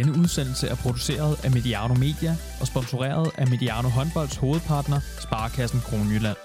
[0.00, 6.36] Denne udsendelse er produceret af Mediano Media og sponsoreret af Mediano Håndbolds hovedpartner, Sparkassen Kronjylland.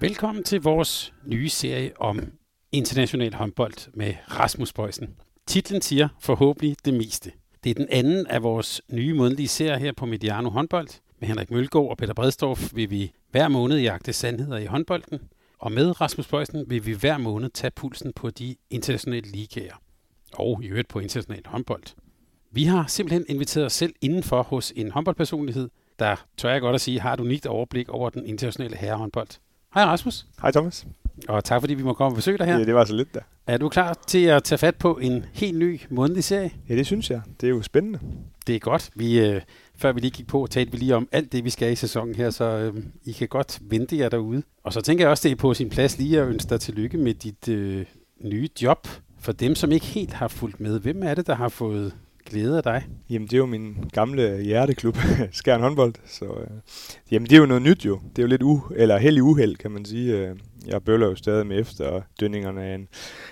[0.00, 2.32] Velkommen til vores nye serie om
[2.72, 5.08] international håndbold med Rasmus Bøjsen.
[5.46, 7.32] Titlen siger forhåbentlig det meste.
[7.64, 10.88] Det er den anden af vores nye månedlige serie her på Mediano Håndbold.
[11.20, 15.20] Med Henrik Mølgaard og Peter Bredstorff vil vi hver måned jagte sandheder i håndbolden.
[15.58, 19.74] Og med Rasmus Bøjsen vil vi hver måned tage pulsen på de internationale ligaer
[20.34, 21.82] og i øvrigt på international håndbold.
[22.50, 25.68] Vi har simpelthen inviteret os selv indenfor hos en håndboldpersonlighed,
[25.98, 29.28] der, tør jeg godt at sige, har et unikt overblik over den internationale herrehåndbold.
[29.74, 30.26] Hej Rasmus.
[30.42, 30.86] Hej Thomas.
[31.28, 32.58] Og tak fordi vi må komme og besøge dig her.
[32.58, 33.20] Ja, det var så lidt da.
[33.46, 36.50] Er du klar til at tage fat på en helt ny månedlig serie?
[36.68, 37.20] Ja, det synes jeg.
[37.40, 37.98] Det er jo spændende.
[38.46, 38.90] Det er godt.
[38.94, 39.42] Vi, øh,
[39.76, 42.14] før vi lige gik på, talte vi lige om alt det, vi skal i sæsonen
[42.14, 44.42] her, så øh, I kan godt vente jer derude.
[44.64, 46.98] Og så tænker jeg også, det er på sin plads lige at ønske dig tillykke
[46.98, 47.86] med dit øh,
[48.20, 48.88] nye job.
[49.22, 51.94] For dem, som ikke helt har fulgt med, hvem er det, der har fået
[52.26, 52.86] glæde af dig?
[53.10, 54.96] Jamen, det er jo min gamle hjerteklub,
[55.32, 55.94] Skjern håndbold.
[56.06, 56.46] Så, øh,
[57.10, 58.00] jamen, det er jo noget nyt jo.
[58.16, 60.16] Det er jo lidt u- eller heldig uheld, kan man sige.
[60.16, 62.88] Øh, jeg bøller jo stadig med efter dønningerne af en,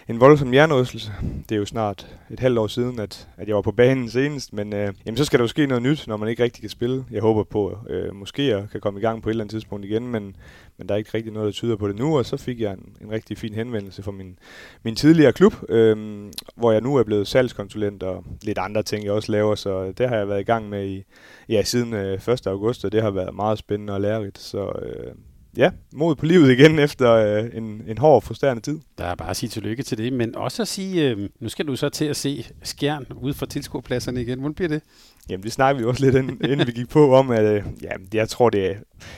[0.08, 1.12] en voldsom hjernerystelse.
[1.48, 4.52] Det er jo snart et halvt år siden, at, at jeg var på banen senest,
[4.52, 6.70] men øh, jamen, så skal der jo ske noget nyt, når man ikke rigtig kan
[6.70, 7.04] spille.
[7.10, 9.84] Jeg håber på, øh, måske jeg kan komme i gang på et eller andet tidspunkt
[9.84, 10.36] igen, men,
[10.80, 12.72] men der er ikke rigtig noget, der tyder på det nu, og så fik jeg
[12.72, 14.38] en, en rigtig fin henvendelse fra min,
[14.82, 19.12] min tidligere klub, øhm, hvor jeg nu er blevet salgskonsulent og lidt andre ting, jeg
[19.12, 21.04] også laver, så øh, det har jeg været i gang med i,
[21.48, 22.46] ja, siden øh, 1.
[22.46, 25.12] august, og det har været meget spændende og lærerigt, så øh,
[25.56, 28.78] ja, mod på livet igen efter øh, en, en hård, frustrerende tid.
[28.98, 31.66] Der er bare at sige tillykke til det, men også at sige, øh, nu skal
[31.66, 34.38] du så til at se skjern ude fra tilskuerpladserne igen.
[34.38, 34.82] Hvordan bliver det?
[35.30, 37.90] Jamen, det snakker vi også lidt, inden, inden vi gik på om, at øh, ja,
[38.14, 38.74] jeg tror, det er,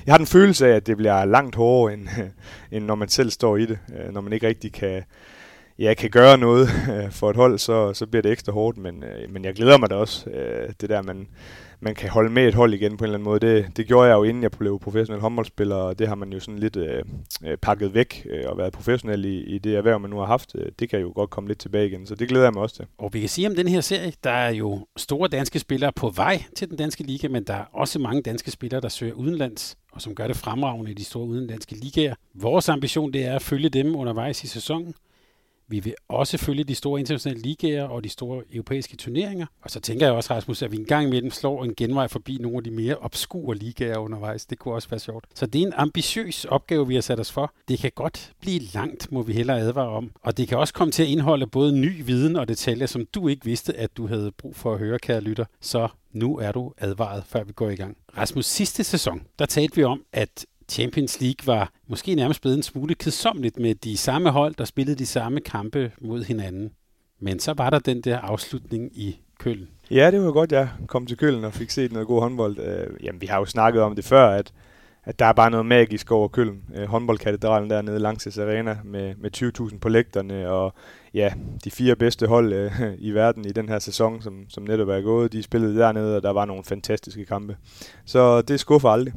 [0.06, 2.08] jeg har den følelse af, at det bliver langt hårdere, end,
[2.72, 3.78] end når man selv står i det.
[3.98, 5.02] Øh, når man ikke rigtig kan,
[5.78, 9.04] ja, kan gøre noget øh, for et hold, så, så bliver det ekstra hårdt, men,
[9.04, 10.30] øh, men jeg glæder mig da også.
[10.30, 11.26] Øh, det der, man,
[11.82, 13.40] man kan holde med et hold igen på en eller anden måde.
[13.40, 16.40] Det, det gjorde jeg jo inden jeg blev professionel håndboldspiller, og det har man jo
[16.40, 17.02] sådan lidt øh,
[17.44, 20.52] øh, pakket væk øh, og været professionel i, i det erhverv, man nu har haft.
[20.54, 22.76] Øh, det kan jo godt komme lidt tilbage igen, så det glæder jeg mig også
[22.76, 22.86] til.
[22.98, 26.10] Og vi kan sige om den her serie, der er jo store danske spillere på
[26.10, 29.76] vej til den danske liga, men der er også mange danske spillere, der søger udenlands
[29.92, 32.14] og som gør det fremragende i de store udenlandske ligaer.
[32.34, 34.94] Vores ambition det er at følge dem undervejs i sæsonen.
[35.72, 39.46] Vi vil også følge de store internationale ligaer og de store europæiske turneringer.
[39.62, 42.56] Og så tænker jeg også, Rasmus, at vi engang imellem slår en genvej forbi nogle
[42.56, 44.46] af de mere obskure ligaer undervejs.
[44.46, 45.24] Det kunne også være sjovt.
[45.34, 47.54] Så det er en ambitiøs opgave, vi har sat os for.
[47.68, 50.10] Det kan godt blive langt, må vi hellere advare om.
[50.22, 53.28] Og det kan også komme til at indeholde både ny viden og detaljer, som du
[53.28, 55.44] ikke vidste, at du havde brug for at høre, kære lytter.
[55.60, 57.96] Så nu er du advaret, før vi går i gang.
[58.16, 62.62] Rasmus, sidste sæson, der talte vi om, at Champions League var måske nærmest blevet en
[62.62, 66.72] smule kedsomligt med de samme hold, der spillede de samme kampe mod hinanden.
[67.20, 69.68] Men så var der den der afslutning i Køln.
[69.90, 72.58] Ja, det var godt, jeg kom til Køln og fik set noget god håndbold.
[72.58, 74.52] Øh, jamen, vi har jo snakket om det før, at,
[75.04, 76.60] at der er bare noget magisk over Køln.
[76.74, 79.30] Øh, håndboldkatedralen dernede langs Arena med, med
[79.72, 80.74] 20.000 på lægterne, og
[81.14, 81.32] ja,
[81.64, 85.00] de fire bedste hold øh, i verden i den her sæson, som, som netop er
[85.00, 87.56] gået, de spillede dernede, og der var nogle fantastiske kampe.
[88.04, 89.14] Så det skuffer aldrig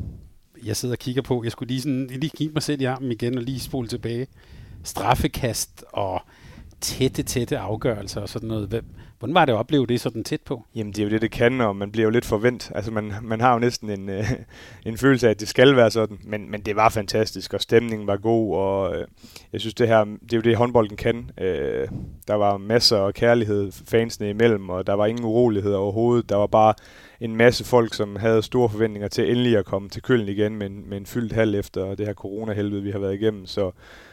[0.63, 1.43] jeg sidder og kigger på.
[1.43, 4.27] Jeg skulle lige, sådan, lige kigge mig selv i armen igen og lige spole tilbage.
[4.83, 6.21] Straffekast og
[6.81, 8.83] tætte, tætte afgørelser og sådan noget.
[9.19, 10.63] Hvordan var det at opleve det sådan tæt på?
[10.75, 12.71] Jamen, det er jo det, det kan, og man bliver jo lidt forvent.
[12.75, 14.31] Altså, man, man har jo næsten en, øh,
[14.85, 16.17] en følelse af, at det skal være sådan.
[16.23, 19.07] Men, men det var fantastisk, og stemningen var god, og øh,
[19.53, 21.31] jeg synes, det her, det er jo det, håndbolden kan.
[21.37, 21.87] Øh,
[22.27, 26.29] der var masser af kærlighed fansene imellem, og der var ingen urolighed overhovedet.
[26.29, 26.73] Der var bare
[27.19, 30.67] en masse folk, som havde store forventninger til endelig at komme til Køln igen med
[30.67, 33.45] en, med en fyldt halv efter det her coronahelvede, vi har været igennem.
[33.45, 33.71] Så,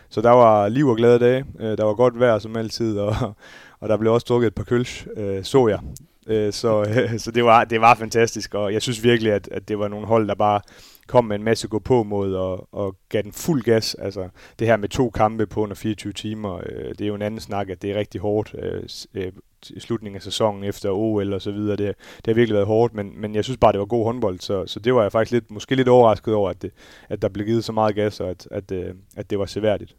[0.09, 1.45] så der var liv og glade dage.
[1.61, 3.15] Øh, der var godt vejr som altid, og,
[3.81, 5.79] og der blev også drukket et par kølsch, øh, så jeg.
[6.27, 6.85] Øh, så
[7.25, 10.07] så det, var, det var fantastisk, og jeg synes virkelig, at, at det var nogle
[10.07, 10.61] hold, der bare
[11.07, 13.95] kom med en masse gå på mod og, og gav den fuld gas.
[13.95, 14.29] Altså
[14.59, 17.41] det her med to kampe på under 24 timer, øh, det er jo en anden
[17.41, 18.83] snak, at det er rigtig hårdt øh,
[19.15, 19.33] øh,
[19.71, 21.77] i slutningen af sæsonen efter OL og så videre.
[21.77, 24.41] Det, det har virkelig været hårdt, men, men jeg synes bare, det var god håndbold,
[24.41, 26.71] så, så det var jeg faktisk lidt, måske lidt overrasket over, at, det,
[27.09, 29.97] at der blev givet så meget gas, og at, at, øh, at, det var seværdigt.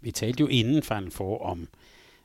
[0.00, 1.68] Vi talte jo inden Final for om,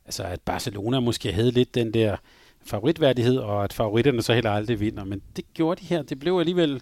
[0.05, 2.17] altså at Barcelona måske havde lidt den der
[2.65, 6.01] favoritværdighed, og at favoritterne så heller aldrig vinder, men det gjorde de her.
[6.01, 6.81] Det blev alligevel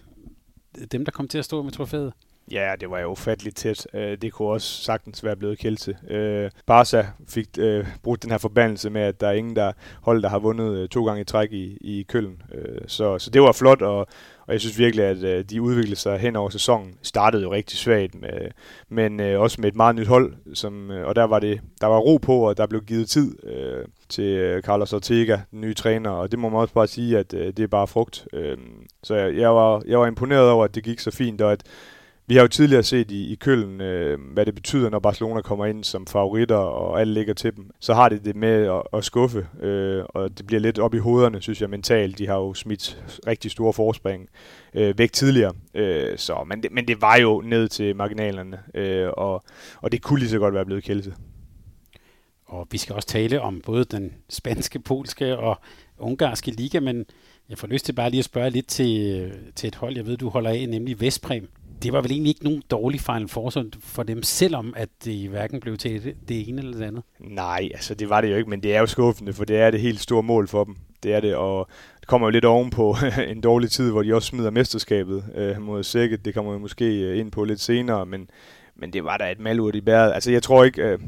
[0.92, 2.12] dem, der kom til at stå med trofæet.
[2.50, 3.86] Ja, det var jo ufatteligt tæt.
[3.94, 5.96] Øh, det kunne også sagtens være blevet kældte.
[6.10, 9.72] Øh, Barca fik øh, brugt den her forbandelse med, at der er ingen der
[10.02, 12.42] hold, der har vundet øh, to gange i træk i, i Køln.
[12.86, 13.98] Så, så det var flot, og,
[14.46, 16.94] og jeg synes virkelig, at de udviklede sig hen over sæsonen.
[17.02, 18.50] Startede jo rigtig svagt, med,
[18.88, 22.16] men også med et meget nyt hold, som, og der var, det, der var ro
[22.16, 23.36] på, og der blev givet tid
[24.08, 27.60] til Carlos Ortega, den nye træner, og det må man også bare sige, at det
[27.60, 28.28] er bare frugt.
[29.02, 31.62] Så jeg, jeg, var, jeg var imponeret over, at det gik så fint, og at
[32.28, 35.66] vi har jo tidligere set i, i Køln, øh, hvad det betyder, når Barcelona kommer
[35.66, 37.70] ind som favoritter, og alle ligger til dem.
[37.80, 40.98] Så har de det med at, at skuffe, øh, og det bliver lidt op i
[40.98, 42.18] hovederne, synes jeg, mentalt.
[42.18, 44.28] De har jo smidt rigtig store forspring
[44.74, 45.52] øh, væk tidligere.
[45.74, 49.44] Øh, så, men, det, men det var jo ned til marginalerne, øh, og,
[49.80, 51.14] og det kunne lige så godt være blevet kældset.
[52.46, 55.58] Og vi skal også tale om både den spanske, polske og
[55.98, 57.04] ungarske liga, men
[57.48, 60.16] jeg får lyst til bare lige at spørge lidt til, til et hold, jeg ved,
[60.16, 61.48] du holder af, nemlig Vestprem
[61.82, 65.60] det var vel egentlig ikke nogen dårlig Final Four for dem, selvom at det hverken
[65.60, 67.02] blev til det, det ene eller det andet.
[67.20, 69.70] Nej, altså det var det jo ikke, men det er jo skuffende, for det er
[69.70, 70.76] det helt store mål for dem.
[71.02, 71.68] Det er det, og
[72.00, 72.96] det kommer jo lidt oven på
[73.28, 76.24] en dårlig tid, hvor de også smider mesterskabet øh, mod Sækket.
[76.24, 78.30] Det kommer vi måske øh, ind på lidt senere, men,
[78.76, 80.12] men det var da et malurt i bæret.
[80.12, 80.98] Altså jeg tror ikke, øh,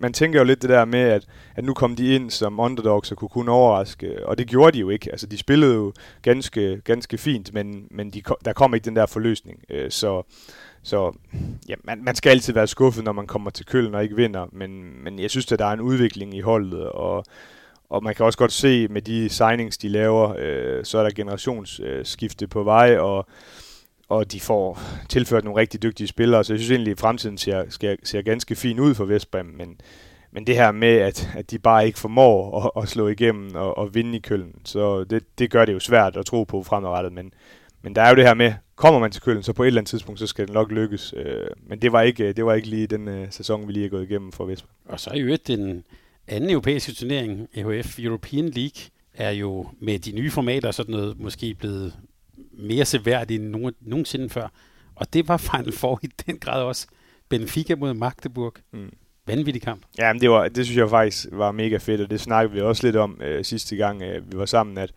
[0.00, 1.26] man tænker jo lidt det der med, at,
[1.56, 4.78] at nu kom de ind som underdogs og kunne kun overraske, og det gjorde de
[4.78, 5.10] jo ikke.
[5.10, 5.92] Altså, de spillede jo
[6.22, 9.58] ganske, ganske fint, men, men de, der kom ikke den der forløsning.
[9.70, 10.22] Øh, så
[10.82, 11.12] så
[11.68, 14.46] ja, man, man skal altid være skuffet, når man kommer til Køln og ikke vinder,
[14.52, 17.24] men, men jeg synes, at der er en udvikling i holdet, og,
[17.90, 21.10] og man kan også godt se med de signings, de laver, øh, så er der
[21.10, 23.26] generationsskifte på vej, og
[24.10, 27.64] og de får tilført nogle rigtig dygtige spillere, så jeg synes egentlig, at fremtiden ser,
[27.68, 29.80] ser, ser ganske fin ud for Vestbrem, men,
[30.32, 33.78] men det her med, at, at de bare ikke formår at, at slå igennem og,
[33.78, 37.12] og vinde i Køln, så det, det gør det jo svært at tro på fremadrettet,
[37.12, 37.32] men,
[37.82, 39.80] men der er jo det her med, kommer man til Køln, så på et eller
[39.80, 41.14] andet tidspunkt, så skal det nok lykkes.
[41.16, 43.90] Øh, men det var ikke, det var ikke lige den øh, sæson, vi lige er
[43.90, 44.70] gået igennem for Vestbrem.
[44.84, 45.84] Og så er jo den
[46.28, 48.82] anden europæiske turnering, EHF European League,
[49.14, 51.94] er jo med de nye formater sådan noget måske blevet
[52.60, 54.48] mere seværdig end nogen, nogensinde før.
[54.94, 56.86] Og det var Final Four i den grad også.
[57.28, 58.54] Benfica mod Magdeburg.
[58.72, 58.92] Mm.
[59.26, 59.82] Vanvittig kamp.
[59.98, 62.60] Ja, men det, var, det synes jeg faktisk var mega fedt, og det snakkede vi
[62.60, 64.92] også lidt om øh, sidste gang, øh, vi var sammen, at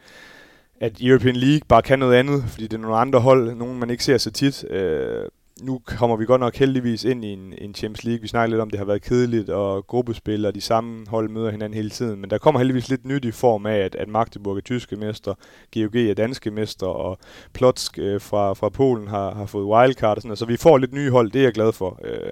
[0.84, 3.90] at European League bare kan noget andet, fordi det er nogle andre hold, nogen man
[3.90, 4.64] ikke ser så tit.
[4.70, 5.26] Øh,
[5.64, 8.22] nu kommer vi godt nok heldigvis ind i en, en Champions League.
[8.22, 11.52] Vi snakker lidt om, det har været kedeligt, og gruppespil og de samme hold møder
[11.52, 12.22] hinanden hele tiden.
[12.22, 15.34] Men der kommer heldigvis lidt nyt i form af, at, at Magdeburg er tyske mester,
[15.74, 17.18] GOG er danske mester, og
[17.54, 20.40] Plotsk øh, fra, fra Polen har, har fået wildcard og sådan noget.
[20.40, 22.00] Så vi får lidt nye hold, det er jeg glad for.
[22.04, 22.32] Øh,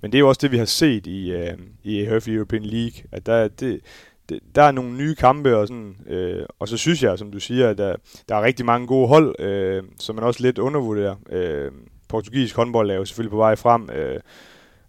[0.00, 3.02] men det er jo også det, vi har set i, øh, i EHF European League,
[3.12, 3.80] at der, det,
[4.28, 7.40] det, der er nogle nye kampe, og, sådan, øh, og så synes jeg, som du
[7.40, 7.96] siger, at der,
[8.28, 11.14] der er rigtig mange gode hold, øh, som man også lidt undervurderer.
[11.30, 11.70] Øh,
[12.12, 14.20] portugisisk håndbold er jo selvfølgelig på vej frem, øh,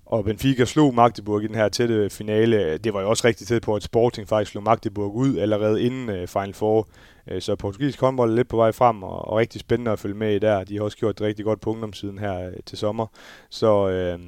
[0.06, 2.78] og Benfica slog Magdeburg i den her tætte finale.
[2.78, 6.10] Det var jo også rigtig tæt på, at Sporting faktisk slog Magdeburg ud allerede inden
[6.10, 6.88] øh, Final Four.
[7.28, 10.16] Øh, så portugisisk håndbold er lidt på vej frem, og, og rigtig spændende at følge
[10.16, 10.64] med i der.
[10.64, 13.08] De har også gjort det rigtig godt på ungdomssiden her øh, til sommer.
[13.50, 13.90] Så...
[13.90, 14.20] Øh,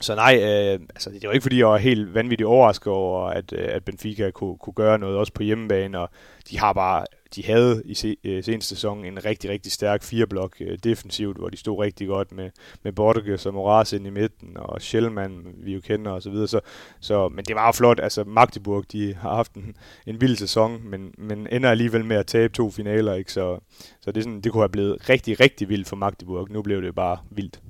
[0.00, 3.52] så nej, øh, altså det var ikke fordi, jeg var helt vanvittigt overrasket over, at,
[3.52, 6.08] øh, at Benfica kunne, kunne gøre noget også på hjemmebane, og
[6.50, 7.04] de har bare
[7.36, 11.48] de havde i se, øh, seneste sæson en rigtig, rigtig stærk fireblok øh, defensivt, hvor
[11.48, 12.50] de stod rigtig godt med,
[12.82, 16.48] med Borges og Moraz ind i midten, og Schellmann, vi jo kender og så videre.
[16.48, 16.60] Så,
[17.00, 18.00] så, men det var jo flot.
[18.00, 19.76] Altså Magdeburg, de har haft en,
[20.06, 23.32] en vild sæson, men, men ender alligevel med at tabe to finaler, ikke?
[23.32, 23.58] Så,
[24.00, 26.50] så det, sådan, det kunne have blevet rigtig, rigtig vildt for Magdeburg.
[26.50, 27.60] Nu blev det bare vildt.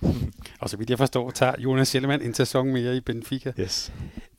[0.60, 3.52] og så vidt jeg forstår, tager Jonas Schellmann en sæson mere i Benfica.
[3.60, 3.92] Yes.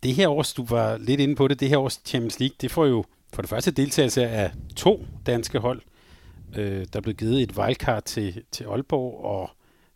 [0.03, 2.71] Det her års, du var lidt inde på det, det her års Champions League, det
[2.71, 3.03] får jo
[3.35, 5.81] for det første deltagelse af to danske hold.
[6.55, 9.49] Øh, der blev givet et wildcard til, til Aalborg, og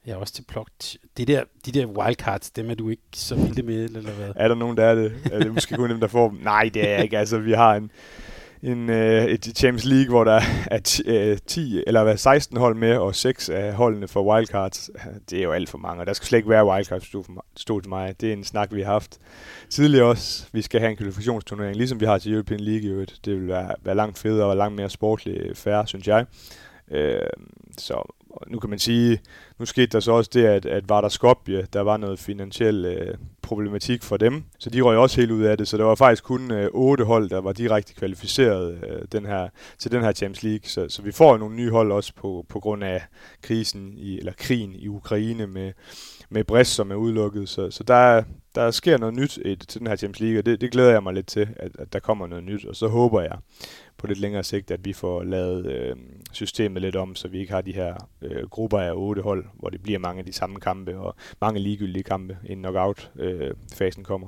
[0.08, 0.98] ja, også til Plogt.
[1.17, 4.31] De der, de der wildcards, dem er du ikke så vilde med, eller hvad?
[4.43, 5.13] Er der nogen, der er det?
[5.31, 6.39] Er det måske kun dem, der får dem?
[6.43, 7.17] Nej, det er jeg ikke.
[7.17, 7.91] Altså, vi har en,
[8.63, 12.98] en, øh, et Champions League, hvor der er øh, 10 eller hvad, 16 hold med,
[12.98, 14.89] og 6 af holdene for wildcards.
[15.30, 17.24] Det er jo alt for mange, og der skal slet ikke være wildcards, stod,
[17.56, 18.22] stod til mig.
[18.22, 19.18] Det er en snak, vi har haft
[19.70, 20.46] tidligere også.
[20.51, 23.20] Vi skal have en kvalifikationsturnering, ligesom vi har til European League i øvrigt.
[23.25, 26.25] Det vil være, være langt federe og langt mere sportligt øh, færre, synes jeg.
[26.92, 27.20] Øh,
[27.78, 28.13] så
[28.48, 29.20] nu kan man sige,
[29.60, 32.86] nu skete der så også det, at, at var der Skopje, der var noget finansiel
[32.86, 33.18] øh,
[33.50, 36.24] problematik for dem, så de røg også helt ud af det, så der var faktisk
[36.24, 40.44] kun øh, otte hold, der var direkte kvalificeret øh, den her, til den her Champions
[40.44, 43.01] League, så, så vi får nogle nye hold også på, på grund af
[43.41, 45.72] krisen, i, eller krigen i Ukraine med,
[46.29, 48.24] med Brest, som er udelukket, så, så der,
[48.56, 51.03] der sker noget nyt i, til den her Champions League, og det, det glæder jeg
[51.03, 53.38] mig lidt til, at, at der kommer noget nyt, og så håber jeg
[53.98, 55.96] på lidt længere sigt, at vi får lavet øh,
[56.31, 59.69] systemet lidt om, så vi ikke har de her øh, grupper af otte hold, hvor
[59.69, 64.27] det bliver mange af de samme kampe, og mange ligegyldige kampe, inden knockout-fasen øh, kommer.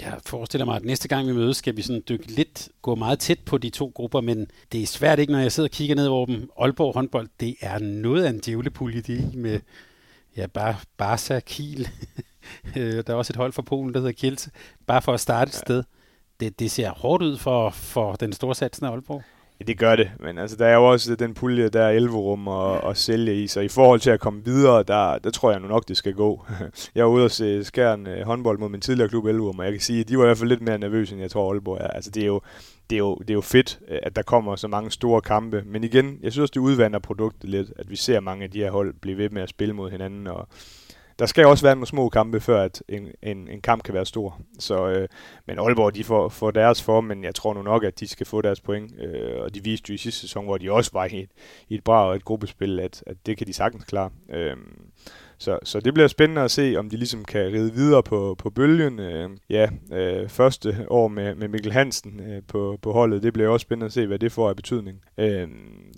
[0.00, 3.18] Jeg forestiller mig, at næste gang vi mødes, skal vi sådan dykke lidt, gå meget
[3.18, 5.94] tæt på de to grupper, men det er svært ikke, når jeg sidder og kigger
[5.94, 6.50] ned over dem.
[6.60, 9.60] Aalborg håndbold, det er noget af en djævlepulje, det med
[10.36, 11.88] ja, bare Barca, Kiel.
[12.76, 14.50] Øh, der er også et hold fra Polen, der hedder Kielse.
[14.86, 15.82] Bare for at starte et sted.
[16.40, 19.22] Det, det ser hårdt ud for, for den store satsen af Aalborg.
[19.66, 22.48] Det gør det, men altså, der er jo også den pulje, der er 11 rum
[22.48, 25.60] og, og sælge i, så i forhold til at komme videre, der, der tror jeg
[25.60, 26.44] nu nok, det skal gå.
[26.94, 29.72] Jeg var ude og se skæren øh, håndbold mod min tidligere klub 11 og jeg
[29.72, 31.78] kan sige, at de var i hvert fald lidt mere nervøse, end jeg tror Aalborg
[31.80, 31.86] er.
[31.86, 32.40] Altså, det er jo,
[32.90, 35.62] det er jo, det er jo fedt, øh, at der kommer så mange store kampe,
[35.66, 38.58] men igen, jeg synes også, det udvander produktet lidt, at vi ser mange af de
[38.58, 40.48] her hold blive ved med at spille mod hinanden, og
[41.20, 44.06] der skal også være nogle små kampe, før at en, en, en kamp kan være
[44.06, 44.40] stor.
[44.58, 45.08] Så, øh,
[45.46, 48.26] men Aalborg, de får, får deres form, men jeg tror nu nok, at de skal
[48.26, 48.92] få deres point.
[49.00, 51.30] Øh, og de viste jo i sidste sæson, hvor de også var i et,
[51.68, 54.10] i et bra og et gruppespil, at, at det kan de sagtens klare.
[54.32, 54.56] Øh,
[55.38, 58.50] så, så det bliver spændende at se, om de ligesom kan ride videre på, på
[58.50, 58.98] bølgen.
[58.98, 63.48] Øh, ja, øh, første år med, med Mikkel Hansen øh, på, på holdet, det bliver
[63.48, 65.00] også spændende at se, hvad det får af betydning.
[65.18, 65.48] Øh,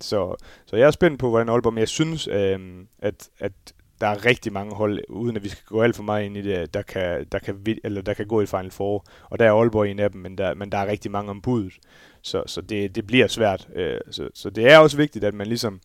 [0.01, 2.59] så, så jeg er spændt på, hvordan Aalborg, men jeg synes, øh,
[2.99, 3.53] at, at
[4.01, 6.41] der er rigtig mange hold, uden at vi skal gå alt for meget ind i
[6.41, 9.05] det, der kan, der kan, eller der kan gå i Final Four.
[9.29, 11.41] Og der er Aalborg en af dem, men der, men der er rigtig mange om
[11.41, 11.73] budet.
[12.21, 13.67] Så, så det, det bliver svært.
[13.75, 15.79] Øh, så, så det er også vigtigt, at man ligesom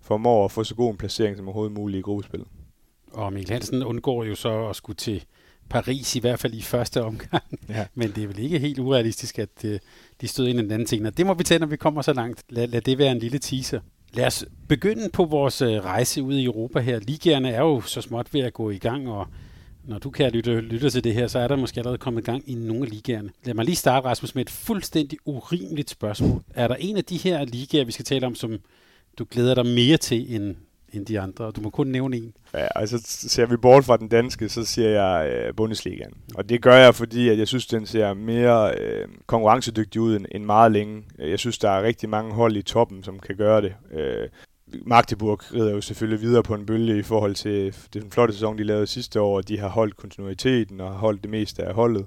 [0.00, 2.48] formår at få så god en placering som overhovedet muligt i gruppespillet.
[3.12, 5.24] Og Mikkel Hansen undgår jo så at skulle til
[5.70, 7.42] Paris, i hvert fald i første omgang.
[7.68, 7.86] Ja.
[7.94, 9.78] Men det er vel ikke helt urealistisk, at øh,
[10.20, 11.06] de stod ind i den anden ting.
[11.06, 12.44] Og det må vi tage, når vi kommer så langt.
[12.48, 13.80] Lad, lad det være en lille teaser.
[14.14, 16.98] Lad os begynde på vores øh, rejse ud i Europa her.
[16.98, 19.26] Ligerne er jo så småt ved at gå i gang, og
[19.84, 22.24] når du kan lytte, lytte til det her, så er der måske allerede kommet i
[22.24, 23.30] gang i nogle af ligaerne.
[23.44, 26.42] Lad mig lige starte, Rasmus, med et fuldstændig urimeligt spørgsmål.
[26.54, 28.58] Er der en af de her ligaer, vi skal tale om, som
[29.18, 30.56] du glæder dig mere til end,
[30.92, 31.50] end de andre?
[31.50, 32.34] Du må kun nævne en.
[32.54, 36.12] Ja, altså ser vi bort fra den danske, så siger jeg øh, Bundesligaen.
[36.34, 40.26] Og det gør jeg, fordi at jeg synes, den ser mere øh, konkurrencedygtig ud end,
[40.30, 41.02] end meget længe.
[41.18, 43.74] Jeg synes, der er rigtig mange hold i toppen, som kan gøre det.
[43.92, 44.28] Øh,
[44.86, 48.64] Magdeburg rider jo selvfølgelig videre på en bølge i forhold til den flotte sæson, de
[48.64, 52.06] lavede sidste år, og de har holdt kontinuiteten og holdt det meste af holdet.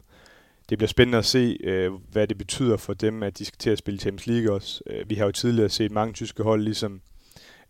[0.69, 3.69] Det bliver spændende at se, øh, hvad det betyder for dem, at de skal til
[3.69, 4.81] at spille Champions League også.
[4.89, 7.01] Øh, vi har jo tidligere set mange tyske hold ligesom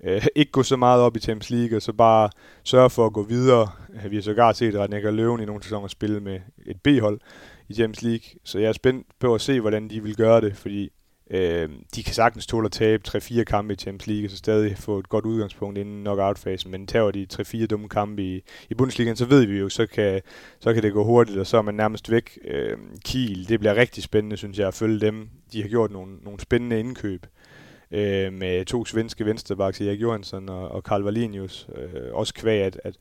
[0.04, 2.30] øh, ikke gå så meget op i Champions League, og så bare
[2.64, 3.68] sørge for at gå videre.
[3.96, 7.20] Øh, vi har sågar set Radnik Løven i nogle sæsoner spille med et B-hold
[7.70, 10.56] i Champions League, så jeg er spændt på at se, hvordan de vil gøre det,
[10.56, 10.90] fordi
[11.32, 14.78] øh, de kan sagtens tåle at tabe 3-4 kampe i Champions League, og så stadig
[14.78, 19.16] få et godt udgangspunkt inden knockout-fasen, men tager de 3-4 dumme kampe i, i Bundesligaen,
[19.16, 20.22] så ved vi jo, så kan,
[20.60, 22.38] så kan det gå hurtigt, og så er man nærmest væk.
[22.46, 25.30] Øh, Kiel, det bliver rigtig spændende, synes jeg, at følge dem.
[25.54, 27.26] De har gjort nogle, nogle spændende indkøb
[27.92, 31.68] øh, med to svenske venstrebacks, Erik Johansson og, og Karl Valinius.
[31.76, 32.96] Øh, også kvæg, at, at,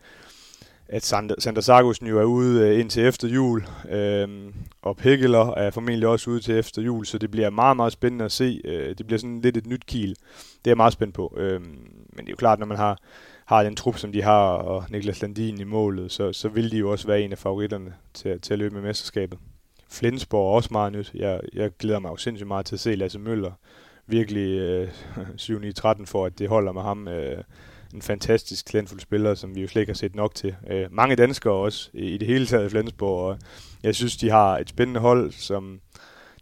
[0.89, 4.29] at Sander Sargussen jo er ude øh, indtil efter jul, øh,
[4.83, 8.25] og Pekkeler er formentlig også ude til efter jul, så det bliver meget, meget spændende
[8.25, 8.61] at se.
[8.65, 10.09] Øh, det bliver sådan lidt et nyt kiel.
[10.09, 10.17] Det
[10.65, 11.35] er jeg meget spændt på.
[11.37, 12.99] Øh, men det er jo klart, når man har,
[13.45, 16.79] har den trup, som de har, og Niklas Landin i målet, så, så vil de
[16.79, 19.39] jo også være en af favoritterne til, til at løbe med mesterskabet.
[19.91, 21.11] Flensborg er også meget nyt.
[21.15, 23.53] Jeg, jeg glæder mig jo sindssygt meget til at se Lasse Møller
[24.07, 24.89] virkelig øh,
[25.41, 27.09] 7-9-13 for, at det holder med ham.
[27.09, 27.43] Øh,
[27.95, 30.57] en fantastisk talentfuld spiller, som vi jo slet ikke har set nok til.
[30.71, 33.39] Øh, mange danskere også i, i det hele taget i Flensborg, og
[33.83, 35.81] jeg synes, de har et spændende hold, som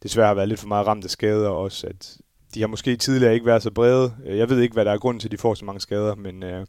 [0.03, 2.17] desværre har været lidt for meget ramt af skader også, at
[2.55, 4.15] de har måske tidligere ikke været så brede.
[4.27, 6.15] Øh, jeg ved ikke, hvad der er grund til, at de får så mange skader,
[6.15, 6.67] men, øh,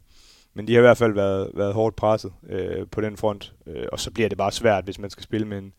[0.54, 3.54] men de har i hvert fald været, været hårdt presset øh, på den front.
[3.66, 5.72] Øh, og så bliver det bare svært, hvis man skal spille med en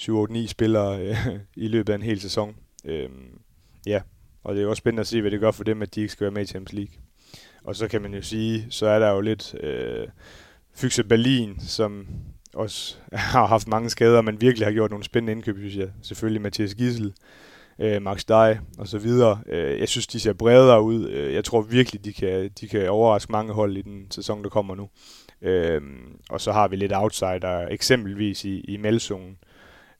[0.00, 1.16] 7-8-9 spillere øh,
[1.64, 2.56] i løbet af en hel sæson.
[2.84, 3.08] Øh,
[3.86, 4.00] ja,
[4.44, 6.00] og det er jo også spændende at se, hvad det gør for dem, at de
[6.00, 6.94] ikke skal være med i Champions League.
[7.64, 10.06] Og så kan man jo sige, så er der jo lidt øh,
[10.74, 12.06] Fyxe Berlin, som
[12.54, 15.88] også har haft mange skader, men virkelig har gjort nogle spændende indkøb, synes jeg.
[16.02, 17.12] Selvfølgelig Mathias Gissel,
[17.78, 19.40] øh, Max Dej og så videre.
[19.48, 21.08] Øh, jeg synes, de ser bredere ud.
[21.08, 24.48] Øh, jeg tror virkelig, de kan, de kan overraske mange hold i den sæson, der
[24.48, 24.88] kommer nu.
[25.42, 25.80] Øh,
[26.30, 29.36] og så har vi lidt outsider, eksempelvis i, i Melzonen,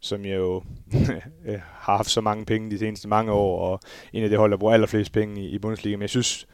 [0.02, 0.62] som jo
[1.46, 3.80] øh, har haft så mange penge de seneste mange år, og
[4.12, 5.96] en af de hold, der bruger allerflest penge i, i Bundesliga.
[5.96, 6.46] Men jeg synes,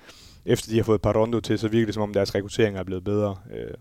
[0.44, 3.04] efter de har fået Parondo til, så virker det som om deres rekruttering er blevet
[3.04, 3.36] bedre.
[3.54, 3.74] Øh,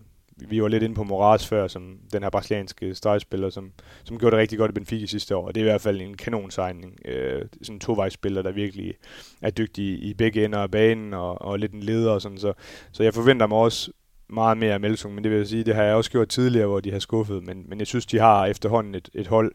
[0.48, 3.72] vi var lidt inde på Moraes før, som den her brasilianske stregspiller, som,
[4.04, 6.00] som gjorde det rigtig godt i Benfica sidste år, og det er i hvert fald
[6.00, 6.98] en kanonsegning.
[7.04, 8.94] Øh, sådan en tovejsspiller, der virkelig
[9.42, 12.52] er dygtig i begge ender af banen, og, og lidt en leder og sådan, så,
[12.92, 13.90] så jeg forventer mig også
[14.30, 16.66] meget mere af Melsung, men det vil jeg sige, det har jeg også gjort tidligere,
[16.66, 19.52] hvor de har skuffet, men, men jeg synes, de har efterhånden et, et hold,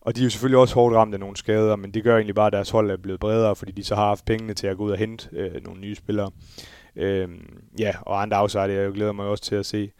[0.00, 2.34] og de er jo selvfølgelig også hårdt ramt af nogle skader, men det gør egentlig
[2.34, 4.76] bare, at deres hold er blevet bredere, fordi de så har haft pengene til at
[4.76, 6.30] gå ud og hente øh, nogle nye spillere.
[6.96, 7.28] Øh,
[7.78, 9.90] ja, og andre afsejder, jeg glæder mig også til at se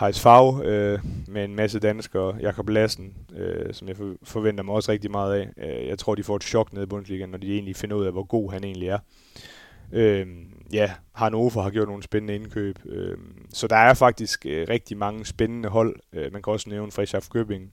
[0.00, 4.92] Heis Fag øh, med en masse danskere, Jakob Lassen, øh, som jeg forventer mig også
[4.92, 5.48] rigtig meget af.
[5.56, 8.04] Øh, jeg tror, de får et chok nede i Bundesligaen, når de egentlig finder ud
[8.04, 8.98] af, hvor god han egentlig er.
[9.92, 10.26] Øh,
[10.72, 12.78] ja, Hannover har gjort nogle spændende indkøb.
[12.86, 13.16] Øh,
[13.52, 15.96] så der er faktisk øh, rigtig mange spændende hold.
[16.12, 17.72] Øh, man kan også nævne Frischaf Købing.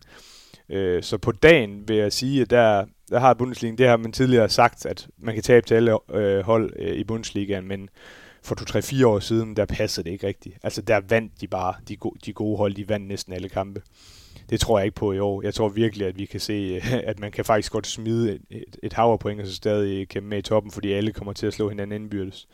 [0.69, 4.11] Øh, så på dagen vil jeg sige, at der, der har Bundesligaen, det har man
[4.11, 7.89] tidligere sagt, at man kan tabe til alle øh, hold øh, i Bundesligaen, men
[8.43, 10.57] for 2-3-4 år siden, der passede det ikke rigtigt.
[10.63, 13.81] Altså der vandt de bare, de, go- de gode hold, de vandt næsten alle kampe.
[14.49, 15.41] Det tror jeg ikke på i år.
[15.41, 18.77] Jeg tror virkelig, at vi kan se, at man kan faktisk godt smide et, et,
[18.83, 21.53] et hav point, og så stadig kæmpe med i toppen, fordi alle kommer til at
[21.53, 22.47] slå hinanden indbyrdes.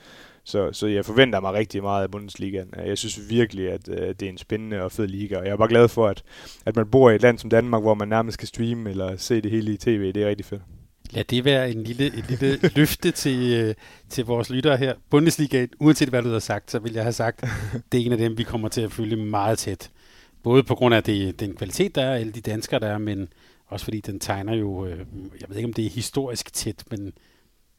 [0.44, 2.74] Så, så jeg forventer mig rigtig meget af Bundesligaen.
[2.86, 5.58] Jeg synes virkelig, at uh, det er en spændende og fed liga, og jeg er
[5.58, 6.24] bare glad for, at,
[6.66, 9.42] at man bor i et land som Danmark, hvor man nærmest kan streame eller se
[9.42, 10.14] det hele i tv.
[10.14, 10.62] Det er rigtig fedt.
[11.12, 13.76] Lad det være en lille, et lille løfte til, øh,
[14.10, 14.94] til vores lyttere her.
[15.10, 17.42] Bundesliga, uanset hvad du har sagt, så vil jeg have sagt,
[17.92, 19.92] det er en af dem, vi kommer til at følge meget tæt.
[20.44, 23.28] Både på grund af det, den kvalitet, der er, alle de danskere, der er, men
[23.68, 24.98] også fordi den tegner jo, øh,
[25.42, 27.14] jeg ved ikke om det er historisk tæt, men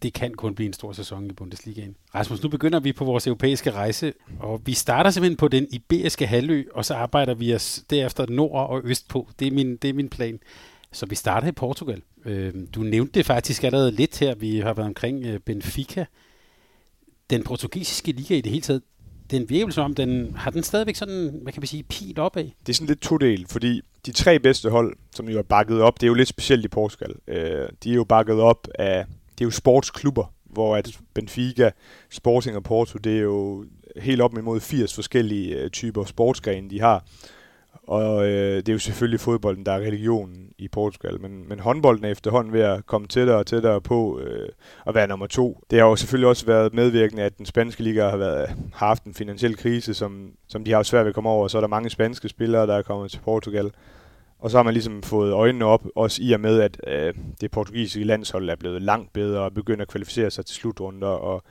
[0.02, 1.97] det kan kun blive en stor sæson i Bundesligaen.
[2.14, 6.26] Rasmus, nu begynder vi på vores europæiske rejse, og vi starter simpelthen på den iberiske
[6.26, 9.28] halvø, og så arbejder vi os derefter nord og øst på.
[9.38, 10.40] Det er min, det er min plan.
[10.92, 12.02] Så vi starter i Portugal.
[12.25, 14.35] Øh, du nævnte det faktisk allerede lidt her.
[14.35, 16.04] Vi har været omkring øh, Benfica.
[17.30, 18.82] Den portugisiske liga i det hele taget,
[19.30, 22.44] den virker som om, den har den stadigvæk sådan, hvad kan man sige, pil opad?
[22.44, 26.00] Det er sådan lidt todel, fordi de tre bedste hold, som jo er bakket op,
[26.00, 27.14] det er jo lidt specielt i Portugal.
[27.28, 29.06] Øh, de er jo bakket op af,
[29.42, 31.70] det er jo sportsklubber, hvor at Benfica,
[32.11, 33.64] Sporting og Porto, det er jo
[33.96, 37.04] helt op imod 80 forskellige øh, typer sportsgrene, de har.
[37.87, 42.04] Og øh, det er jo selvfølgelig fodbolden, der er religionen i Portugal, men, men håndbolden
[42.04, 44.49] er efterhånden ved at komme tættere og tættere på øh,
[44.87, 45.62] at være nummer to.
[45.70, 49.04] Det har jo selvfølgelig også været medvirkende, at den spanske liga har, været, har haft
[49.04, 51.58] en finansiel krise, som, som de har jo svært ved at komme over, og så
[51.58, 53.70] er der mange spanske spillere, der er kommet til Portugal.
[54.42, 57.50] Og så har man ligesom fået øjnene op, også i og med, at øh, det
[57.50, 61.08] portugisiske landshold er blevet langt bedre og begynder at kvalificere sig til slutrunder.
[61.08, 61.42] Og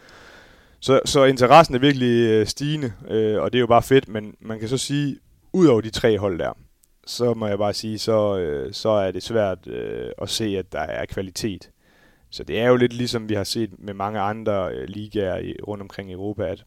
[0.79, 4.35] så, så interessen er virkelig øh, stigende, øh, og det er jo bare fedt, men
[4.39, 5.17] man kan så sige,
[5.53, 6.57] ud over de tre hold der,
[7.05, 10.71] så må jeg bare sige, så, øh, så er det svært øh, at se, at
[10.71, 11.69] der er kvalitet.
[12.29, 15.55] Så det er jo lidt ligesom vi har set med mange andre øh, ligaer i,
[15.67, 16.65] rundt omkring i Europa, at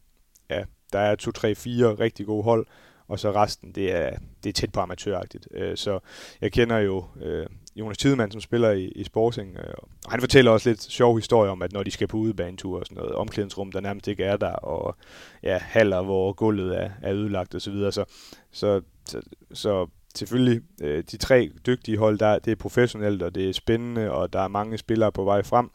[0.49, 2.67] ja, der er to, tre, fire rigtig gode hold,
[3.07, 5.47] og så resten, det er, det er tæt på amatøragtigt.
[5.51, 5.99] Øh, så
[6.41, 9.73] jeg kender jo øh, Jonas Tidemann, som spiller i, i Sporting, øh,
[10.05, 12.85] og han fortæller også lidt sjov historie om, at når de skal på udebanetur og
[12.85, 14.95] sådan noget, omklædningsrum, der nærmest ikke er der, og
[15.43, 17.91] ja, haller, hvor gulvet er, er ødelagt og så videre.
[17.91, 18.05] Så,
[18.51, 19.21] så, så,
[19.53, 24.11] så selvfølgelig, øh, de tre dygtige hold, der, det er professionelt, og det er spændende,
[24.11, 25.69] og der er mange spillere på vej frem.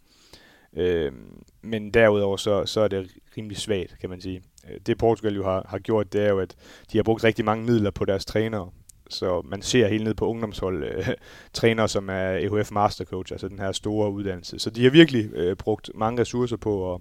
[0.77, 1.13] Øh,
[1.63, 4.43] men derudover så, så er det rimelig svagt, kan man sige.
[4.69, 6.57] Øh, det Portugal jo har, har gjort, det er jo, at
[6.93, 8.71] de har brugt rigtig mange midler på deres trænere.
[9.11, 11.09] Så man ser helt ned på ungdomshold øh,
[11.53, 14.59] trænere, som er EHF Mastercoach, altså den her store uddannelse.
[14.59, 17.01] Så de har virkelig øh, brugt mange ressourcer på at,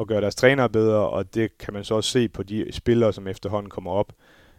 [0.00, 3.12] at gøre deres trænere bedre, og det kan man så også se på de spillere,
[3.12, 4.12] som efterhånden kommer op.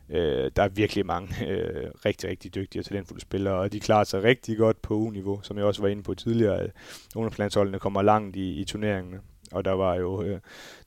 [0.10, 4.04] Øh, der er virkelig mange øh, rigtig, rigtig dygtige og talentfulde spillere, og de klarer
[4.04, 6.68] sig rigtig godt på U-niveau, som jeg også var inde på tidligere.
[7.16, 9.20] Ungdomslandsholdene kommer langt i, i turneringene,
[9.54, 10.40] og der var jo øh,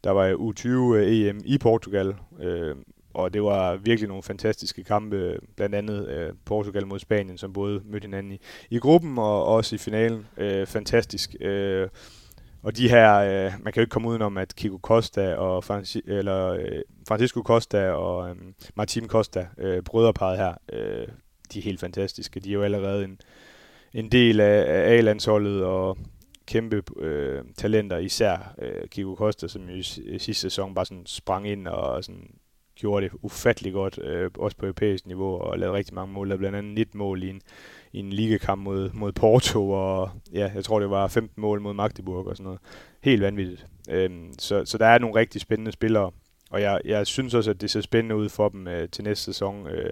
[0.04, 2.76] der var jo U20 øh, EM i Portugal, øh,
[3.14, 7.80] og det var virkelig nogle fantastiske kampe, blandt andet øh, Portugal mod Spanien, som både
[7.84, 8.38] mødte hinanden i,
[8.70, 10.26] i gruppen og også i finalen.
[10.36, 11.34] Øh, fantastisk.
[11.40, 11.88] Øh,
[12.62, 16.02] og de her, øh, man kan jo ikke komme udenom, at Kiko Costa og Franci,
[16.06, 18.36] eller, øh, Francisco Costa og øh,
[18.74, 21.08] Martin Costa, øh, brødreparet her, øh,
[21.52, 22.40] de er helt fantastiske.
[22.40, 23.20] De er jo allerede en,
[23.92, 25.98] en del af, af A-landsholdet og
[26.46, 29.82] kæmpe øh, talenter, især øh, Kiko Costa, som jo i,
[30.18, 32.30] sidste sæson bare sådan sprang ind og sådan
[32.76, 36.30] gjorde det ufattelig godt, øh, også på europæisk niveau, og lavede rigtig mange mål.
[36.30, 37.40] Der blandt andet 19 mål i en,
[37.92, 41.74] i en ligakamp mod, mod Porto, og ja, jeg tror det var 15 mål mod
[41.74, 42.60] Magdeburg og sådan noget.
[43.00, 43.66] Helt vanvittigt.
[43.90, 46.10] Øhm, så, så der er nogle rigtig spændende spillere,
[46.50, 49.24] og jeg, jeg synes også, at det ser spændende ud for dem øh, til næste
[49.24, 49.66] sæson.
[49.66, 49.90] Øh,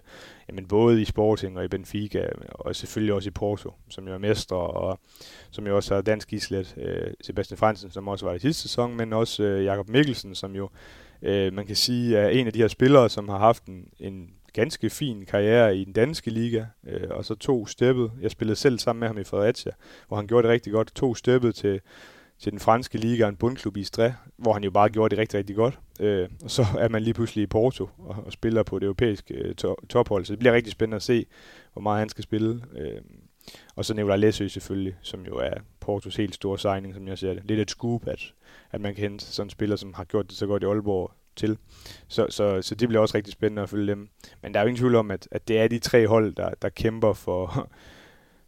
[0.48, 4.18] jamen både i Sporting og i Benfica, og selvfølgelig også i Porto, som jo er
[4.18, 5.00] mestre, og
[5.50, 6.74] som jo også har dansk islet.
[6.76, 10.54] Øh, Sebastian Fransen, som også var i sidste sæson, men også øh, Jakob Mikkelsen, som
[10.56, 10.68] jo
[11.22, 14.30] øh, man kan sige er en af de her spillere, som har haft en, en
[14.52, 18.12] ganske fin karriere i den danske liga, øh, og så to steppet.
[18.20, 19.72] Jeg spillede selv sammen med ham i Fredericia,
[20.08, 20.94] hvor han gjorde det rigtig godt.
[20.94, 21.80] To steppet til,
[22.38, 25.38] til den franske liga, en bundklub i Stræ, hvor han jo bare gjorde det rigtig,
[25.38, 25.78] rigtig godt.
[26.00, 29.34] Øh, og så er man lige pludselig i Porto og, og spiller på det europæiske
[29.34, 31.26] øh, to- tophold, så det bliver rigtig spændende at se,
[31.72, 32.62] hvor meget han skal spille.
[32.78, 33.00] Øh,
[33.76, 37.34] og så Nicolai Læsø selvfølgelig, som jo er Portos helt store signing, som jeg ser
[37.34, 37.42] det.
[37.44, 38.32] Lidt et scoop, at,
[38.72, 41.12] at man kan hente sådan en spiller, som har gjort det så godt i Aalborg
[41.36, 41.58] til.
[42.08, 44.08] Så, så, så det bliver også rigtig spændende at følge dem.
[44.42, 46.50] Men der er jo ingen tvivl om, at, at det er de tre hold, der,
[46.62, 47.70] der kæmper for,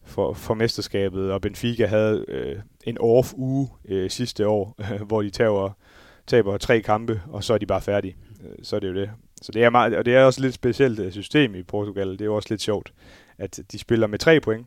[0.06, 4.74] for, for mesterskabet, og Benfica havde øh, en off uge øh, sidste år,
[5.08, 5.70] hvor de taber,
[6.26, 8.16] taber tre kampe, og så er de bare færdige.
[8.44, 9.10] Øh, så er det jo det.
[9.42, 12.12] Så det er meget, og det er også lidt specielt øh, system i Portugal.
[12.12, 12.92] Det er jo også lidt sjovt,
[13.38, 14.66] at de spiller med tre point,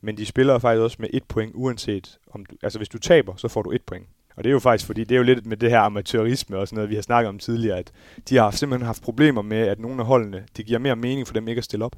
[0.00, 3.36] men de spiller faktisk også med et point, uanset om du, altså hvis du taber,
[3.36, 4.06] så får du et point.
[4.36, 6.68] Og det er jo faktisk, fordi det er jo lidt med det her amatørisme og
[6.68, 7.92] sådan noget, vi har snakket om tidligere, at
[8.28, 11.34] de har simpelthen haft problemer med, at nogle af holdene, det giver mere mening for
[11.34, 11.96] dem ikke at stille op.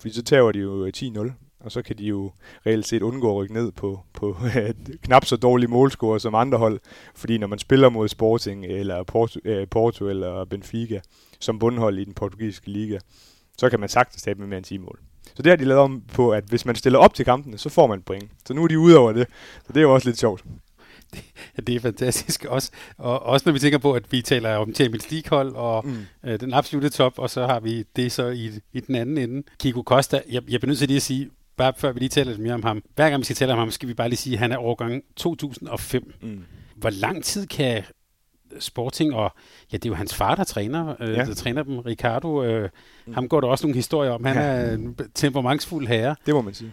[0.00, 1.30] Fordi så tager de jo øh, 10-0,
[1.64, 2.32] og så kan de jo
[2.66, 4.36] reelt set undgå at rykke ned på, på
[5.04, 6.80] knap så dårlige målscorer som andre hold.
[7.14, 11.00] Fordi når man spiller mod Sporting eller Porto, øh, Porto eller Benfica
[11.40, 12.98] som bundhold i den portugisiske liga,
[13.58, 14.98] så kan man sagtens tabe med mere end 10 mål.
[15.34, 17.68] Så det har de lavet om på, at hvis man stiller op til kampene, så
[17.68, 18.30] får man point.
[18.46, 19.26] Så nu er de ude over det.
[19.66, 20.44] Så det er jo også lidt sjovt.
[21.56, 22.70] Det, det er fantastisk også.
[22.98, 25.96] Og også når vi tænker på, at vi taler om Champions League-hold og mm.
[26.24, 29.42] øh, den absolute top, og så har vi det så i, i den anden ende.
[29.58, 32.30] Kiko Costa, jeg, jeg bliver nødt til lige at sige, bare før vi lige taler
[32.30, 32.82] lidt mere om ham.
[32.94, 34.58] Hver gang vi skal tale om ham, skal vi bare lige sige, at han er
[34.58, 36.14] årgang 2005.
[36.22, 36.44] Mm.
[36.76, 37.82] Hvor lang tid kan
[38.58, 39.32] Sporting, og
[39.72, 41.24] ja, det er jo hans far, der træner, øh, ja.
[41.24, 42.42] der træner dem, Ricardo.
[42.42, 42.68] Øh,
[43.06, 43.14] mm.
[43.14, 44.24] Ham går der også nogle historier om.
[44.24, 44.42] Han ja.
[44.42, 46.16] er en temperamentsfuld herre.
[46.26, 46.72] Det må man sige.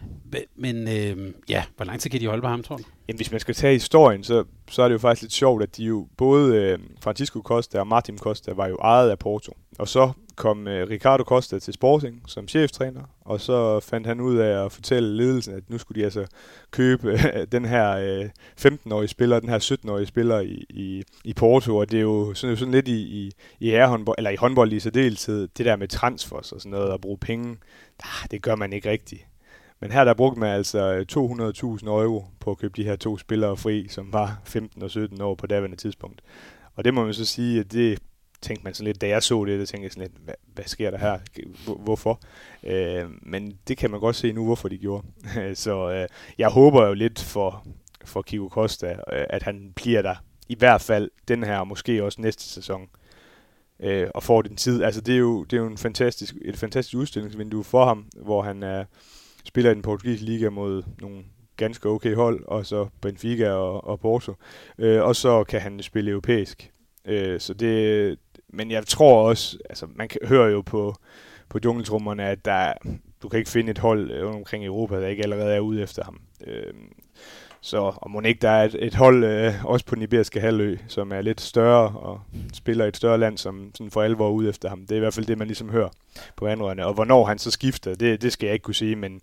[0.55, 2.83] Men øh, ja, hvor lang tid kan de holde på ham, tror du?
[3.07, 5.77] Jamen, hvis man skal tage historien, så, så er det jo faktisk lidt sjovt, at
[5.77, 9.57] de jo, både øh, Francisco Costa og Martin Costa var jo ejet af Porto.
[9.79, 14.37] Og så kom øh, Ricardo Costa til Sporting som cheftræner, og så fandt han ud
[14.37, 16.25] af at fortælle ledelsen, at nu skulle de altså
[16.71, 18.29] købe øh, den her øh,
[18.65, 22.57] 15-årige spiller, den her 17-årige spiller i, i, i Porto, og det er jo sådan,
[22.57, 26.51] sådan lidt i, i, i håndbold, eller i håndbold i særdeleshed, det der med transfers
[26.51, 27.57] og sådan noget, at bruge penge,
[28.03, 29.25] ah, det gør man ikke rigtigt.
[29.79, 31.05] Men her der brugte man altså øh,
[31.81, 35.21] 200.000 euro på at købe de her to spillere fri, som var 15 og 17
[35.21, 36.21] år på daværende tidspunkt.
[36.75, 37.99] Og det må man så sige, at det
[38.41, 40.65] tænkte man sådan lidt, da jeg så det, der tænkte jeg sådan lidt, hvad, hvad
[40.65, 41.19] sker der her?
[41.75, 42.21] Hvorfor?
[42.63, 45.07] Øh, men det kan man godt se nu, hvorfor de gjorde.
[45.55, 47.67] så øh, jeg håber jo lidt for,
[48.05, 50.15] for Kiko Costa, øh, at han bliver der
[50.49, 52.89] i hvert fald den her, og måske også næste sæson,
[53.79, 54.83] øh, og får den tid.
[54.83, 58.41] Altså det er jo, det er jo en fantastisk, et fantastisk udstillingsvindue for ham, hvor
[58.41, 58.85] han øh,
[59.45, 61.23] spiller i den portugisiske liga mod nogle
[61.57, 64.33] ganske okay hold, og så Benfica og, og Porto.
[64.77, 66.71] Øh, og så kan han spille europæisk.
[67.05, 68.19] Øh, så det,
[68.49, 70.95] men jeg tror også, altså man kan, hører jo på,
[71.49, 72.73] på jungletrummerne, at der,
[73.23, 76.03] du kan ikke finde et hold øh, omkring Europa, der ikke allerede er ude efter
[76.03, 76.21] ham.
[76.47, 76.73] Øh,
[77.61, 80.77] så og må ikke der er et, et hold øh, også på den iberiske halvø,
[80.87, 82.21] som er lidt større og
[82.53, 84.81] spiller i et større land, som sådan for alvor er ude efter ham.
[84.81, 85.89] Det er i hvert fald det, man ligesom hører
[86.35, 86.85] på vandrørene.
[86.85, 89.21] Og hvornår han så skifter, det, det skal jeg ikke kunne sige, men,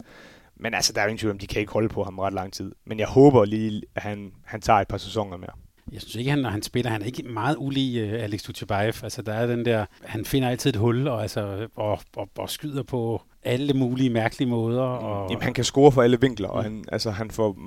[0.56, 2.32] men altså, der er jo ingen tvivl om, de kan ikke holde på ham ret
[2.32, 2.72] lang tid.
[2.84, 5.65] Men jeg håber lige, at han, han tager et par sæsoner mere.
[5.92, 8.92] Jeg synes ikke, han, når han spiller, han er ikke meget ulig uh, Alex Tuchebaev.
[9.02, 12.50] Altså, der er den der, han finder altid et hul, og, altså, og, og, og
[12.50, 14.82] skyder på alle mulige mærkelige måder.
[14.82, 17.58] Og, Jamen, han kan score for alle vinkler, og han, altså, han får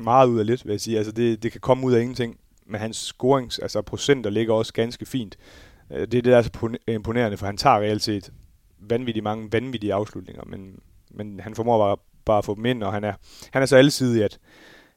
[0.00, 0.96] meget ud af lidt, vil jeg sige.
[0.96, 4.72] Altså, det, det kan komme ud af ingenting, men hans scorings, altså procenter ligger også
[4.72, 5.36] ganske fint.
[5.90, 8.32] Øh, det er det, der er så imponerende, for han tager reelt set
[8.80, 12.92] vanvittigt mange vanvittige afslutninger, men, men han formår bare, bare at få dem ind, og
[12.92, 13.12] han er,
[13.52, 14.38] han er så alsidig, at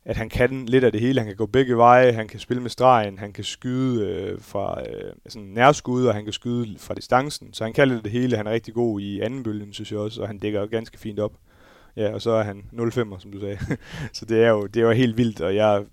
[0.08, 1.20] at han kan lidt af det hele.
[1.20, 4.82] Han kan gå begge veje, han kan spille med stregen, han kan skyde øh, fra
[4.82, 7.54] øh, sådan nærskud, og han kan skyde fra distancen.
[7.54, 8.38] Så han kan lidt af det hele.
[8.38, 11.20] Han er rigtig god i anden bølgen, synes jeg også, og han dækker ganske fint
[11.20, 11.34] op.
[11.96, 13.58] Ja, og så er han 0-5'er, som du sagde.
[14.14, 15.84] så det er, jo, det er jo helt vildt, og jeg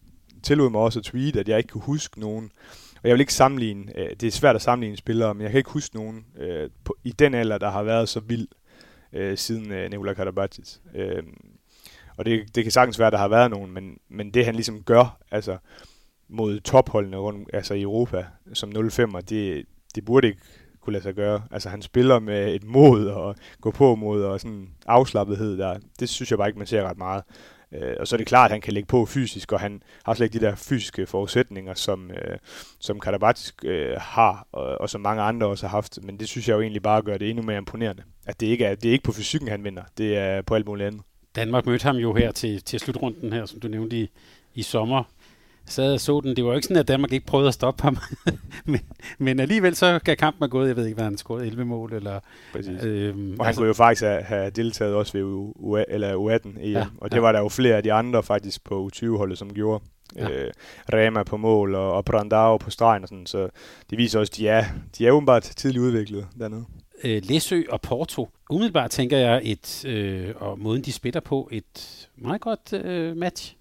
[0.42, 2.50] tillod mig også at tweet, at jeg ikke kunne huske nogen.
[3.03, 5.59] Og jeg vil ikke sammenligne, øh, det er svært at sammenligne spillere, men jeg kan
[5.59, 8.48] ikke huske nogen øh, på, i den alder, der har været så vild
[9.12, 10.77] øh, siden øh, Nikola Karabatic.
[10.94, 11.22] Øh,
[12.16, 14.55] og det, det kan sagtens være, at der har været nogen, men, men det han
[14.55, 15.57] ligesom gør, altså
[16.29, 20.40] mod topholdene rundt, altså i Europa, som 05'er, det, det burde ikke
[20.81, 21.42] kunne lade sig gøre.
[21.50, 25.79] Altså han spiller med et mod og gå på mod og sådan afslappethed der.
[26.00, 27.22] Det synes jeg bare ikke, man ser ret meget.
[27.72, 30.14] Øh, og så er det klart, at han kan lægge på fysisk, og han har
[30.14, 32.38] slet ikke de der fysiske forudsætninger, som, øh,
[32.81, 35.98] som Karabatic øh, har, og, og som mange andre også har haft.
[36.03, 38.03] Men det synes jeg jo egentlig bare gør det endnu mere imponerende.
[38.27, 39.83] At det ikke er, det er ikke på fysikken, han vinder.
[39.98, 41.03] Det er på alt muligt andet.
[41.37, 44.11] Danmark mødte ham jo her til, til slutrunden her, som du nævnte i,
[44.55, 45.05] i sommer.
[45.66, 46.37] Så jeg så den.
[46.37, 47.99] Det var jo ikke sådan, at Danmark ikke prøvede at stoppe ham.
[48.64, 48.81] men,
[49.18, 50.68] men alligevel så gav kampen gået.
[50.68, 51.92] Jeg ved ikke, hvad han scorede 11 mål.
[51.92, 52.20] Eller,
[52.53, 52.85] Præcis.
[52.85, 56.49] Øhm, og han altså, kunne jo faktisk have, have deltaget også ved U, eller U18
[56.61, 56.73] EM.
[56.73, 57.20] Ja, og det ja.
[57.20, 59.85] var der jo flere af de andre faktisk på U20-holdet, som gjorde.
[60.16, 60.29] Ja.
[60.29, 60.51] Øh,
[60.92, 63.27] Rema på mål og, og Brandao på stregen og sådan.
[63.27, 63.49] Så
[63.90, 64.64] det viser også, at de er,
[64.99, 66.64] de er åbenbart tidligt udviklet dernede
[67.05, 72.09] øh, Læsø og Porto, umiddelbart tænker jeg, et, øh, og måden de spiller på, et
[72.16, 73.57] meget godt øh, match.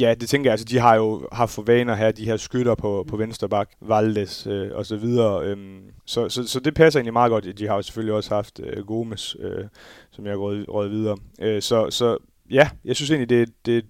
[0.00, 0.52] Ja, det tænker jeg.
[0.52, 3.70] Altså, de har jo haft for vaner her, de her skytter på, på venstre bak,
[3.80, 5.44] Valdes øh, og så videre.
[5.44, 7.58] Øhm, så, så, så det passer egentlig meget godt.
[7.58, 9.64] De har jo selvfølgelig også haft øh, Gomes, øh,
[10.10, 10.38] som jeg har
[10.68, 11.16] røget videre.
[11.40, 12.16] Øh, så, så
[12.50, 13.84] ja, jeg synes egentlig, det, det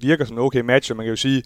[0.00, 1.42] virker som en okay match, og man kan jo sige,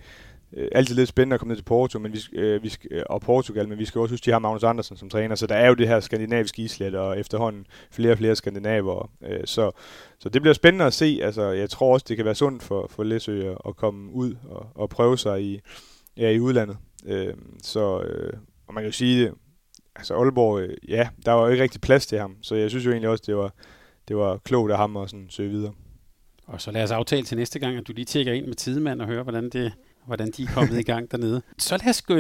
[0.57, 3.03] øh, altid lidt spændende at komme ned til Porto, men vi, øh, vi skal, øh,
[3.07, 5.47] og Portugal, men vi skal også huske, at de har Magnus Andersen som træner, så
[5.47, 9.11] der er jo det her skandinaviske islet, og efterhånden flere og flere skandinaver.
[9.25, 9.71] Øh, så,
[10.19, 11.21] så det bliver spændende at se.
[11.23, 14.67] Altså, jeg tror også, det kan være sundt for, for Læsø at komme ud og,
[14.75, 15.61] og prøve sig i,
[16.17, 16.77] ja, i udlandet.
[17.07, 18.33] Øh, så, øh,
[18.67, 19.33] og man kan jo sige,
[19.97, 22.87] altså Aalborg, øh, ja, der var jo ikke rigtig plads til ham, så jeg synes
[22.87, 23.55] jo egentlig også, det var,
[24.09, 25.73] det var klogt af ham at sådan søge videre.
[26.47, 29.01] Og så lad os aftale til næste gang, at du lige tjekker ind med tidemand
[29.01, 29.73] og hører, hvordan det,
[30.11, 31.43] hvordan de er kommet i gang dernede.
[31.59, 32.15] Så lad os gå,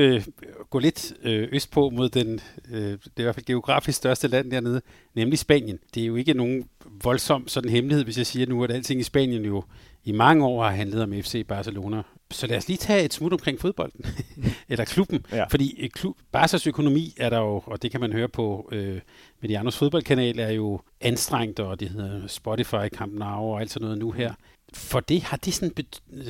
[0.70, 4.50] gå lidt øh, østpå mod den, øh, det er i hvert fald geografisk største land
[4.50, 4.82] dernede,
[5.14, 5.78] nemlig Spanien.
[5.94, 6.64] Det er jo ikke nogen
[7.04, 9.64] voldsom sådan hemmelighed, hvis jeg siger nu, at alting i Spanien jo
[10.04, 12.02] i mange år har handlet om FC Barcelona.
[12.30, 14.04] Så lad os lige tage et smut omkring fodbolden,
[14.68, 15.26] eller klubben.
[15.32, 15.44] Ja.
[15.44, 19.00] Fordi øh, klub, Barca's økonomi er der jo, og det kan man høre på øh,
[19.42, 23.98] Medianos fodboldkanal, er jo anstrengt, og det hedder Spotify, Camp Now og alt sådan noget
[23.98, 24.34] nu her.
[24.74, 25.72] For det, har det sådan,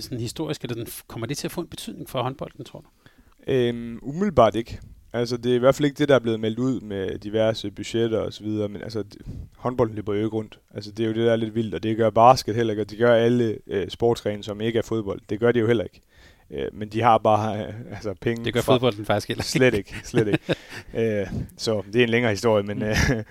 [0.01, 2.87] sådan historisk, eller den, kommer det til at få en betydning for håndbolden, tror du?
[3.53, 4.81] Øhm, umiddelbart ikke.
[5.13, 7.71] Altså, det er i hvert fald ikke det, der er blevet meldt ud med diverse
[7.71, 9.05] budgetter og så videre, men altså,
[9.57, 10.59] håndbolden løber jo ikke rundt.
[10.75, 12.83] Altså, det er jo det, der er lidt vildt, og det gør basket heller ikke,
[12.83, 15.21] og det gør alle øh, sportsgrene, som ikke er fodbold.
[15.29, 16.01] Det gør de jo heller ikke.
[16.51, 18.45] Øh, men de har bare øh, altså, penge.
[18.45, 19.51] Det gør fra, fodbolden faktisk heller ikke.
[19.51, 20.55] Slet ikke, slet ikke.
[21.21, 21.27] øh,
[21.57, 22.97] så det er en længere historie, men, øh,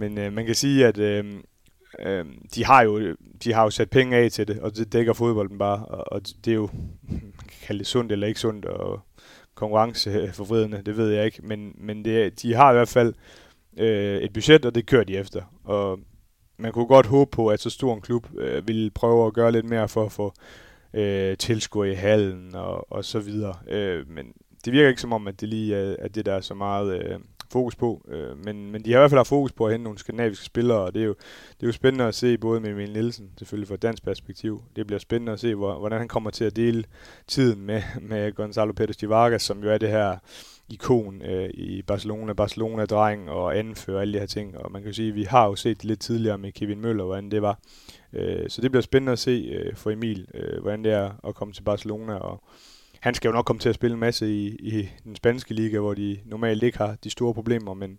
[0.00, 1.24] men øh, man kan sige, at øh,
[1.98, 2.24] øh,
[2.54, 5.58] de, har jo, de har jo sat penge af til det, og det dækker fodbolden
[5.58, 6.68] bare, og, og det er jo,
[7.08, 9.00] man kan kalde det sundt eller ikke sundt, og
[9.54, 13.14] konkurrenceforvridende, øh, det ved jeg ikke, men, men det, de har i hvert fald
[13.76, 15.42] øh, et budget, og det kører de efter.
[15.64, 15.98] Og
[16.56, 19.52] man kunne godt håbe på, at så stor en klub øh, ville prøve at gøre
[19.52, 20.34] lidt mere for at få
[20.94, 23.54] øh, tilskuer i hallen og, og så videre.
[23.68, 24.32] Øh, men
[24.64, 27.02] det virker ikke som om, at det lige er, at det der er så meget
[27.02, 27.18] øh,
[27.52, 28.06] fokus på.
[28.08, 30.44] Øh, men, men de har i hvert fald haft fokus på at hente nogle skandinaviske
[30.44, 31.14] spillere, og det er jo,
[31.54, 34.62] det er jo spændende at se både med Emil Nielsen, selvfølgelig fra dansk perspektiv.
[34.76, 36.84] Det bliver spændende at se, hvor, hvordan han kommer til at dele
[37.26, 40.16] tiden med, med Gonzalo Pérez de Vargas, som jo er det her
[40.68, 44.58] ikon øh, i Barcelona, Barcelona-dreng og anfører alle de her ting.
[44.58, 46.80] Og man kan jo sige, at vi har jo set det lidt tidligere med Kevin
[46.80, 47.58] Møller, hvordan det var.
[48.12, 51.34] Øh, så det bliver spændende at se øh, for Emil, øh, hvordan det er at
[51.34, 52.42] komme til Barcelona og
[53.02, 55.78] han skal jo nok komme til at spille en masse i, i den spanske liga,
[55.78, 57.98] hvor de normalt ikke har de store problemer, men,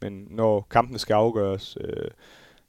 [0.00, 2.10] men når kampene skal afgøres, øh,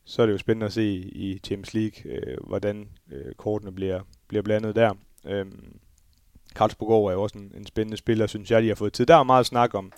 [0.06, 4.02] så er det jo spændende at se i Champions League, øh, hvordan øh, kortene bliver,
[4.28, 4.93] bliver blandet der.
[5.26, 5.45] Øh,
[6.56, 9.06] Karlsborg er jo også en, en spændende spiller, synes jeg, de har fået tid.
[9.06, 9.91] Der er meget snak om,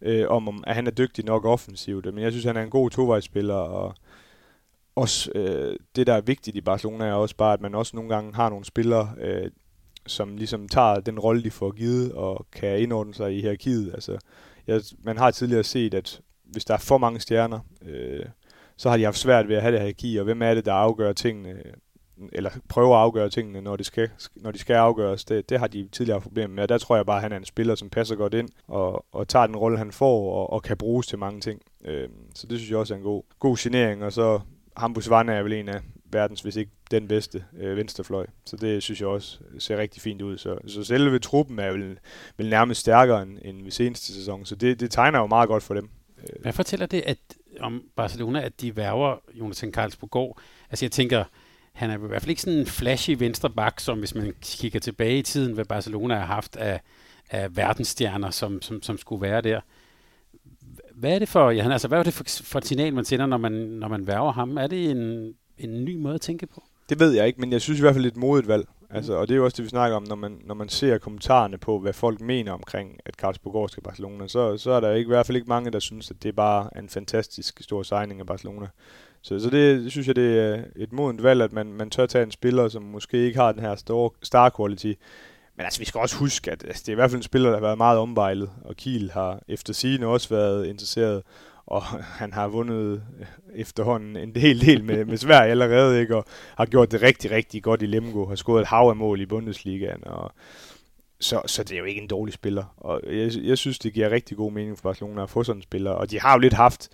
[0.00, 2.70] øh, om, om, at han er dygtig nok offensivt, men jeg synes, han er en
[2.70, 3.94] god tovejsspiller, og
[4.94, 8.14] også øh, det, der er vigtigt i Barcelona, er også bare, at man også nogle
[8.14, 9.50] gange har nogle spillere, øh,
[10.06, 13.94] som ligesom tager den rolle, de får givet, og kan indordne sig i hierarkiet.
[13.94, 14.18] Altså,
[14.66, 18.24] jeg, man har tidligere set, at hvis der er for mange stjerner, øh,
[18.76, 20.72] så har de haft svært ved at have det hierarki, og hvem er det, der
[20.72, 21.62] afgør tingene,
[22.32, 25.24] eller prøver at afgøre tingene, når det skal, når de skal afgøres.
[25.24, 27.32] Det, det har de tidligere haft problemer med, og der tror jeg bare, at han
[27.32, 30.52] er en spiller, som passer godt ind, og, og tager den rolle, han får, og,
[30.52, 31.60] og kan bruges til mange ting.
[31.84, 34.40] Øh, så det synes jeg også er en god, god signering, og så
[34.76, 35.80] Hambus Vanna er vel en af
[36.14, 38.26] verdens, hvis ikke den bedste øh, venstrefløj.
[38.44, 40.38] Så det synes jeg også ser rigtig fint ud.
[40.38, 41.98] Så, så selve truppen er vel,
[42.36, 45.62] vel nærmest stærkere end, end ved seneste sæson, så det, det tegner jo meget godt
[45.62, 45.88] for dem.
[46.18, 46.42] Øh.
[46.42, 47.18] Hvad fortæller det at,
[47.60, 50.38] om Barcelona, at de værver Jonathan Karlsborg?
[50.70, 51.24] Altså jeg tænker,
[51.72, 54.80] han er i hvert fald ikke sådan en flashy venstre bak, som hvis man kigger
[54.80, 56.80] tilbage i tiden, hvad Barcelona har haft af,
[57.30, 59.60] af verdensstjerner, som, som, som skulle være der.
[60.94, 63.26] Hvad er det for, ja, altså, hvad er det for, for et signal, man sender,
[63.26, 64.56] når man, når man værver ham?
[64.56, 66.62] Er det en, en ny måde at tænke på?
[66.88, 68.66] Det ved jeg ikke, men jeg synes i hvert fald, det er et modigt valg.
[68.90, 70.98] Altså, og det er jo også det, vi snakker om, når man, når man ser
[70.98, 74.92] kommentarerne på, hvad folk mener omkring, at Carlsberg går til Barcelona, så, så er der
[74.92, 77.82] ikke, i hvert fald ikke mange, der synes, at det er bare en fantastisk stor
[77.82, 78.66] signing af Barcelona.
[79.22, 82.24] Så, så det, synes jeg, det er et modent valg, at man, man tør tage
[82.24, 84.92] en spiller, som måske ikke har den her store star quality.
[85.56, 87.50] Men altså, vi skal også huske, at altså, det er i hvert fald en spiller,
[87.50, 91.22] der har været meget omvejlet, og Kiel har efter sigende også været interesseret
[91.66, 91.82] og
[92.20, 96.16] han har vundet øh, efterhånden en del del med, med Sverige allerede, ikke?
[96.16, 96.24] og
[96.56, 99.26] har gjort det rigtig, rigtig godt i Lemgo, har scoret et hav af mål i
[99.26, 100.32] Bundesligaen, og
[101.20, 102.74] så, så det er jo ikke en dårlig spiller.
[102.76, 105.62] Og jeg, jeg synes, det giver rigtig god mening for Barcelona at få sådan en
[105.62, 106.88] spiller, og de har jo lidt haft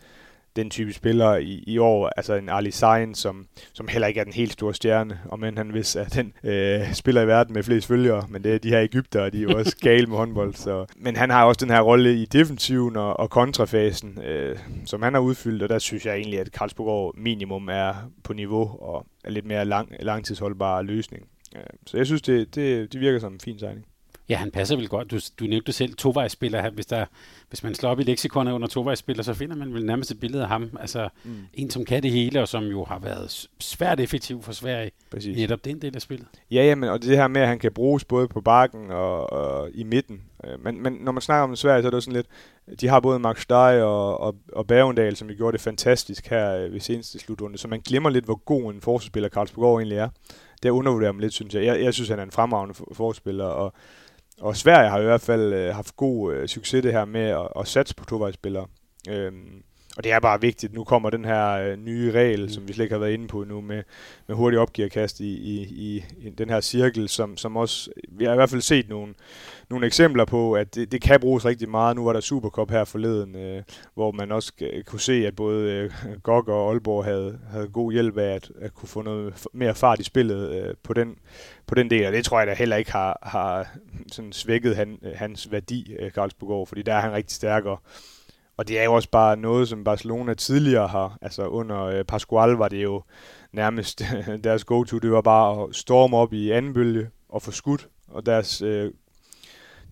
[0.57, 4.25] den type spiller i, i år, altså en Ali Sain, som, som heller ikke er
[4.25, 7.63] den helt store stjerne, og men han hvis er den øh, spiller i verden med
[7.63, 10.55] flest følgere, men det er de her Ægypter, de er jo også gale med håndbold.
[10.55, 10.87] Så.
[10.97, 15.15] Men han har også den her rolle i defensiven og, og kontrafasen, øh, som han
[15.15, 19.31] har udfyldt, og der synes jeg egentlig, at Karlsborg minimum er på niveau og er
[19.31, 21.27] lidt mere lang, langtidsholdbar løsning.
[21.57, 23.87] Øh, så jeg synes, det, det, det virker som en fin signing.
[24.31, 25.11] Ja, han passer vel godt.
[25.11, 26.71] Du, du nævnte selv tovejsspiller.
[26.71, 27.05] Hvis, der,
[27.49, 30.43] hvis man slår op i leksikonet under tovejsspiller, så finder man vel nærmest et billede
[30.43, 30.71] af ham.
[30.81, 31.37] Altså mm.
[31.55, 34.91] en, som kan det hele, og som jo har været svært effektiv for Sverige.
[35.11, 35.37] Præcis.
[35.37, 36.27] Netop den del af spillet.
[36.51, 39.33] Ja, ja, men, og det her med, at han kan bruges både på bakken og,
[39.33, 40.23] og i midten.
[40.45, 42.27] Øh, men, men når man snakker om Sverige, så er det sådan lidt,
[42.81, 46.57] de har både Max Stey og, og, og Bergendal, som de gjorde det fantastisk her
[46.57, 50.09] øh, ved seneste slutrunde, så man glemmer lidt, hvor god en forsvarsspiller Karlsborg egentlig er.
[50.63, 51.65] Det undervurderer man lidt, synes jeg.
[51.65, 51.83] jeg.
[51.83, 53.73] Jeg synes, han er en fremragende forspiller, og
[54.41, 57.49] og Sverige har i hvert fald øh, haft god øh, succes det her med at,
[57.57, 58.67] at satse på tovejsspillere.
[59.09, 59.63] Øhm,
[59.97, 60.75] og det er bare vigtigt.
[60.75, 62.49] Nu kommer den her øh, nye regel, mm.
[62.49, 63.83] som vi slet ikke har været inde på nu, med,
[64.27, 68.33] med hurtig opgearkast i, i, i, i den her cirkel, som, som også, vi har
[68.33, 69.15] i hvert fald set nogle,
[69.71, 71.97] nogle eksempler på, at det, det kan bruges rigtig meget.
[71.97, 73.63] Nu var der Supercup her forleden, øh,
[73.95, 74.53] hvor man også
[74.87, 75.91] kunne se, at både øh,
[76.23, 80.01] GOG og Aalborg havde, havde god hjælp af at, at kunne få noget mere fart
[80.01, 81.17] i spillet øh, på, den,
[81.67, 83.67] på den del, og det tror jeg da heller ikke har, har
[84.13, 87.77] sådan svækket han, hans værdi, øh, Karlsborg, fordi der er han rigtig stærkere.
[87.77, 87.83] Og
[88.61, 92.51] og det er jo også bare noget, som Barcelona tidligere har, altså under øh, Pascual
[92.51, 93.03] var det jo
[93.53, 94.03] nærmest
[94.45, 98.27] deres go-to, det var bare at storme op i anden bølge og få skudt, og
[98.27, 98.93] deres, øh,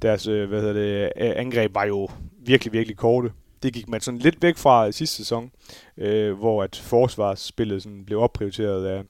[0.03, 3.33] deres øh, hvad hedder det, angreb var jo virkelig, virkelig korte.
[3.63, 5.51] Det gik man sådan lidt væk fra sidste sæson,
[5.97, 9.03] øh, hvor at forsvarsspillet sådan blev opprioriteret af,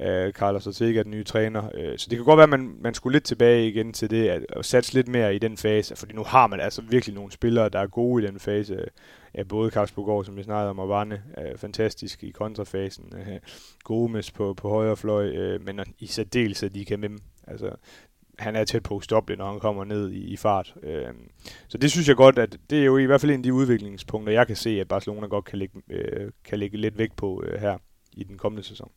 [0.00, 1.70] øh, Carlos Ortega, den nye træner.
[1.74, 4.28] Øh, så det kan godt være, at man, man skulle lidt tilbage igen til det,
[4.28, 7.32] at, at satse lidt mere i den fase, fordi nu har man altså virkelig nogle
[7.32, 8.84] spillere, der er gode i den fase.
[9.34, 13.12] Ja, både Karlsborg, som vi snakkede om, og Varne øh, fantastisk i kontrafasen.
[13.16, 13.38] Øh,
[13.84, 17.18] Gomes på, på højre fløj, øh, men i særdeleshed de kan med dem.
[17.46, 17.70] Altså,
[18.38, 20.74] han er tæt på stoppe, når han kommer ned i, i fart.
[20.82, 21.08] Øh,
[21.68, 23.52] så det synes jeg godt, at det er jo i hvert fald en af de
[23.52, 27.42] udviklingspunkter, jeg kan se, at Barcelona godt kan lægge, øh, kan lægge lidt vægt på
[27.46, 27.78] øh, her
[28.12, 28.90] i den kommende sæson.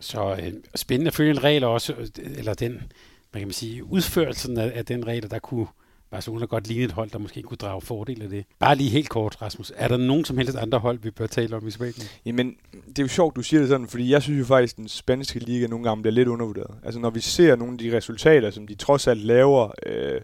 [0.00, 2.82] Så øh, spændende at følge en regel også, øh, eller den,
[3.30, 5.66] hvad kan man sige, udførelsen af, af den regel, der kunne
[6.12, 8.44] Barcelona godt ligne et hold, der måske kunne drage fordel af det.
[8.58, 9.72] Bare lige helt kort, Rasmus.
[9.76, 12.02] Er der nogen som helst andre hold, vi bør tale om i Spanien?
[12.24, 12.56] Jamen,
[12.88, 14.88] det er jo sjovt, du siger det sådan, fordi jeg synes jo faktisk, at den
[14.88, 16.74] spanske liga nogle gange bliver lidt undervurderet.
[16.84, 20.20] Altså, når vi ser nogle af de resultater, som de trods alt laver, øh,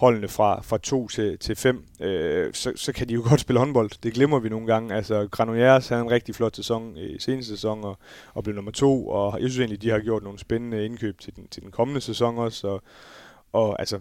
[0.00, 3.58] holdene fra, fra 2 til, til 5, øh, så, så kan de jo godt spille
[3.58, 3.90] håndbold.
[4.02, 4.94] Det glemmer vi nogle gange.
[4.94, 7.98] Altså, Granollers havde en rigtig flot sæson i seneste sæson og,
[8.34, 11.36] og blev nummer to, og jeg synes egentlig, de har gjort nogle spændende indkøb til
[11.36, 12.68] den, til den kommende sæson også.
[12.68, 12.82] Og,
[13.52, 14.00] og altså,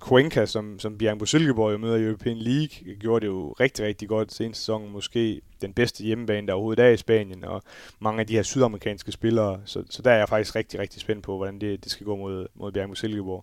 [0.00, 4.08] Cuenca, som, som Bianco Silkeborg jo møder i European League, gjorde det jo rigtig, rigtig
[4.08, 4.92] godt seneste sæson.
[4.92, 7.62] Måske den bedste hjemmebane, der overhovedet er i Spanien, og
[8.00, 9.60] mange af de her sydamerikanske spillere.
[9.64, 12.16] Så, så der er jeg faktisk rigtig, rigtig spændt på, hvordan det, det skal gå
[12.16, 13.42] mod, mod Bianco Silkeborg.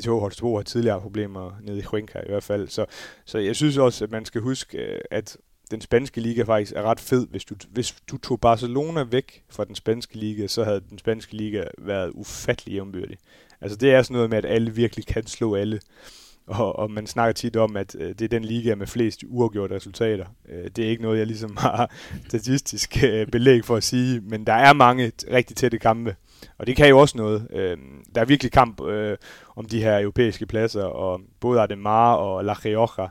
[0.00, 2.68] TTH Holstebro har tidligere problemer nede i Cuenca i hvert fald.
[2.68, 2.86] Så,
[3.24, 5.36] så jeg synes også, at man skal huske, øh, at
[5.70, 7.26] den spanske liga faktisk er ret fed.
[7.26, 11.36] Hvis du, hvis du tog Barcelona væk fra den spanske liga, så havde den spanske
[11.36, 13.16] liga været ufattelig jævnbyrdig.
[13.60, 15.80] Altså det er sådan noget med, at alle virkelig kan slå alle.
[16.46, 19.74] Og, og man snakker tit om, at øh, det er den liga med flest uafgjorte
[19.74, 20.26] resultater.
[20.48, 21.90] Øh, det er ikke noget, jeg ligesom har
[22.28, 26.16] statistisk øh, belæg for at sige, men der er mange rigtig tætte kampe.
[26.58, 27.48] Og det kan jo også noget.
[27.50, 27.76] Øh,
[28.14, 29.16] der er virkelig kamp øh,
[29.56, 33.08] om de her europæiske pladser, og både Ademar og La Rioja,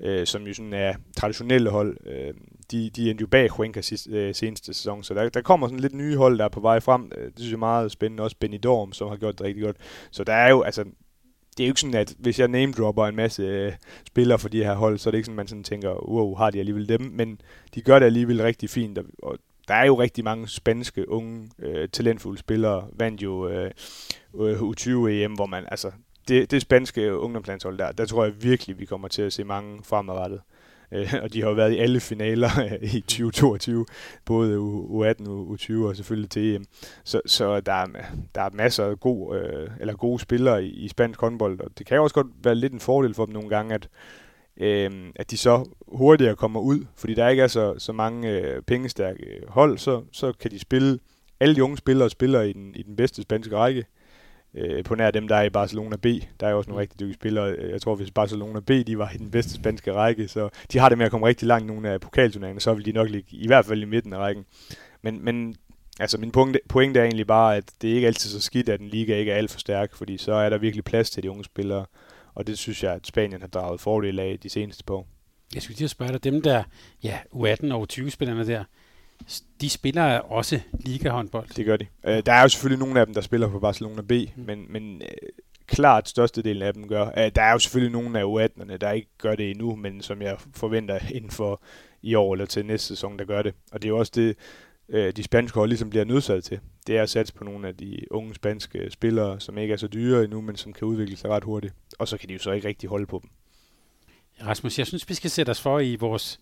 [0.00, 2.34] øh, som jo sådan er traditionelle hold, øh,
[2.70, 5.80] de, de endte jo bag Cuenca sidste, øh, seneste sæson, så der, der kommer sådan
[5.80, 7.12] lidt nye hold, der er på vej frem.
[7.16, 8.22] Øh, det synes jeg er meget spændende.
[8.22, 9.76] Også Benidorm, som har gjort det rigtig godt.
[10.10, 10.84] Så der er jo, altså,
[11.56, 13.72] det er jo ikke sådan, at hvis jeg name-dropper en masse øh,
[14.06, 16.34] spillere for de her hold, så er det ikke sådan, at man sådan tænker, wow,
[16.34, 17.00] har de alligevel dem?
[17.00, 17.40] Men
[17.74, 21.50] de gør det alligevel rigtig fint, og, og der er jo rigtig mange spanske, unge,
[21.58, 22.88] øh, talentfulde spillere.
[22.92, 23.70] Vandt jo øh,
[24.40, 25.90] øh U20-EM, hvor man, altså,
[26.28, 29.80] det, det spanske ungdomslandshold der, der tror jeg virkelig, vi kommer til at se mange
[29.84, 30.40] fremadrettet.
[30.92, 32.50] Øh, og de har jo været i alle finaler
[32.82, 33.86] øh, i 2022,
[34.24, 36.64] både U18, U20 og selvfølgelig til EM.
[37.04, 37.86] Så, så der, er,
[38.34, 41.86] der er masser af god, øh, eller gode spillere i, i spansk håndbold, og det
[41.86, 43.88] kan jo også godt være lidt en fordel for dem nogle gange, at
[44.56, 48.62] øh, at de så hurtigere kommer ud, fordi der ikke er så, så mange øh,
[48.62, 50.98] pengestærke hold, så, så kan de spille,
[51.40, 53.84] alle de unge spillere spiller i den, i den bedste spanske række,
[54.54, 56.06] øh, på nær dem, der er i Barcelona B.
[56.40, 57.56] Der er også nogle rigtig dygtige spillere.
[57.70, 60.88] Jeg tror, hvis Barcelona B de var i den bedste spanske række, så de har
[60.88, 63.36] det med at komme rigtig langt i nogle af pokalturneringerne, så vil de nok ligge
[63.36, 64.44] i hvert fald i midten af rækken.
[65.02, 65.56] Men, men
[66.00, 68.80] altså min pointe, pointe er egentlig bare, at det er ikke altid så skidt, at
[68.80, 71.30] en liga ikke er alt for stærk, fordi så er der virkelig plads til de
[71.30, 71.86] unge spillere,
[72.34, 75.08] og det synes jeg, at Spanien har draget fordel af de seneste par år.
[75.54, 76.62] Jeg skulle lige spørge dig, dem der,
[77.02, 78.64] ja, U18 og U20-spillerne der,
[79.60, 81.48] de spiller også liga-håndbold.
[81.56, 81.86] Det gør de.
[82.06, 84.44] Øh, der er jo selvfølgelig nogle af dem, der spiller på Barcelona B, mm.
[84.44, 85.08] men, men øh,
[85.66, 87.06] klart størstedelen af dem gør.
[87.06, 90.22] Øh, der er jo selvfølgelig nogle af U18'erne, der ikke gør det endnu, men som
[90.22, 91.62] jeg forventer inden for
[92.02, 93.54] i år eller til næste sæson, der gør det.
[93.72, 94.36] Og det er jo også det,
[94.92, 96.60] øh, de spanske hold ligesom bliver nødsaget til.
[96.86, 99.86] Det er at satse på nogle af de unge spanske spillere, som ikke er så
[99.86, 101.74] dyre endnu, men som kan udvikle sig ret hurtigt.
[101.98, 103.30] Og så kan de jo så ikke rigtig holde på dem.
[104.46, 106.40] Rasmus, jeg synes, vi skal sætte os for i vores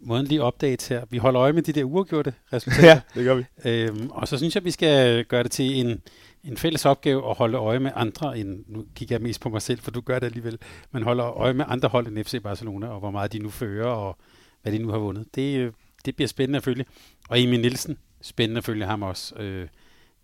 [0.00, 1.04] månedlige updates her.
[1.10, 2.88] Vi holder øje med de der uafgjorte resultater.
[2.88, 3.44] ja, det gør vi.
[3.64, 6.02] Øhm, og så synes jeg, vi skal gøre det til en,
[6.44, 9.62] en fælles opgave at holde øje med andre end, nu kigger jeg mest på mig
[9.62, 10.58] selv, for du gør det alligevel,
[10.92, 13.88] men holder øje med andre hold end FC Barcelona, og hvor meget de nu fører,
[13.88, 14.16] og
[14.62, 15.26] hvad de nu har vundet.
[15.34, 15.72] Det, øh,
[16.04, 16.84] det bliver spændende at følge.
[17.28, 19.34] Og Emil Nielsen, spændende at følge ham også.
[19.34, 19.68] Øh,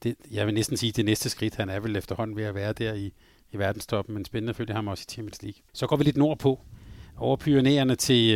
[0.03, 2.72] det, jeg vil næsten sige, det næste skridt, han er vel efterhånden ved at være
[2.72, 3.12] der i,
[3.53, 5.61] i verdenstoppen, men spændende at følge ham også i Champions League.
[5.72, 6.61] Så går vi lidt nordpå,
[7.16, 8.35] over pionererne øhm, øh, til,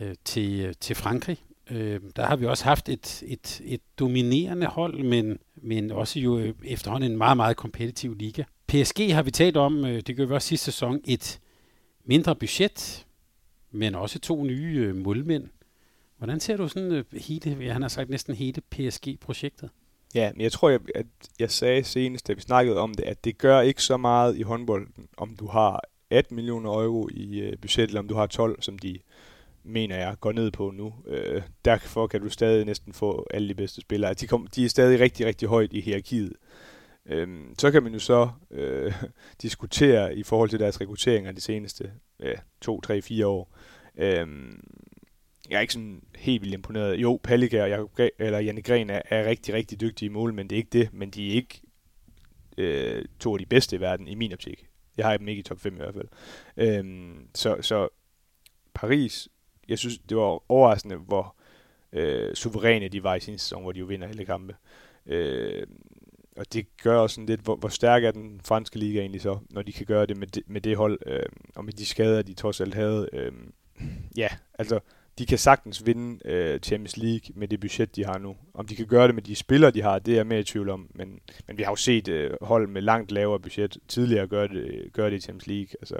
[0.00, 1.38] øh, øh, til, til Frankrig.
[1.70, 6.38] Øh, der har vi også haft et, et, et dominerende hold, men, men også jo
[6.38, 8.42] øh, efterhånden en meget, meget kompetitiv liga.
[8.66, 11.40] PSG har vi talt om, øh, det gør vi også sidste sæson, et
[12.04, 13.06] mindre budget,
[13.70, 15.48] men også to nye øh, målmænd.
[16.22, 19.70] Hvordan ser du sådan øh, hele, han har sagt næsten hele PSG-projektet?
[20.14, 21.06] Ja, men jeg tror, jeg, at
[21.38, 24.42] jeg sagde senest, da vi snakkede om det, at det gør ikke så meget i
[24.42, 28.62] håndbolden, om du har 18 millioner euro i øh, budget, eller om du har 12,
[28.62, 28.98] som de
[29.62, 30.94] mener jeg går ned på nu.
[31.06, 34.14] Øh, derfor kan du stadig næsten få alle de bedste spillere.
[34.14, 36.32] De, kom, de er stadig rigtig, rigtig højt i hierarkiet.
[37.06, 38.92] Øh, så kan man jo så øh,
[39.42, 43.56] diskutere i forhold til deres rekruttering de seneste ja, to, tre, fire år.
[43.98, 44.26] Øh,
[45.52, 46.96] jeg er ikke sådan helt vildt imponeret.
[46.96, 50.34] Jo, Pallica og Jacob Gre- eller Janne Gren er, er rigtig, rigtig dygtige i mål,
[50.34, 50.92] men det er ikke det.
[50.92, 51.62] Men de er ikke
[52.58, 54.66] øh, to af de bedste i verden i min optik.
[54.96, 56.08] Jeg har dem ikke i top 5 i hvert fald.
[56.56, 57.88] Øhm, så, så
[58.74, 59.28] Paris,
[59.68, 61.36] jeg synes, det var overraskende, hvor
[61.92, 64.56] øh, suveræne de var i sin sæson, hvor de jo vinder alle kampe.
[65.06, 65.66] Øh,
[66.36, 69.38] og det gør også sådan lidt, hvor, hvor stærk er den franske liga egentlig så,
[69.50, 72.22] når de kan gøre det med det, med det hold, øh, og med de skader,
[72.22, 73.08] de trods alt havde.
[73.12, 73.32] Øh,
[74.16, 74.28] ja,
[74.58, 74.80] altså,
[75.18, 78.36] de kan sagtens vinde øh, Champions League med det budget, de har nu.
[78.54, 80.44] Om de kan gøre det med de spillere, de har, det er jeg mere i
[80.44, 80.88] tvivl om.
[80.94, 84.92] Men, men vi har jo set øh, hold med langt lavere budget tidligere gøre det,
[84.92, 85.68] gøre det i Champions League.
[85.80, 85.96] Altså,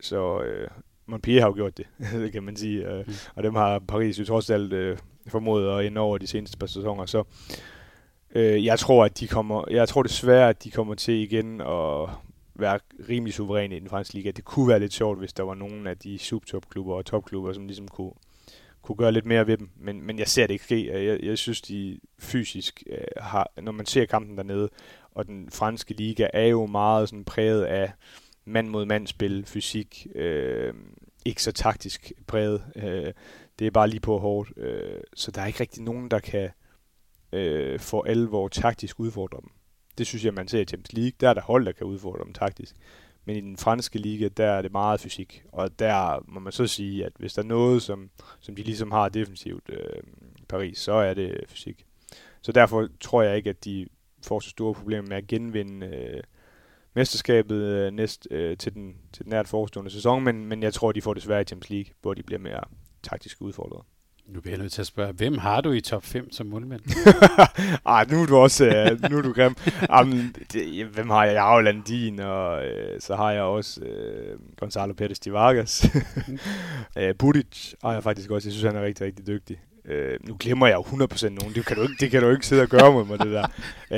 [0.00, 0.68] så øh,
[1.06, 1.86] Montpellier har jo gjort det,
[2.32, 2.86] kan man sige.
[2.86, 3.12] Øh, mm.
[3.34, 4.98] Og dem har Paris jo trods alt øh,
[5.28, 7.06] formået at ende over de seneste par sæsoner.
[7.06, 7.24] Så
[8.34, 12.08] øh, jeg tror, at de kommer, jeg tror desværre, at de kommer til igen at
[12.60, 14.30] være rimelig suveræne i den franske liga.
[14.30, 17.66] Det kunne være lidt sjovt, hvis der var nogen af de subtopklubber og topklubber, som
[17.66, 18.12] ligesom kunne,
[18.82, 19.70] kunne gøre lidt mere ved dem.
[19.76, 21.04] Men, men jeg ser det ikke ske.
[21.04, 24.68] Jeg, jeg synes, de fysisk øh, har, når man ser kampen dernede,
[25.10, 27.92] og den franske liga er jo meget sådan præget af
[28.44, 30.74] mand mod mand spil, fysik, øh,
[31.24, 32.64] ikke så taktisk præget.
[32.76, 33.12] Øh,
[33.58, 34.58] det er bare lige på hårdt.
[34.58, 36.50] Øh, så der er ikke rigtig nogen, der kan
[37.32, 39.50] øh, for alvor taktisk udfordre dem.
[39.98, 41.12] Det synes jeg, man ser i Champions League.
[41.20, 42.76] Der er der hold, der kan udfordre dem taktisk.
[43.24, 45.44] Men i den franske liga, der er det meget fysik.
[45.52, 48.10] Og der må man så sige, at hvis der er noget, som,
[48.40, 50.02] som de ligesom har defensivt øh,
[50.48, 51.86] Paris, så er det fysik.
[52.42, 53.86] Så derfor tror jeg ikke, at de
[54.22, 56.22] får så store problemer med at genvinde øh,
[56.94, 60.92] mesterskabet øh, næst øh, til, den, til den nært forestående sæson, men, men jeg tror,
[60.92, 62.64] de får det svært i Champions League, hvor de bliver mere
[63.02, 63.84] taktisk udfordret.
[64.34, 66.80] Nu bliver jeg nødt til at spørge, hvem har du i top 5 som målmand?
[67.86, 69.54] Ej, nu er du også uh, nu er du grim.
[69.90, 71.34] Jamen, det, hvem har jeg?
[71.34, 75.90] Jeg har jo Landin, og uh, så har jeg også uh, Gonzalo Pérez de Vargas.
[77.00, 78.48] uh, Budic har jeg faktisk også.
[78.48, 79.60] Jeg synes, han er rigtig, rigtig dygtig.
[79.84, 81.54] Uh, nu glemmer jeg jo 100% nogen.
[81.54, 83.46] Det kan, du ikke, det kan du ikke sidde og gøre mod mig, det der.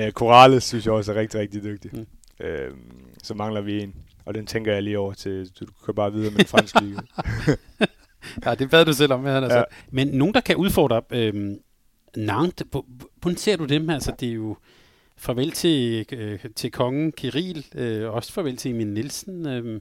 [0.07, 1.91] Uh, Corrales synes jeg også er rigtig, rigtig dygtig.
[1.93, 2.07] Mm.
[2.41, 2.77] Uh,
[3.23, 3.95] så mangler vi en.
[4.25, 7.01] Og den tænker jeg lige over til, du kan bare videre med fransk liga.
[8.45, 9.59] ja, det bad du selv om, han altså.
[9.59, 9.65] Ja.
[9.91, 11.57] Men nogen, der kan udfordre øh,
[12.17, 12.67] Nantes,
[13.21, 13.91] hvordan ser du dem?
[13.91, 14.57] Altså, det er jo
[15.17, 19.47] farvel til, øh, til kongen Kirill, øh, også farvel til Emil Nielsen.
[19.47, 19.81] Øh,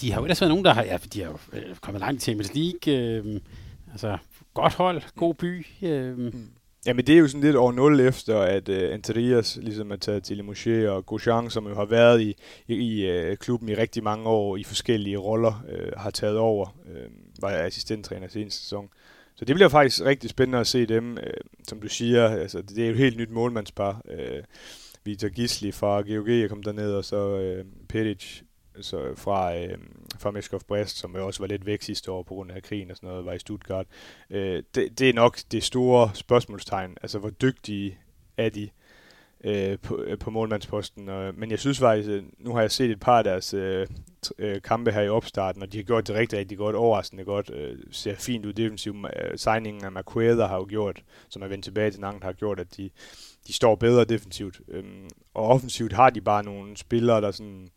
[0.00, 2.22] de har jo ellers været nogen, der har, ja, de har jo øh, kommet langt
[2.22, 2.96] i Champions League.
[2.96, 3.40] Øh,
[3.92, 4.18] altså,
[4.54, 5.66] godt hold, god by.
[5.82, 6.18] Øh.
[6.18, 6.50] Mm.
[6.86, 9.96] Jamen det er jo sådan lidt over 0 efter, at øh, uh, Anterias ligesom er
[9.96, 12.36] taget til Limoges, og Gauchan, som jo har været i,
[12.68, 16.76] i, i uh, klubben i rigtig mange år i forskellige roller, uh, har taget over,
[16.84, 18.88] uh, var assistenttræner seneste sæson.
[19.36, 21.22] Så det bliver faktisk rigtig spændende at se dem, uh,
[21.68, 24.02] som du siger, altså det er jo et helt nyt målmandspar.
[24.04, 24.44] Uh,
[25.04, 28.42] Vitor Gisli fra GOG er kommet derned, og så uh, Peric
[28.82, 29.78] så øh, fra, øh,
[30.18, 32.90] fra Meskov Brest, som jo også var lidt væk sidste år på grund af krigen
[32.90, 33.86] og sådan noget, var i Stuttgart.
[34.30, 36.96] Øh, det, det er nok det store spørgsmålstegn.
[37.02, 37.98] Altså, hvor dygtige
[38.36, 38.70] er de?
[39.44, 41.08] øh, på, øh, på målmandsposten.
[41.08, 43.54] Og, øh, men jeg synes faktisk, øh, nu har jeg set et par af deres
[43.54, 43.86] øh,
[44.38, 47.50] øh, kampe her i opstarten, og de har gjort det rigtig, rigtig godt, overraskende godt.
[47.54, 48.96] Øh, ser fint ud defensivt.
[48.96, 52.60] Øh, signingen af Marqueda har jo gjort, som er vendt tilbage til Nangt, har gjort,
[52.60, 52.90] at de,
[53.46, 54.60] de står bedre defensivt.
[54.68, 54.84] Øh,
[55.34, 57.68] og offensivt har de bare nogle spillere, der sådan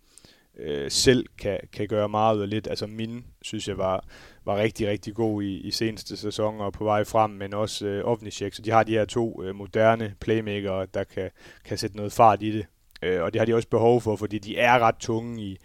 [0.58, 2.68] øh, selv kan, kan gøre meget ud af lidt.
[2.68, 4.06] Altså min, synes jeg, var,
[4.46, 8.02] var rigtig, rigtig god i, i seneste sæson og på vej frem, men også øh,
[8.06, 8.54] Ovnicek.
[8.54, 11.30] Så de har de her to øh, moderne playmaker, der kan,
[11.66, 12.66] kan sætte noget fart i det.
[13.02, 15.58] Øh, og det har de også behov for, fordi de er ret tunge i,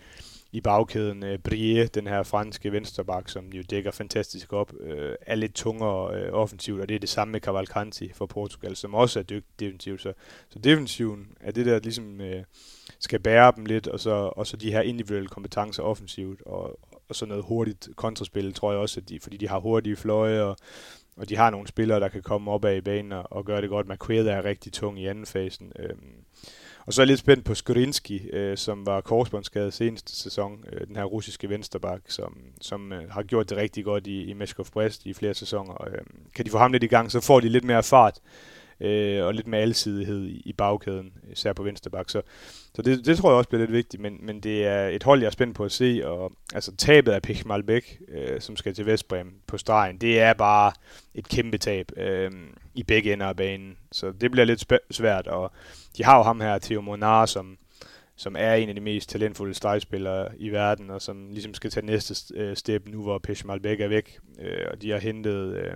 [0.53, 1.25] i bagkæden.
[1.25, 6.17] Øh, Brie, den her franske vensterbak, som jo dækker fantastisk op, øh, er lidt tungere
[6.17, 9.61] øh, offensivt, og det er det samme med Cavalcanti for Portugal, som også er dygtig
[9.61, 10.03] defensivt.
[10.03, 10.13] Så,
[10.51, 12.45] så defensiven er det der ligesom øh,
[13.01, 16.79] skal bære dem lidt, og så, og så de her individuelle kompetencer offensivt, og,
[17.09, 20.43] og så noget hurtigt kontraspil, tror jeg også, at de, fordi de har hurtige fløje,
[20.43, 20.57] og,
[21.17, 23.61] og de har nogle spillere, der kan komme op af i banen og, og gøre
[23.61, 23.89] det godt.
[23.89, 25.73] McQuaid er rigtig tung i anden fasen.
[25.79, 26.15] Øhm,
[26.87, 30.87] og så er jeg lidt spændt på Skorinski, øh, som var korsbåndsskadet seneste sæson, øh,
[30.87, 34.67] den her russiske vensterbak, som, som øh, har gjort det rigtig godt i, i Meskov
[34.73, 35.89] Brest i flere sæsoner.
[35.89, 35.99] Øh,
[36.35, 38.21] kan de få ham lidt i gang, så får de lidt mere fart
[38.81, 42.11] øh, og lidt mere alsidighed i, i bagkæden, især på venstre bak.
[42.11, 42.23] Så,
[42.75, 45.21] så det, det tror jeg også bliver lidt vigtigt, men, men det er et hold,
[45.21, 48.75] jeg er spændt på at se, og altså tabet af Pech Malbæk, øh, som skal
[48.75, 50.73] til Vestbrem på stregen, det er bare
[51.15, 52.31] et kæmpe tab øh,
[52.75, 55.53] i begge ender af banen, så det bliver lidt svært, og
[55.97, 57.59] de har jo ham her, Theo Monar, som,
[58.17, 61.87] som er en af de mest talentfulde stregspillere i verden, og som ligesom skal tage
[61.87, 65.57] næste øh, step nu, hvor Pech Malbæk er væk, øh, og de har hentet...
[65.57, 65.73] Øh,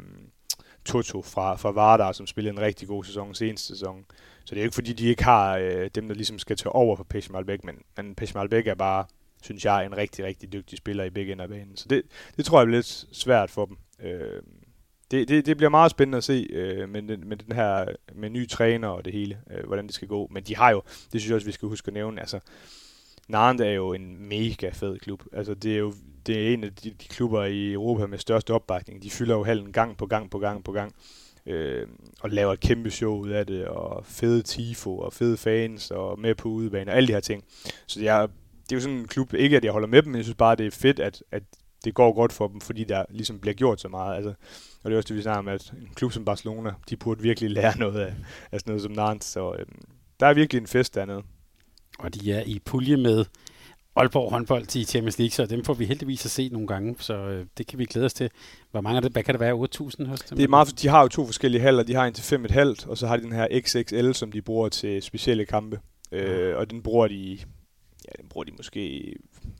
[0.85, 4.05] Toto fra, fra Vardar, som spillede en rigtig god sæson seneste sæson.
[4.45, 6.73] Så det er jo ikke fordi, de ikke har øh, dem, der ligesom skal tage
[6.73, 9.05] over for Pesce Malbæk, men, men Pesce Malbæk er bare,
[9.43, 11.77] synes jeg, en rigtig, rigtig dygtig spiller i begge ender af banen.
[11.77, 12.03] Så det,
[12.37, 13.77] det tror jeg bliver lidt svært for dem.
[14.03, 14.43] Øh,
[15.11, 18.31] det, det, det bliver meget spændende at se øh, med, den, med den her med
[18.31, 20.29] ny træner og det hele, øh, hvordan det skal gå.
[20.31, 22.41] Men de har jo, det synes jeg også, vi skal huske at nævne, altså
[23.29, 25.23] Narnd er jo en mega fed klub.
[25.33, 25.95] Altså det er jo
[26.27, 29.03] det er en af de, de klubber i Europa med største opbakning.
[29.03, 30.95] De fylder jo hallen gang på gang på gang på gang.
[31.47, 31.87] Øh,
[32.21, 36.21] og laver et kæmpe show ud af det, og fede tifo, og fede fans, og
[36.21, 37.45] med på udebane, og alle de her ting.
[37.87, 38.29] Så jeg,
[38.65, 40.37] det er jo sådan en klub, ikke at jeg holder med dem, men jeg synes
[40.37, 41.43] bare, det er fedt, at, at
[41.85, 44.17] det går godt for dem, fordi der ligesom bliver gjort så meget.
[44.17, 44.35] Altså,
[44.83, 47.23] og det er også det, vi snakker om, at en klub som Barcelona, de burde
[47.23, 48.15] virkelig lære noget af,
[48.53, 49.29] af sådan noget som Nantes.
[49.29, 49.67] Så øh,
[50.21, 51.23] der er virkelig en fest dernede.
[51.99, 53.25] Og de er i pulje med
[53.97, 57.15] Aalborg håndbold i Champions League, så dem får vi heldigvis at se nogle gange, så
[57.15, 58.31] øh, det kan vi glæde os til.
[58.71, 60.37] Hvor mange af det, hvad kan det være, 8.000 hos dem?
[60.37, 62.99] Det er meget, de har jo to forskellige haller, de har en til 5,5, og
[62.99, 65.81] så har de den her XXL, som de bruger til specielle kampe.
[66.13, 67.39] Øh, og den bruger de,
[68.05, 69.15] ja, den bruger de måske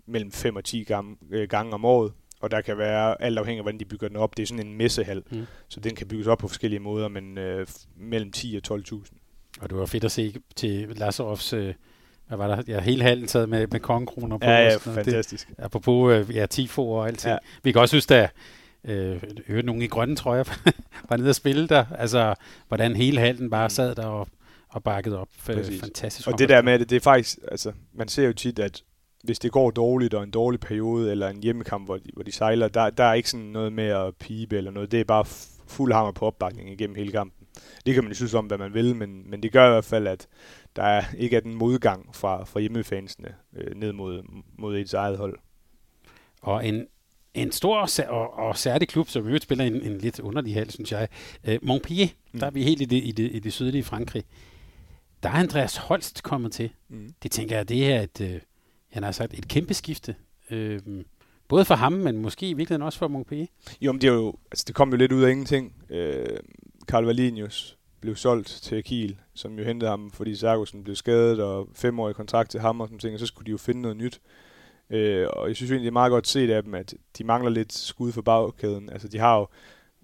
[0.07, 2.13] mellem 5 og 10 gange, øh, gange om året.
[2.41, 4.67] Og der kan være, alt afhængig af hvordan de bygger den op, det er sådan
[4.67, 5.47] en messehal, mm.
[5.69, 7.67] så den kan bygges op på forskellige måder, men øh,
[7.97, 9.59] mellem 10 og 12.000.
[9.61, 11.75] Og det var fedt at se til Lazarovs øh,
[12.29, 12.63] hvad var der?
[12.69, 14.47] Ja, hele hallen taget med, med kongekroner på.
[14.47, 15.49] Ja, ja, fantastisk.
[15.49, 17.37] Det, apropos øh, ja, tifo og alt Ja.
[17.63, 18.31] Vi kan også synes, at
[18.85, 20.45] øh, hørte nogen i grønne trøjer
[21.09, 21.85] var nede og spille der.
[21.99, 22.35] Altså,
[22.69, 23.71] hvordan hele hallen bare mm.
[23.71, 24.29] sad der og,
[24.69, 25.29] og bakkede op.
[25.47, 25.81] Præcis.
[25.81, 26.29] Fantastisk.
[26.29, 28.83] Og det der med det, det er faktisk, altså, man ser jo tit, at
[29.25, 32.33] hvis det går dårligt, og en dårlig periode, eller en hjemmekamp, hvor de, hvor de
[32.33, 34.93] sejler, der, der er ikke sådan noget med at pibe eller noget.
[34.93, 35.25] Det er bare
[35.67, 37.42] fuld hammer på opbakning igennem hele kampen.
[37.87, 39.85] Det kan man jo synes om, hvad man vil, men, men det gør i hvert
[39.85, 40.29] fald, at
[40.77, 44.23] der er, ikke er den modgang fra, fra hjemmefansene øh, ned mod,
[44.59, 45.39] mod et eget hold.
[46.43, 46.87] Og en,
[47.35, 50.93] en stor og, og særlig klub, som jo spiller en, en lidt underlig hal, synes
[50.93, 51.09] jeg.
[51.45, 52.41] Øh, Montpellier, mm.
[52.41, 54.25] der er vi helt i det, i, det, i det sydlige Frankrig.
[55.23, 56.71] Der er Andreas Holst kommet til.
[56.89, 57.15] Mm.
[57.23, 58.41] Det tænker jeg, det er et, øh,
[58.93, 60.15] han har sagt, et kæmpe skifte.
[60.51, 60.81] Øh,
[61.49, 63.47] både for ham, men måske i virkeligheden også for Montpellier.
[63.81, 65.75] Jo, men det, er jo, altså, det kom jo lidt ud af ingenting.
[65.91, 66.39] Øh,
[66.89, 71.69] Karl Valinius blev solgt til Kiel, som jo hentede ham, fordi Sargussen blev skadet, og
[71.75, 74.21] femårig kontrakt til ham og sådan ting, og så skulle de jo finde noget nyt.
[74.91, 77.51] Øh, og jeg synes egentlig, det er meget godt set af dem, at de mangler
[77.51, 78.91] lidt skud for bagkæden.
[78.91, 79.47] Altså, de har jo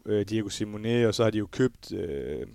[0.07, 2.47] øh, Diego Simone, og så har de jo købt øh,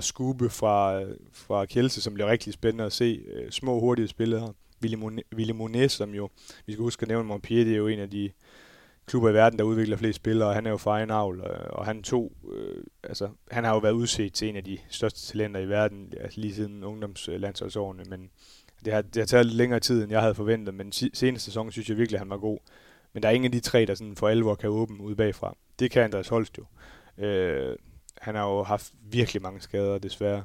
[0.00, 1.02] Skube fra,
[1.32, 3.22] fra Kjelse, som bliver rigtig spændende at se.
[3.34, 4.52] Øh, små, hurtige spillere.
[5.30, 6.28] Ville Monet, som jo,
[6.66, 8.30] vi skal huske at nævne Montpellier, det er jo en af de
[9.10, 11.66] klubber i verden, der udvikler flest spillere, og han er jo fra egen avl, øh,
[11.68, 15.26] og han tog, øh, altså, han har jo været udset til en af de største
[15.26, 18.30] talenter i verden, altså lige siden ungdomslandsholdsårene, men
[18.84, 21.72] det har, det har taget lidt længere tid, end jeg havde forventet, men seneste sæson
[21.72, 22.58] synes jeg virkelig, at han var god.
[23.12, 25.56] Men der er ingen af de tre, der sådan for alvor kan åbne ud bagfra.
[25.78, 26.64] Det kan Andreas Holst jo.
[27.24, 27.76] Øh,
[28.20, 30.44] han har jo haft virkelig mange skader, desværre.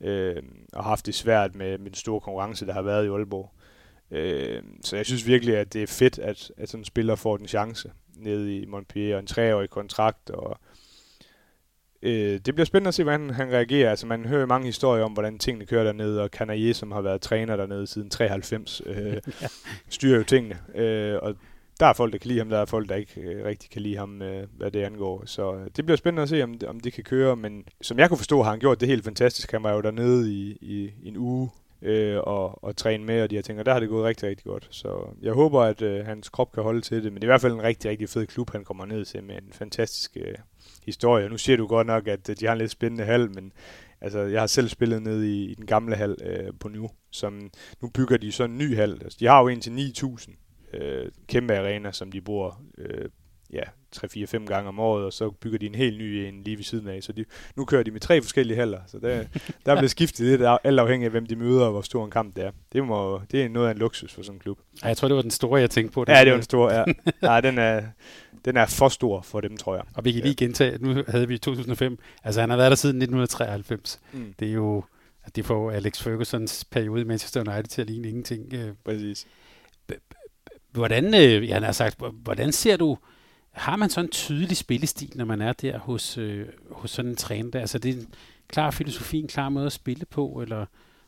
[0.00, 0.42] Øh,
[0.72, 3.52] og haft det svært med, med den store konkurrence, der har været i Aalborg.
[4.10, 7.36] Øh, så jeg synes virkelig, at det er fedt, at, at sådan en spiller får
[7.36, 7.92] den chance
[8.22, 10.58] nede i Montpellier, og en treårig kontrakt, og
[12.02, 13.90] øh, det bliver spændende at se, hvordan han reagerer.
[13.90, 17.20] Altså, man hører mange historier om, hvordan tingene kører dernede, og Kanaye, som har været
[17.20, 18.96] træner dernede siden 93, øh,
[19.42, 19.46] ja.
[19.88, 20.58] styrer jo tingene.
[20.74, 21.34] Øh, og
[21.80, 23.82] der er folk, der kan lide ham, der er folk, der ikke øh, rigtig kan
[23.82, 25.22] lide ham, øh, hvad det angår.
[25.26, 27.36] Så øh, det bliver spændende at se, om, om det kan køre.
[27.36, 29.52] Men som jeg kunne forstå, har han gjort det helt fantastisk.
[29.52, 31.50] Han var jo dernede i, i en uge
[31.82, 34.28] øh, og, og træne med, og de her ting, og der har det gået rigtig,
[34.28, 34.68] rigtig godt.
[34.70, 37.32] Så jeg håber, at øh, hans krop kan holde til det, men det er i
[37.32, 40.34] hvert fald en rigtig, rigtig fed klub, han kommer ned til med en fantastisk øh,
[40.84, 41.28] historie.
[41.28, 43.52] Nu siger du godt nok, at øh, de har en lidt spændende hal, men
[44.00, 47.50] altså, jeg har selv spillet ned i, i den gamle hal øh, på nu, som
[47.80, 48.92] nu bygger de så en ny hal.
[49.02, 53.08] Altså, de har jo en til 9.000 øh, kæmpe arena, som de bruger øh,
[53.52, 53.62] ja,
[53.96, 56.88] 3-4-5 gange om året, og så bygger de en helt ny en lige ved siden
[56.88, 57.02] af.
[57.02, 57.24] Så de,
[57.56, 59.24] nu kører de med tre forskellige haller, så der,
[59.66, 62.36] der bliver skiftet lidt alt afhængig af, hvem de møder, og hvor stor en kamp
[62.36, 62.50] det er.
[62.72, 64.58] Det, må, det er noget af en luksus for sådan en klub.
[64.82, 66.04] Ja, jeg tror, det var den store, jeg tænkte på.
[66.04, 66.84] Den ja, det var den store, ja.
[67.22, 67.82] Nej, den er,
[68.44, 69.84] den er for stor for dem, tror jeg.
[69.94, 72.96] Og vi kan lige gentage, nu havde vi 2005, altså han har været der siden
[72.96, 74.00] 1993.
[74.12, 74.34] Mm.
[74.38, 74.84] Det er jo,
[75.36, 78.54] det får Alex Fergusons periode i Manchester United til at ligne ingenting.
[78.54, 78.72] Øh.
[78.84, 79.26] Præcis.
[80.72, 82.98] Hvordan, øh, jeg har sagt, hvordan ser du,
[83.52, 87.16] har man sådan en tydelig spillestil, når man er der hos, øh, hos sådan en
[87.16, 87.60] træner der?
[87.60, 88.08] Altså det er en
[88.48, 90.66] klar filosofi, en klar måde at spille på, eller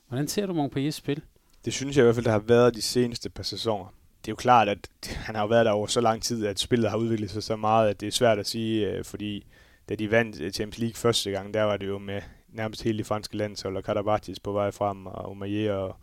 [0.08, 1.22] hvordan ser du Montpellier spil?
[1.64, 3.94] Det synes jeg i hvert fald, der har været de seneste par sæsoner.
[4.20, 4.90] Det er jo klart, at
[5.26, 7.56] han har jo været der over så lang tid, at spillet har udviklet sig så
[7.56, 9.46] meget, at det er svært at sige, øh, fordi
[9.88, 12.98] da de vandt øh, Champions League første gang, der var det jo med nærmest hele
[12.98, 15.96] det franske landshold, og Karabatis på vej frem, og Omaier og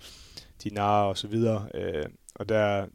[0.64, 1.68] Dinar og så videre.
[1.74, 2.86] Øh, og der,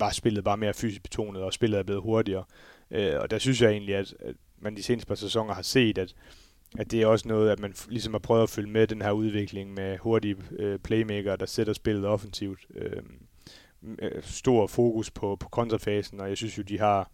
[0.00, 2.44] var spillet bare mere fysisk betonet, og spillet er blevet hurtigere.
[2.90, 5.98] Øh, og der synes jeg egentlig, at, at man de seneste par sæsoner har set,
[5.98, 6.14] at,
[6.78, 9.10] at det er også noget, at man ligesom har prøvet at følge med den her
[9.10, 12.66] udvikling med hurtige øh, playmaker, der sætter spillet offensivt.
[12.74, 13.02] Øh,
[13.98, 17.10] øh stor fokus på, på kontrafasen, og jeg synes jo, de har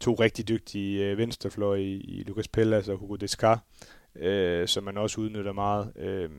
[0.00, 3.64] to rigtig dygtige øh, venstrefløje i, i Lucas Pellas og Hugo Descar,
[4.16, 5.92] øh, som man også udnytter meget.
[5.96, 6.30] Øh,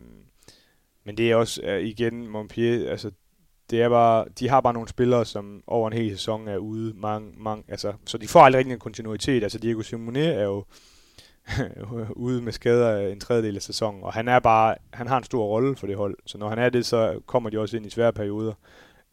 [1.03, 3.11] men det er også igen Montpellier, altså
[3.69, 6.93] det er bare, de har bare nogle spillere, som over en hel sæson er ude,
[6.95, 9.43] mange, mange, altså, så de får aldrig rigtig en kontinuitet.
[9.43, 10.65] Altså Diego Simone er jo
[12.15, 15.45] ude med skader en tredjedel af sæsonen, og han er bare, han har en stor
[15.45, 17.89] rolle for det hold, så når han er det, så kommer de også ind i
[17.89, 18.53] svære perioder.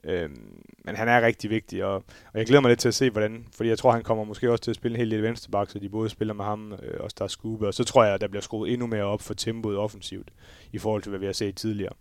[0.04, 1.94] Øhm, men han er rigtig vigtig, og,
[2.32, 4.50] og jeg glæder mig lidt til at se, hvordan, fordi jeg tror, han kommer måske
[4.50, 7.00] også til at spille en hel del venstreback, så de både spiller med ham øh,
[7.00, 9.76] og der skube, og så tror jeg, der bliver skruet endnu mere op for tempoet
[9.76, 10.30] offensivt,
[10.72, 11.92] i forhold til, hvad vi har set tidligere.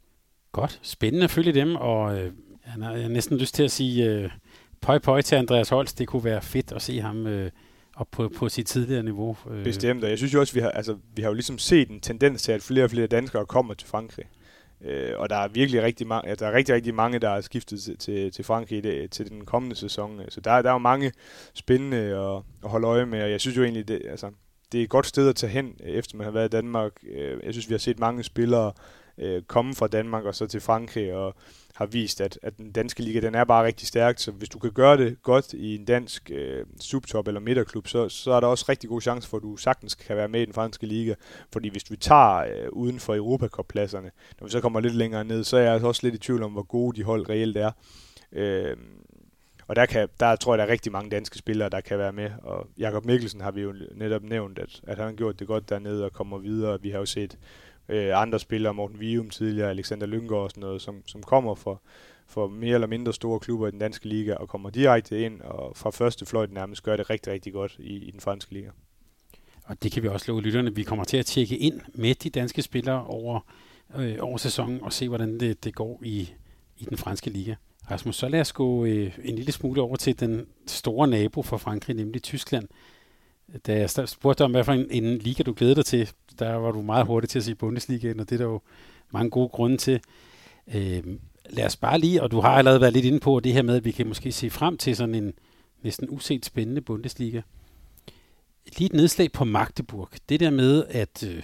[0.51, 0.79] Godt.
[0.81, 2.31] Spændende at følge dem, og øh,
[2.65, 4.29] jeg har næsten lyst til at sige øh,
[4.81, 5.99] pøj pøj til Andreas Holst.
[5.99, 7.51] Det kunne være fedt at se ham øh,
[7.95, 9.37] op på, på sit tidligere niveau.
[9.51, 9.63] Øh.
[9.63, 11.99] Bestemt, og jeg synes jo også, vi har, altså, vi har jo ligesom set en
[11.99, 14.25] tendens til, at flere og flere danskere kommer til Frankrig.
[14.81, 17.41] Øh, og der er virkelig rigtig mange, ja, der er rigtig, rigtig mange, der er
[17.41, 20.19] skiftet til, til, til Frankrig det, til den kommende sæson.
[20.19, 20.25] Øh.
[20.29, 21.11] Så der, der er jo mange
[21.53, 24.31] spændende at, at holde øje med, og jeg synes jo egentlig, det, altså,
[24.71, 26.91] det er et godt sted at tage hen, øh, efter man har været i Danmark.
[27.11, 28.71] Øh, jeg synes, vi har set mange spillere
[29.17, 31.35] øh, komme fra Danmark og så til Frankrig, og
[31.75, 34.59] har vist, at, at den danske liga, den er bare rigtig stærk, så hvis du
[34.59, 38.47] kan gøre det godt i en dansk øh, subtop eller midterklub, så, så er der
[38.47, 41.13] også rigtig god chance for, at du sagtens kan være med i den franske liga,
[41.53, 45.43] fordi hvis vi tager øh, uden for Europacup-pladserne, når vi så kommer lidt længere ned,
[45.43, 47.71] så er jeg altså også lidt i tvivl om, hvor gode de hold reelt er.
[48.31, 48.77] Øh,
[49.67, 52.13] og der, kan, der tror jeg, der er rigtig mange danske spillere, der kan være
[52.13, 52.29] med.
[52.43, 55.69] Og Jakob Mikkelsen har vi jo netop nævnt, at, at han har gjort det godt
[55.69, 56.81] dernede og kommer videre.
[56.81, 57.37] Vi har jo set
[57.89, 61.75] øh, andre spillere, Morten Vium tidligere, Alexander Lyngård og sådan noget, som, som kommer fra,
[62.27, 65.77] for mere eller mindre store klubber i den danske liga og kommer direkte ind og
[65.77, 68.69] fra første fløjt nærmest gør det rigtig, rigtig godt i, i den franske liga.
[69.63, 70.75] Og det kan vi også love lytterne.
[70.75, 73.39] Vi kommer til at tjekke ind med de danske spillere over,
[73.95, 76.29] øh, over sæsonen og se, hvordan det, det går i,
[76.77, 77.55] i den franske liga.
[77.91, 81.57] Rasmus, så lad os gå øh, en lille smule over til den store nabo for
[81.57, 82.67] Frankrig, nemlig Tyskland.
[83.67, 86.53] Da jeg spurgte dig om, hvad for en, en liga du glæder dig til, der
[86.53, 88.61] var du meget hurtig til at sige Bundesligaen, og det er der jo
[89.11, 90.01] mange gode grunde til.
[90.75, 91.03] Øh,
[91.49, 93.75] lad os bare lige, og du har allerede været lidt inde på det her med,
[93.75, 95.33] at vi kan måske se frem til sådan en
[95.83, 97.41] næsten uset spændende Bundesliga.
[98.77, 100.09] Lige et nedslag på Magdeburg.
[100.29, 101.43] Det der med, at øh,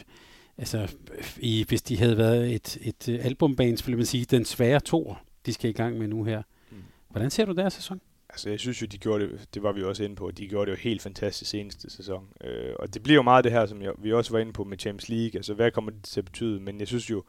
[0.57, 0.95] altså,
[1.39, 5.15] i, hvis de havde været et, et øh, albumband, ville man sige, den svære to,
[5.45, 6.41] de skal i gang med nu her.
[6.71, 6.77] Mm.
[7.09, 8.01] Hvordan ser du deres sæson?
[8.29, 10.71] Altså, jeg synes jo, de gjorde det, det var vi også inde på, de gjorde
[10.71, 12.27] det jo helt fantastisk seneste sæson.
[12.43, 14.63] Øh, og det bliver jo meget det her, som jeg, vi også var inde på
[14.63, 16.59] med Champions League, altså hvad kommer det til at betyde?
[16.59, 17.23] Men jeg synes jo,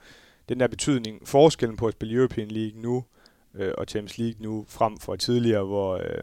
[0.48, 3.04] den der betydning, forskellen på at spille European League nu,
[3.54, 6.22] øh, og Champions League nu, frem for tidligere, hvor øh,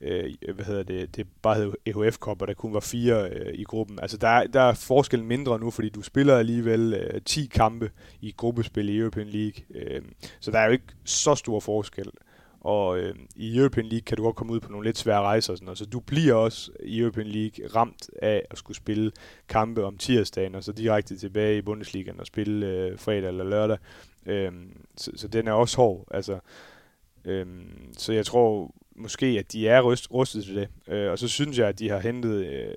[0.00, 3.54] øh, hvad hedder det, det bare hed EHF Cup, og der kun var fire øh,
[3.54, 3.98] i gruppen.
[4.00, 7.90] Altså der er, der er forskellen mindre nu, fordi du spiller alligevel øh, 10 kampe
[8.20, 9.64] i gruppespil i European League.
[9.74, 10.02] Øh,
[10.40, 12.10] så der er jo ikke så stor forskel
[12.66, 15.52] og øh, i European League kan du godt komme ud på nogle lidt svære rejser
[15.52, 19.12] og sådan noget, så du bliver også i European League ramt af at skulle spille
[19.48, 23.78] kampe om tirsdagen, og så direkte tilbage i Bundesligaen og spille øh, fredag eller lørdag.
[24.26, 24.52] Øh,
[24.96, 26.38] så, så den er også hård, altså.
[27.24, 27.46] Øh,
[27.98, 31.58] så jeg tror måske, at de er rust, rustet til det, øh, og så synes
[31.58, 32.74] jeg, at de har hentet øh,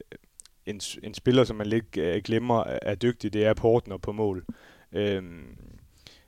[0.66, 4.46] en, en spiller, som man lidt øh, glemmer er dygtig, det er Portner på mål.
[4.94, 5.24] Øh,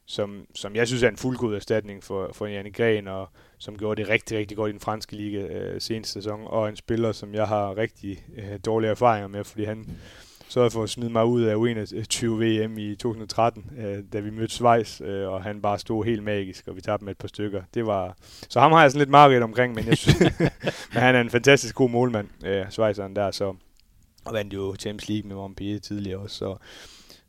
[0.05, 3.29] som, som jeg synes er en fuldgod erstatning for, for Janne Gren, og
[3.61, 6.75] som gjorde det rigtig, rigtig godt i den franske liga øh, seneste sæson, og en
[6.75, 9.85] spiller, som jeg har rigtig øh, dårlige erfaringer med, fordi han
[10.49, 14.53] sørgede for at smide mig ud af U21 VM i 2013, øh, da vi mødte
[14.53, 17.61] Schweiz, øh, og han bare stod helt magisk, og vi tabte med et par stykker.
[17.73, 18.17] Det var,
[18.49, 20.19] så ham har jeg sådan lidt meget omkring, men, jeg synes,
[20.93, 23.55] men han er en fantastisk god målmand, øh, Schweizeren der, så
[24.25, 26.57] og vandt jo Champions League med Montpellier tidligere også, så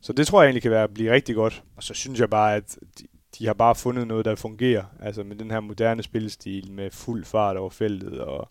[0.03, 1.63] så det tror jeg egentlig kan være blive rigtig godt.
[1.75, 3.07] Og så synes jeg bare, at de,
[3.39, 4.83] de har bare fundet noget, der fungerer.
[4.99, 8.49] Altså med den her moderne spilstil, med fuld fart over feltet, og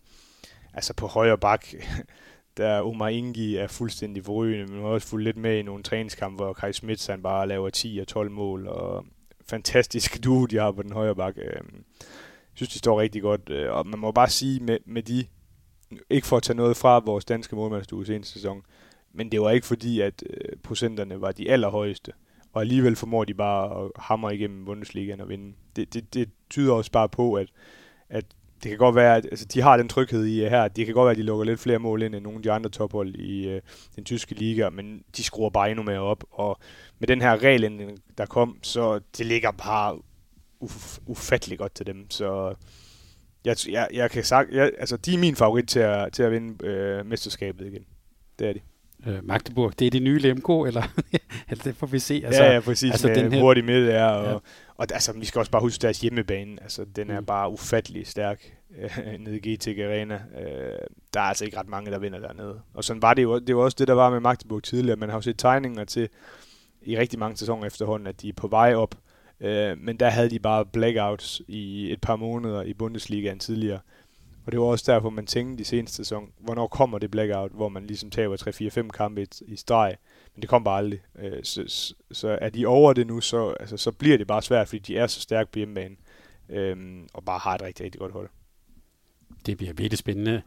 [0.73, 1.65] altså på højre bak,
[2.57, 6.43] der Omar Ingi er fuldstændig forrygende, men har også fulgt lidt med i nogle træningskampe,
[6.43, 9.05] hvor Kai Smits han bare laver 10 og 12 mål, og
[9.49, 11.37] fantastisk duo, de har på den højre bak.
[11.37, 15.03] Øhm, jeg synes, de står rigtig godt, øh, og man må bare sige, med, med
[15.03, 15.25] de,
[16.09, 18.61] ikke for at tage noget fra vores danske målmandsstue seneste sæson,
[19.13, 22.11] men det var ikke fordi, at øh, procenterne var de allerhøjeste.
[22.53, 25.55] Og alligevel formår de bare at hamre igennem Bundesligaen og vinde.
[25.75, 27.47] Det, det, det tyder også bare på, at,
[28.09, 28.25] at
[28.63, 30.67] det kan godt være, at altså, de har den tryghed i her.
[30.67, 32.51] Det kan godt være, at de lukker lidt flere mål ind end nogle af de
[32.51, 33.61] andre tophold i øh,
[33.95, 36.23] den tyske liga, men de skruer bare endnu mere op.
[36.31, 36.59] Og
[36.99, 39.99] med den her regel, der kom, så det ligger bare
[40.63, 42.09] uf- ufattelig godt til dem.
[42.09, 42.55] Så
[43.45, 46.31] jeg, jeg, jeg kan sagt, jeg, altså, de er min favorit til at, til at
[46.31, 47.85] vinde øh, mesterskabet igen.
[48.39, 48.59] Det er de
[49.07, 50.83] øh, Magdeburg, det er det nye Lemko, eller
[51.49, 52.21] altså, det får vi se.
[52.25, 52.91] Altså, ja, ja, præcis.
[52.91, 53.41] Altså, med den her...
[53.41, 54.37] hurtig midt er, og, ja.
[54.77, 56.63] og altså, vi skal også bare huske deres hjemmebane.
[56.63, 57.25] Altså, den er mm.
[57.25, 60.15] bare ufattelig stærk øh, nede i GT Arena.
[60.15, 60.77] Øh,
[61.13, 62.59] der er altså ikke ret mange, der vinder dernede.
[62.73, 64.97] Og sådan var det jo, det var også det, der var med Magdeburg tidligere.
[64.97, 66.09] Man har jo set tegninger til
[66.81, 68.95] i rigtig mange sæsoner efterhånden, at de er på vej op.
[69.41, 73.79] Øh, men der havde de bare blackouts i et par måneder i Bundesligaen tidligere.
[74.45, 77.69] Og det var også derfor, man tænkte i seneste sæson, hvornår kommer det blackout, hvor
[77.69, 79.95] man ligesom taber 3-4-5 kampe i, i streg.
[80.35, 81.01] Men det kom bare aldrig.
[81.19, 84.41] Øh, så, så, så er de over det nu, så, altså, så bliver det bare
[84.41, 85.95] svært, fordi de er så stærke på hjemmebane.
[86.49, 86.77] Øh,
[87.13, 88.29] og bare har et rigtig, rigtig godt hold.
[89.45, 90.41] Det bliver virkelig spændende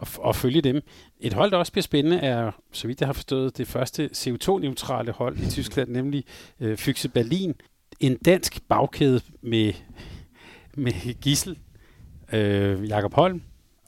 [0.00, 0.82] at, at følge dem.
[1.20, 5.12] Et hold, der også bliver spændende, er, så vidt jeg har forstået, det første CO2-neutrale
[5.12, 6.24] hold i Tyskland, nemlig
[6.60, 7.54] øh, Füchse Berlin.
[8.00, 9.72] En dansk bagkæde med,
[10.74, 11.58] med Gissel
[12.32, 13.42] øh, Jakob Holm,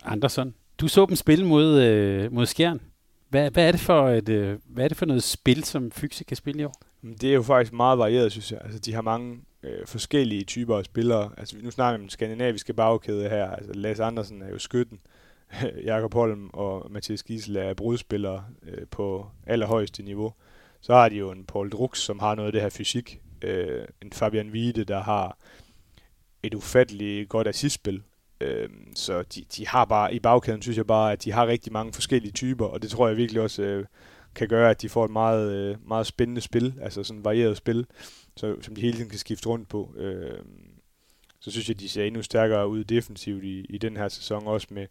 [0.05, 0.55] Andersson.
[0.81, 2.81] Du så dem spille mod, øh, mod Skjern.
[3.29, 6.25] Hvad, hvad, er det for et, øh, hvad er det for noget spil, som Fyxe
[6.25, 6.75] kan spille i år?
[7.21, 8.61] Det er jo faktisk meget varieret, synes jeg.
[8.65, 11.31] Altså, de har mange øh, forskellige typer af spillere.
[11.37, 13.51] Altså, nu snakker vi om den skandinaviske bagkæde her.
[13.51, 15.01] Altså, Lars Andersen er jo skytten.
[15.85, 20.33] Jakob Holm og Mathias Giesel er brudspillere øh, på allerhøjeste niveau.
[20.81, 23.21] Så har de jo en Paul Drux, som har noget af det her fysik.
[23.43, 25.39] Øh, en Fabian Wiede, der har
[26.43, 28.03] et ufatteligt godt assistspil.
[28.41, 31.73] Øh, så de, de har bare, i bagkæden synes jeg bare, at de har rigtig
[31.73, 33.85] mange forskellige typer, og det tror jeg virkelig også øh,
[34.35, 37.57] kan gøre, at de får et meget, øh, meget spændende spil, altså sådan et varieret
[37.57, 37.87] spil,
[38.37, 39.95] så, som de hele tiden kan skifte rundt på.
[39.97, 40.39] Øh,
[41.41, 44.47] så synes jeg, at de ser endnu stærkere ud defensivt i, i den her sæson,
[44.47, 44.87] også med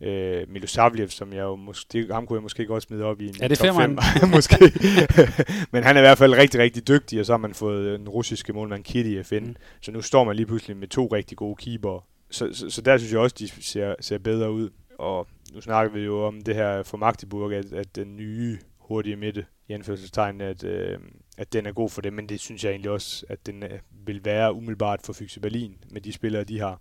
[0.00, 3.34] øh, Milosavljev, som jeg jo måske, ham kunne jeg måske godt smide op i en
[3.40, 3.98] ja, det top 5,
[4.34, 4.72] måske.
[5.72, 8.08] Men han er i hvert fald rigtig, rigtig dygtig, og så har man fået den
[8.08, 9.44] russiske målmand Kitty FN.
[9.44, 9.56] Mm.
[9.80, 12.98] Så nu står man lige pludselig med to rigtig gode keeper så, så, så der
[12.98, 14.70] synes jeg også, de ser, ser bedre ud.
[14.98, 19.16] Og nu snakker vi jo om det her for Magdeburg, at, at den nye hurtige
[19.16, 20.98] midte, i anførselstegn, at, øh,
[21.38, 23.78] at den er god for dem, men det synes jeg egentlig også, at den øh,
[24.06, 26.80] vil være umiddelbart for Fyxe Berlin, med de spillere, de har.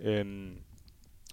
[0.00, 0.50] Øhm,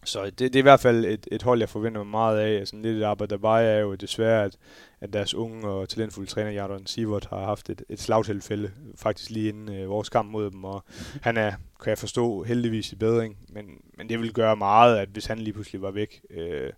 [0.04, 2.68] så det, det er i hvert fald et, et hold, jeg forventer mig meget af.
[2.68, 4.58] Sådan lidt et arbejde der bare er jo desværre, at,
[5.02, 9.49] at deres unge og talentfulde træner, Jardon Sivert, har haft et, et slagtilfælde, faktisk lige
[9.49, 10.84] inden øh, vores kamp mod dem, og
[11.22, 11.52] han er,
[11.84, 13.66] kan jeg forstå, heldigvis i bedring, men,
[13.97, 16.70] men det vil gøre meget, at hvis han lige pludselig var væk, øh,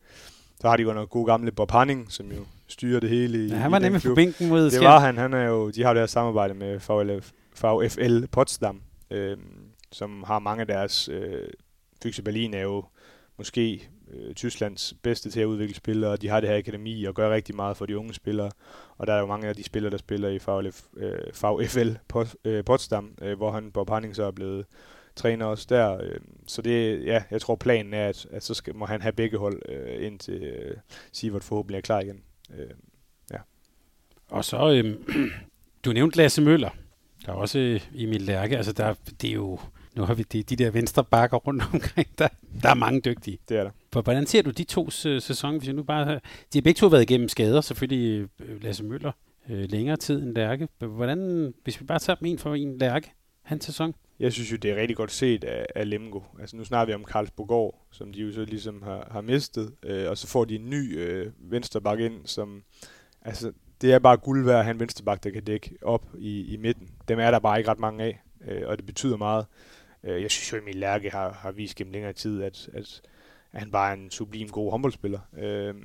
[0.62, 3.48] så har de godt nok gode gamle Bob Hanning, som jo styrer det hele i
[3.48, 5.94] Ja, han var nemlig på bænken mod Det var han, han er jo, de har
[5.94, 7.32] det her samarbejde med VFL,
[7.66, 9.38] VFL Potsdam, øh,
[9.92, 11.48] som har mange af deres, øh,
[12.04, 12.86] Fyxe Berlin er jo
[13.38, 17.14] måske øh, Tysklands bedste til at udvikle spillere, og de har det her akademi og
[17.16, 18.52] gør rigtig meget for de unge spillere.
[18.98, 21.92] Og der er jo mange af de spillere, der spiller i VLF, øh, VFL
[22.46, 24.66] øh, Potsdam, øh, hvor han, Bob Hanning, så er blevet
[25.16, 25.98] træner også der.
[26.04, 29.14] Øh, så det, ja, jeg tror planen er, at, at så skal, må han have
[29.14, 30.78] begge hold, øh, indtil øh,
[31.12, 32.22] Sivert forhåbentlig er klar igen.
[32.58, 32.70] Øh,
[33.32, 33.38] ja.
[34.30, 34.98] Og så, øh,
[35.86, 36.70] du nævnte Lasse Møller.
[37.26, 38.58] Der er også øh, Emil Lærke.
[38.58, 39.60] Altså, der, det er jo
[39.96, 42.08] nu har vi de, de der venstre bakker rundt omkring.
[42.18, 42.28] Der,
[42.62, 43.38] der er mange dygtige.
[43.50, 43.72] Det er der.
[43.94, 46.06] For, hvordan ser du de to sæsoner, hvis jeg nu bare...
[46.14, 46.20] De
[46.58, 49.12] har begge to været igennem skader, selvfølgelig øh, Lasse Møller
[49.50, 50.68] øh, længere tid end Lærke.
[50.80, 53.94] Hvordan, hvis vi bare tager dem en for en Lærke, hans sæson?
[54.20, 56.20] Jeg synes jo, det er rigtig godt set af, af Lemgo.
[56.40, 60.10] Altså nu snakker vi om Karlsbogård, som de jo så ligesom har, har mistet, øh,
[60.10, 62.64] og så får de en ny øh, vensterbak ind, som...
[63.22, 66.54] Altså, det er bare guld værd at have en vensterbak, der kan dække op i,
[66.54, 66.90] i midten.
[67.08, 69.46] Dem er der bare ikke ret mange af, øh, og det betyder meget.
[70.04, 73.02] Øh, jeg synes jo, at Emil Lærke har, har vist gennem længere tid, at, at,
[73.52, 75.20] at han bare er en sublim god håndboldspiller.
[75.38, 75.76] Øh,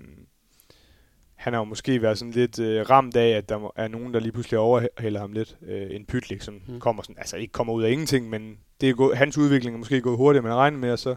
[1.35, 4.21] han har jo måske været sådan lidt øh, ramt af, at der er nogen, der
[4.21, 5.57] lige pludselig overhælder ham lidt.
[5.62, 6.81] Øh, en pytlik, som mm.
[6.81, 9.79] kommer sådan, altså ikke kommer ud af ingenting, men det er gået, hans udvikling er
[9.79, 11.16] måske gået hurtigere, end man regner med, og så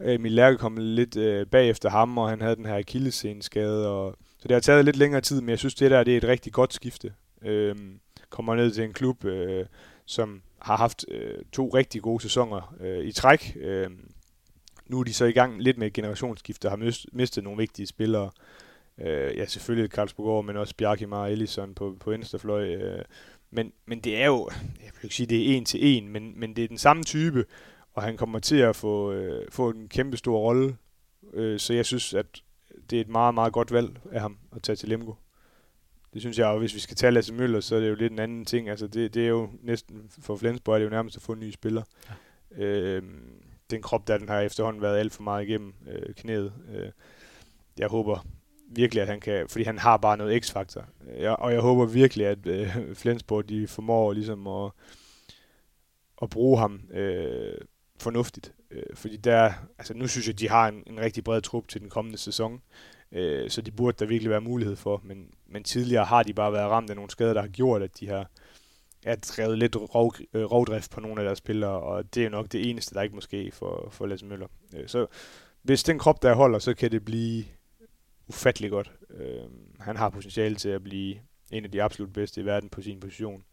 [0.00, 4.16] øh, Emil Lærke kom lidt øh, bagefter ham, og han havde den her akillesceneskade, og
[4.38, 6.24] så det har taget lidt længere tid, men jeg synes, det der det er et
[6.24, 7.12] rigtig godt skifte.
[7.42, 7.76] Øh,
[8.30, 9.66] kommer ned til en klub, øh,
[10.06, 13.56] som har haft øh, to rigtig gode sæsoner øh, i træk.
[13.60, 13.90] Øh,
[14.86, 17.86] nu er de så i gang lidt med et generationsskifte, og har mistet nogle vigtige
[17.86, 18.30] spillere.
[18.98, 22.74] Øh, ja, selvfølgelig Karlsborg, men også Bjarki Mar Ellison på, på venstrefløj.
[22.74, 23.04] Øh,
[23.50, 26.40] men, men det er jo, jeg vil ikke sige, det er en til en, men,
[26.40, 27.44] men det er den samme type,
[27.94, 30.76] og han kommer til at få, øh, få en kæmpe stor rolle.
[31.32, 32.26] Øh, så jeg synes, at
[32.90, 35.12] det er et meget, meget godt valg af ham at tage til Lemgo.
[36.12, 38.12] Det synes jeg, og hvis vi skal tage Lasse Møller, så er det jo lidt
[38.12, 38.68] en anden ting.
[38.68, 41.40] Altså det, det er jo næsten, for Flensborg er det jo nærmest at få en
[41.40, 41.82] ny spiller.
[42.58, 42.64] Ja.
[42.64, 43.02] Øh,
[43.70, 46.52] den krop, der den har efterhånden været alt for meget igennem øh, knæet.
[46.74, 46.90] Øh,
[47.78, 48.26] jeg håber
[48.68, 50.84] virkelig, at han kan, fordi han har bare noget x-faktor.
[51.18, 54.70] Jeg, og jeg håber virkelig, at øh, Flensborg, de formår ligesom at,
[56.22, 57.58] at bruge ham øh,
[57.98, 58.54] fornuftigt.
[58.70, 61.68] Øh, fordi der, altså nu synes jeg, at de har en, en rigtig bred trup
[61.68, 62.62] til den kommende sæson.
[63.12, 65.00] Øh, så de burde der virkelig være mulighed for.
[65.04, 68.00] Men, men tidligere har de bare været ramt af nogle skader, der har gjort, at
[68.00, 68.30] de har
[69.02, 72.30] er drevet lidt rov, øh, rovdrift på nogle af deres spillere, og det er jo
[72.30, 74.46] nok det eneste, der ikke måske for, for Lasse Møller.
[74.76, 75.06] Øh, så
[75.62, 77.44] hvis den krop der holder, så kan det blive
[78.28, 78.92] ufattelig godt.
[79.10, 79.44] Øh,
[79.80, 81.16] han har potentiale til at blive
[81.52, 83.44] en af de absolut bedste i verden på sin position.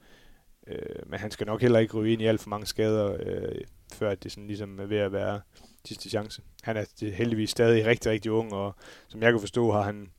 [0.67, 3.61] Øh, men han skal nok heller ikke ryge ind i alt for mange skader, øh,
[3.93, 5.41] før det sådan ligesom er ved at være
[5.89, 6.41] sidste chance.
[6.61, 8.75] Han er heldigvis stadig rigtig, rigtig ung, og
[9.07, 10.11] som jeg kan forstå, har han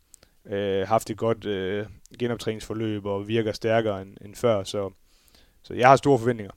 [0.46, 1.86] øh, haft et godt øh,
[2.18, 4.90] genoptræningsforløb og virker stærkere end, end før, så,
[5.62, 6.52] så jeg har store forventninger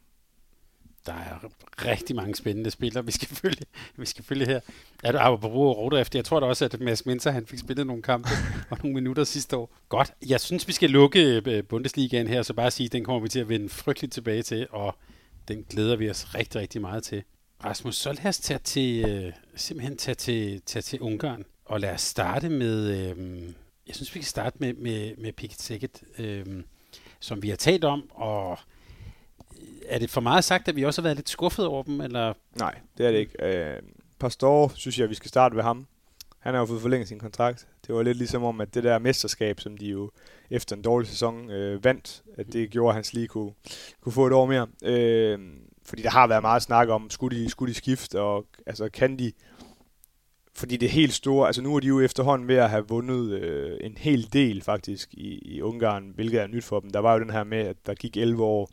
[1.06, 1.40] der er
[1.86, 3.66] rigtig mange spændende spillere, vi skal følge,
[3.98, 4.60] vi skal følge her.
[5.04, 6.20] Er du arbejder på efter?
[6.20, 8.30] Jeg tror da også, at Mads Menser, han fik spillet nogle kampe
[8.70, 9.70] og nogle minutter sidste år.
[9.90, 10.14] Godt.
[10.28, 13.30] Jeg synes, vi skal lukke øh, Bundesligaen her, så bare sige, at den kommer vi
[13.30, 14.96] til at vende frygteligt tilbage til, og
[15.48, 17.24] den glæder vi os rigtig, rigtig meget til.
[17.66, 21.94] Rasmus, så lad os tage til, øh, simpelthen tage til, tage til Ungarn, og lad
[21.94, 23.44] os starte med, øh,
[23.88, 26.46] jeg synes, vi kan starte med, med, med Piket Sækket, øh,
[27.20, 28.60] som vi har talt om, og
[29.86, 32.02] er det for meget sagt, at vi også har været lidt skuffet over dem?
[32.02, 32.34] Eller?
[32.56, 33.46] Nej, det er det ikke.
[33.46, 33.82] Øh,
[34.20, 35.88] Pastor synes jeg, vi skal starte ved ham.
[36.40, 37.68] Han har jo fået forlænget sin kontrakt.
[37.88, 40.12] Det var lidt ligesom om, at det der mesterskab, som de jo
[40.50, 43.52] efter en dårlig sæson øh, vandt, at det gjorde, at hans lige kunne,
[44.02, 44.68] kunne få et år mere.
[44.84, 45.40] Øh,
[45.86, 49.20] fordi der har været meget snak om, skulle de, skulle de skifte, og altså, kan
[49.20, 49.32] de...
[50.56, 53.32] Fordi det er helt store, altså nu er de jo efterhånden ved at have vundet
[53.32, 56.90] øh, en hel del faktisk i, i Ungarn, hvilket er nyt for dem.
[56.90, 58.70] Der var jo den her med, at der gik 11 år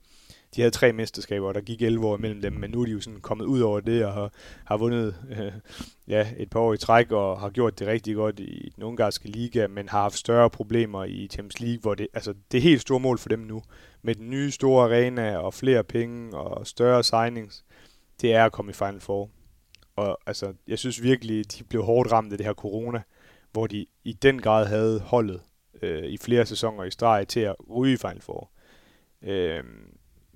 [0.56, 2.92] de havde tre mesterskaber, og der gik 11 år imellem dem, men nu er de
[2.92, 4.32] jo sådan kommet ud over det, og har,
[4.64, 5.52] har vundet øh,
[6.14, 9.28] ja, et par år i træk, og har gjort det rigtig godt i den ungarske
[9.28, 12.80] liga, men har haft større problemer i Champions League, hvor det, altså, det er helt
[12.80, 13.62] store mål for dem nu.
[14.02, 17.64] Med den nye store arena, og flere penge, og større signings,
[18.20, 19.30] det er at komme i Final Four.
[19.96, 23.02] Og altså, jeg synes virkelig, de blev hårdt ramt af det her corona,
[23.52, 25.40] hvor de i den grad havde holdet
[25.82, 28.50] øh, i flere sæsoner i streg til at ryge i Final Four.
[29.22, 29.64] Øh,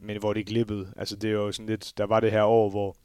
[0.05, 0.93] men hvor det glippede.
[0.97, 2.97] Altså det er jo sådan lidt, der var det her år, hvor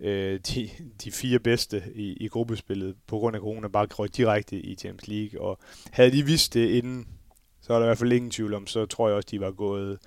[0.00, 0.70] øh, de,
[1.04, 5.08] de fire bedste i, i gruppespillet på grund af corona bare røg direkte i Champions
[5.08, 5.58] League, og
[5.90, 7.08] havde de vidst det inden,
[7.60, 9.50] så er der i hvert fald ingen tvivl om, så tror jeg også, de var
[9.50, 9.98] gået,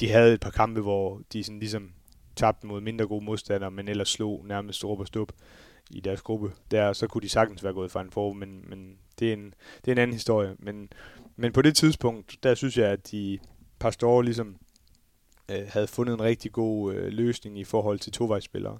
[0.00, 1.92] de havde et par kampe, hvor de sådan ligesom
[2.36, 5.32] tabte mod mindre gode modstandere, men ellers slog nærmest store på stup
[5.90, 6.52] i deres gruppe.
[6.70, 9.54] Der, så kunne de sagtens være gået fra en for, men, men det, er en,
[9.84, 10.56] det er en anden historie.
[10.58, 10.92] Men,
[11.36, 13.38] men på det tidspunkt, der synes jeg, at de
[13.78, 14.56] par store ligesom
[15.50, 18.78] øh, havde fundet en rigtig god øh, løsning i forhold til tovejsspillere.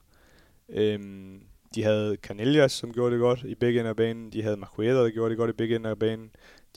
[0.69, 1.41] Øhm,
[1.75, 4.33] de havde Canellas, som gjorde det godt i begge ender af banen.
[4.33, 6.31] De havde Marquette, der gjorde det godt i begge ender af banen.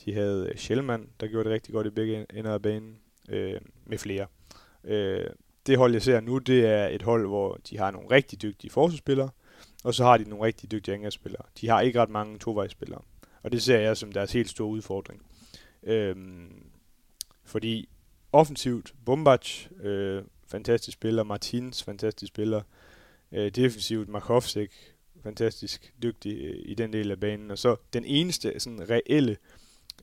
[0.04, 2.98] De havde øh, Schellmann, der gjorde det rigtig godt i begge ender af banen.
[3.28, 4.26] Øh, med flere.
[4.84, 5.26] Øh,
[5.66, 8.70] det hold, jeg ser nu, det er et hold, hvor de har nogle rigtig dygtige
[8.70, 9.30] forsvarsspillere,
[9.84, 11.42] og så har de nogle rigtig dygtige angrebsspillere.
[11.60, 13.00] De har ikke ret mange tovejsspillere,
[13.42, 15.22] og det ser jeg som deres helt store udfordring.
[15.82, 16.16] Øh,
[17.44, 17.88] fordi
[18.34, 21.22] offensivt, Bombac, øh, fantastisk spiller.
[21.22, 22.62] Martins, fantastisk spiller.
[23.32, 24.72] Øh, defensivt, Markovsek,
[25.22, 27.50] fantastisk dygtig øh, i den del af banen.
[27.50, 29.36] Og så den eneste sådan reelle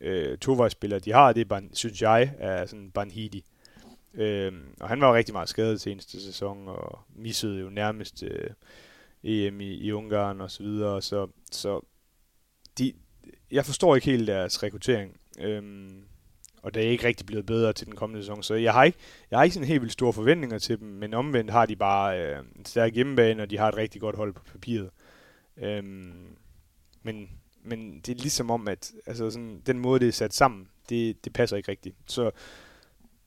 [0.02, 3.46] øh, tovejsspiller, de har, det er, ban, synes jeg, er sådan Banhidi.
[4.14, 8.50] Øh, og han var rigtig meget skadet seneste sæson, og missede jo nærmest øh,
[9.24, 11.02] EM i, i Ungarn og så videre.
[11.02, 11.86] Så, så
[12.78, 12.94] de,
[13.52, 15.18] jeg forstår ikke helt deres rekruttering.
[15.40, 16.04] Øhm,
[16.62, 18.98] og det er ikke rigtig blevet bedre til den kommende sæson, så jeg har ikke,
[19.32, 22.22] jeg har ikke sådan helt vildt store forventninger til dem, men omvendt har de bare
[22.22, 24.90] øh, en stærk hjemmebane, og de har et rigtig godt hold på papiret.
[25.58, 26.36] Øhm,
[27.04, 27.30] men,
[27.64, 31.26] men det er ligesom om, at altså sådan, den måde, det er sat sammen, det,
[31.26, 31.96] det passer ikke rigtigt.
[32.06, 32.32] Så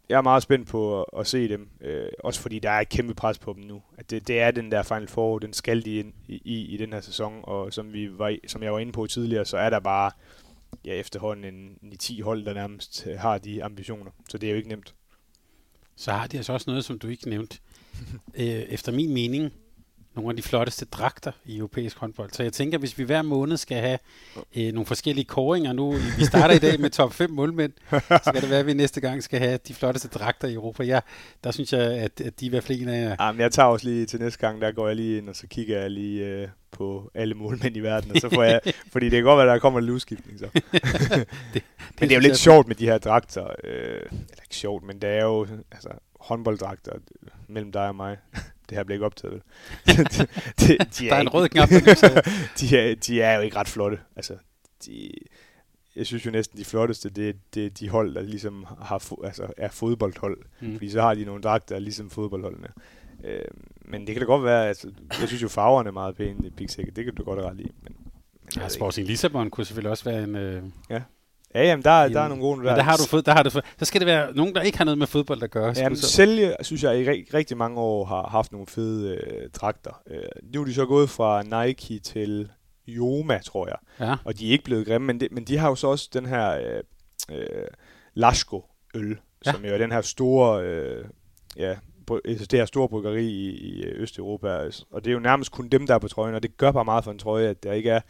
[0.09, 2.89] jeg er meget spændt på at, at se dem, øh, også fordi der er et
[2.89, 3.83] kæmpe pres på dem nu.
[3.99, 6.77] At det, det er den der Final Four, den skal de ind i, i, i
[6.77, 9.71] den her sæson, og som, vi var, som jeg var inde på tidligere, så er
[9.71, 10.11] der bare
[10.85, 14.11] ja, efterhånden en, en 10 hold, der nærmest øh, har de ambitioner.
[14.29, 14.95] Så det er jo ikke nemt.
[15.97, 17.59] Så har de altså også noget, som du ikke nævnte.
[18.41, 19.53] øh, efter min mening,
[20.15, 22.31] nogle af de flotteste dragter i europæisk håndbold.
[22.33, 23.99] Så jeg tænker, hvis vi hver måned skal have
[24.57, 28.43] øh, nogle forskellige koringer nu, vi starter i dag med top 5 målmænd, så kan
[28.43, 30.83] det være, at vi næste gang skal have de flotteste dragter i Europa.
[30.83, 31.01] Ja,
[31.45, 33.17] der synes jeg, at, at de er i hvert fald en af...
[33.21, 35.47] Jamen, jeg tager også lige til næste gang, der går jeg lige ind, og så
[35.47, 38.61] kigger jeg lige øh, på alle målmænd i verden, og så får jeg,
[38.93, 40.47] fordi det kan godt være, der kommer en udskiftning, så.
[40.53, 41.63] det, det,
[42.01, 44.99] men det er jo lidt sjovt med de her dragter, øh, eller ikke sjovt, men
[44.99, 45.89] det er jo, altså,
[46.21, 46.93] håndbolddragter
[47.49, 48.17] mellem dig og mig
[48.69, 49.43] det her bliver ikke optaget, vel?
[49.87, 50.05] de,
[50.61, 51.69] de, de der er en rød knap,
[52.61, 53.99] de, er, de er jo ikke ret flotte.
[54.17, 54.37] Altså,
[54.87, 55.11] de,
[55.97, 59.47] jeg synes jo næsten, de flotteste, det er det, de hold, der ligesom har, altså,
[59.57, 60.39] er fodboldhold.
[60.61, 60.73] Mm.
[60.73, 62.69] Fordi så har de nogle dragter, ligesom fodboldholdene.
[63.25, 63.45] Øh,
[63.81, 64.91] men det kan da godt være, altså,
[65.21, 67.73] jeg synes jo farverne er meget pæne i Pixel, det kan du godt ret lide.
[67.83, 67.97] Men,
[68.55, 70.37] men ja, Sporting Lissabon kunne selvfølgelig også være en...
[70.37, 70.63] Øh...
[70.91, 71.03] Ja.
[71.55, 72.65] Ja, jamen, der, der er nogle gode...
[72.65, 74.63] Der, der har du fået, der har du fået, så skal det være nogen, der
[74.63, 75.75] ikke har noget med fodbold at gøre.
[75.77, 80.03] Jamen, sælge, synes jeg, i rigtig mange år har haft nogle fede øh, dragter.
[80.11, 80.19] Øh,
[80.55, 82.51] nu er de så gået fra Nike til
[82.87, 84.07] Joma, tror jeg.
[84.09, 84.17] Ja.
[84.25, 86.27] Og de er ikke blevet grimme, men de, men de har jo så også den
[86.27, 86.83] her øh,
[87.39, 87.67] øh,
[88.15, 89.53] Lasco-øl, ja.
[89.53, 90.65] som jo er den her store...
[90.65, 91.05] Øh,
[91.57, 91.75] ja,
[92.23, 95.95] det her store bryggeri i, i Østeuropa, og det er jo nærmest kun dem, der
[95.95, 98.01] er på trøjen, og det gør bare meget for en trøje, at der ikke er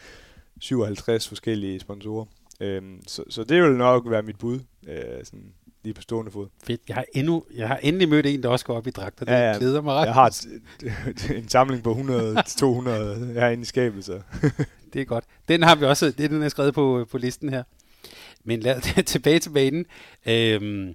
[0.61, 2.25] 57 forskellige sponsorer.
[2.65, 5.53] Øhm, så, så det vil nok være mit bud, øh, sådan
[5.85, 6.49] lige på stående fod.
[6.65, 6.81] Fedt.
[6.89, 9.25] Jeg har, endnu, jeg har endelig mødt en, der også går op i dragter.
[9.25, 9.59] Det ja, ja.
[9.59, 10.07] glæder mig ret.
[10.07, 14.21] Jeg har et, en samling på 100-200 herinde i skabet, så.
[14.93, 15.25] det er godt.
[15.49, 17.63] Den har vi også, det er den, jeg skrevet på, på listen her.
[18.45, 19.87] Men lad det tilbage til banen.
[20.27, 20.95] Øhm,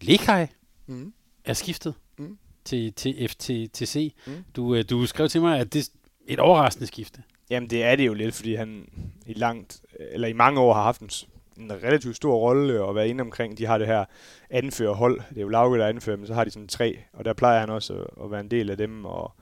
[0.00, 0.46] Lekai
[0.86, 1.12] mm.
[1.44, 2.38] er skiftet mm.
[2.64, 4.14] til, til FTTC.
[4.26, 4.32] Mm.
[4.56, 5.90] Du, øh, du skrev til mig, at det er
[6.26, 7.22] et overraskende skifte.
[7.52, 8.88] Jamen det er det jo lidt, fordi han
[9.26, 11.10] i langt, eller i mange år har haft en,
[11.58, 13.58] en relativt stor rolle og været inde omkring.
[13.58, 14.04] De har det her
[14.50, 15.20] anførerhold.
[15.28, 17.60] Det er jo Lauke, der anfører, men så har de sådan tre, og der plejer
[17.60, 19.04] han også at, at være en del af dem.
[19.04, 19.32] Og,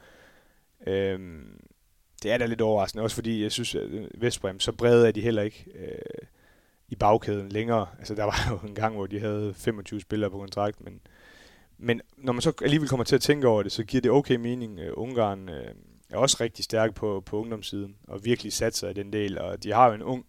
[0.86, 1.60] øhm,
[2.22, 5.12] det er da lidt overraskende, også fordi jeg synes, at øh, Vestbrem, så brede er
[5.12, 6.28] de heller ikke øh,
[6.88, 7.86] i bagkæden længere.
[7.98, 11.00] Altså der var jo en gang, hvor de havde 25 spillere på kontrakt, men,
[11.78, 14.36] men når man så alligevel kommer til at tænke over det, så giver det okay
[14.36, 14.80] mening.
[14.80, 15.74] Øh, Ungarn Øh,
[16.10, 19.72] er også rigtig stærke på, på ungdomssiden, og virkelig satser i den del, og de
[19.72, 20.26] har jo en ung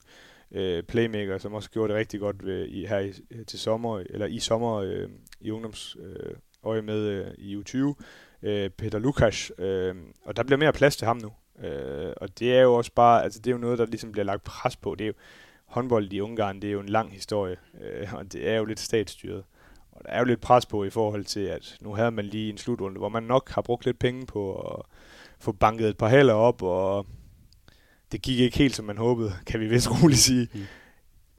[0.52, 4.04] øh, playmaker, som også gjorde det rigtig godt ved, i, her i, øh, til sommer,
[4.10, 5.10] eller i sommer øh,
[5.42, 7.78] i ungdoms øh, øje med øh, i U20,
[8.44, 11.32] øh, Peter Lukas, øh, og der bliver mere plads til ham nu.
[11.68, 14.26] Øh, og det er jo også bare, altså det er jo noget, der ligesom bliver
[14.26, 14.96] lagt pres på.
[14.96, 15.14] Det er jo,
[15.72, 18.80] håndbold i Ungarn, det er jo en lang historie, øh, og det er jo lidt
[18.80, 19.44] statsstyret.
[19.92, 22.50] Og der er jo lidt pres på i forhold til, at nu havde man lige
[22.50, 24.86] en slutrunde, hvor man nok har brugt lidt penge på at
[25.42, 27.06] få banket et par hæler op, og
[28.12, 30.48] det gik ikke helt, som man håbede, kan vi vist roligt sige.
[30.54, 30.62] Mm.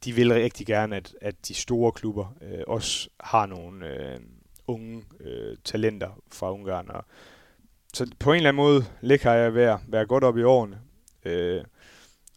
[0.05, 4.20] De vil rigtig gerne, at, at de store klubber øh, også har nogle øh,
[4.66, 6.90] unge øh, talenter fra Ungarn.
[6.90, 7.05] Og,
[7.94, 10.80] så på en eller anden måde ligger jeg ved at være godt op i årene.
[11.24, 11.64] Øh,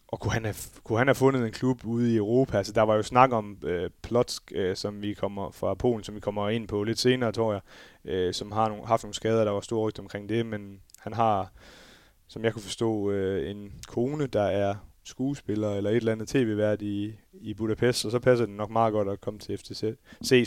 [0.08, 0.54] og kunne han, have,
[0.84, 2.56] kunne han have fundet en klub ude i Europa?
[2.56, 6.14] Altså, der var jo snak om øh, Plotsk, øh, som vi kommer fra Polen, som
[6.14, 7.60] vi kommer ind på lidt senere, tror jeg,
[8.04, 11.12] øh, som har nogle, haft nogle skader, der var store rygt omkring det, men han
[11.12, 11.52] har,
[12.28, 16.82] som jeg kunne forstå, øh, en kone, der er skuespiller eller et eller andet tv-vært
[16.82, 19.94] i, i Budapest, og så passer det nok meget godt at komme til FTC,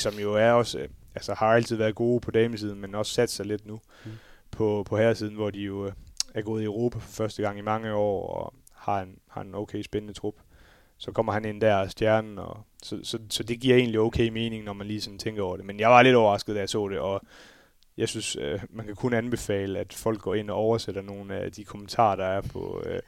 [0.02, 3.30] som jo er også, øh, altså har altid været gode på damesiden, men også sat
[3.30, 4.12] sig lidt nu mm.
[4.52, 5.92] på, på herresiden, hvor de jo øh,
[6.34, 9.56] er gået i Europa for første gang i mange år, og har en, har en
[9.56, 10.36] okay spændende trup.
[10.98, 14.30] Så kommer han ind der og stjernen, og så, så, så det giver egentlig okay
[14.30, 15.66] mening, når man lige sådan tænker over det.
[15.66, 17.22] Men jeg var lidt overrasket, da jeg så det, og
[17.98, 21.52] jeg synes, øh, man kan kun anbefale, at folk går ind og oversætter nogle af
[21.52, 23.00] de kommentarer, der er på, øh,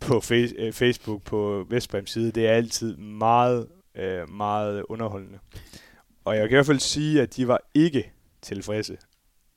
[0.00, 2.32] på face, øh, Facebook, på Vestbrems side.
[2.32, 5.38] Det er altid meget, øh, meget underholdende.
[6.24, 8.12] Og jeg kan i hvert fald sige, at de var ikke
[8.42, 8.96] tilfredse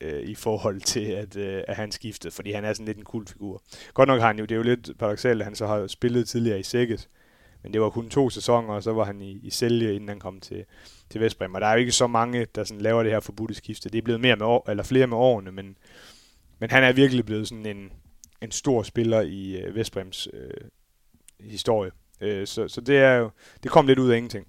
[0.00, 3.04] øh, i forhold til, at, øh, at han skiftede, fordi han er sådan lidt en
[3.04, 3.62] cool figur.
[3.94, 6.28] Godt nok har han jo, det er jo lidt paradoxalt, at han så har spillet
[6.28, 7.08] tidligere i Sækkes,
[7.62, 10.20] men det var kun to sæsoner, og så var han i, i Sælge, inden han
[10.20, 10.64] kom til,
[11.10, 11.54] til Vestbrem.
[11.54, 13.88] Og der er jo ikke så mange, der sådan laver det her forbudte skifte.
[13.88, 15.76] Det er blevet mere med år, eller flere med årene, men,
[16.58, 17.92] men han er virkelig blevet sådan en,
[18.42, 20.50] en stor spiller i øh, Vestbrems øh,
[21.40, 21.90] historie.
[22.20, 23.30] Øh, så, så det er jo,
[23.62, 24.46] det kom lidt ud af ingenting.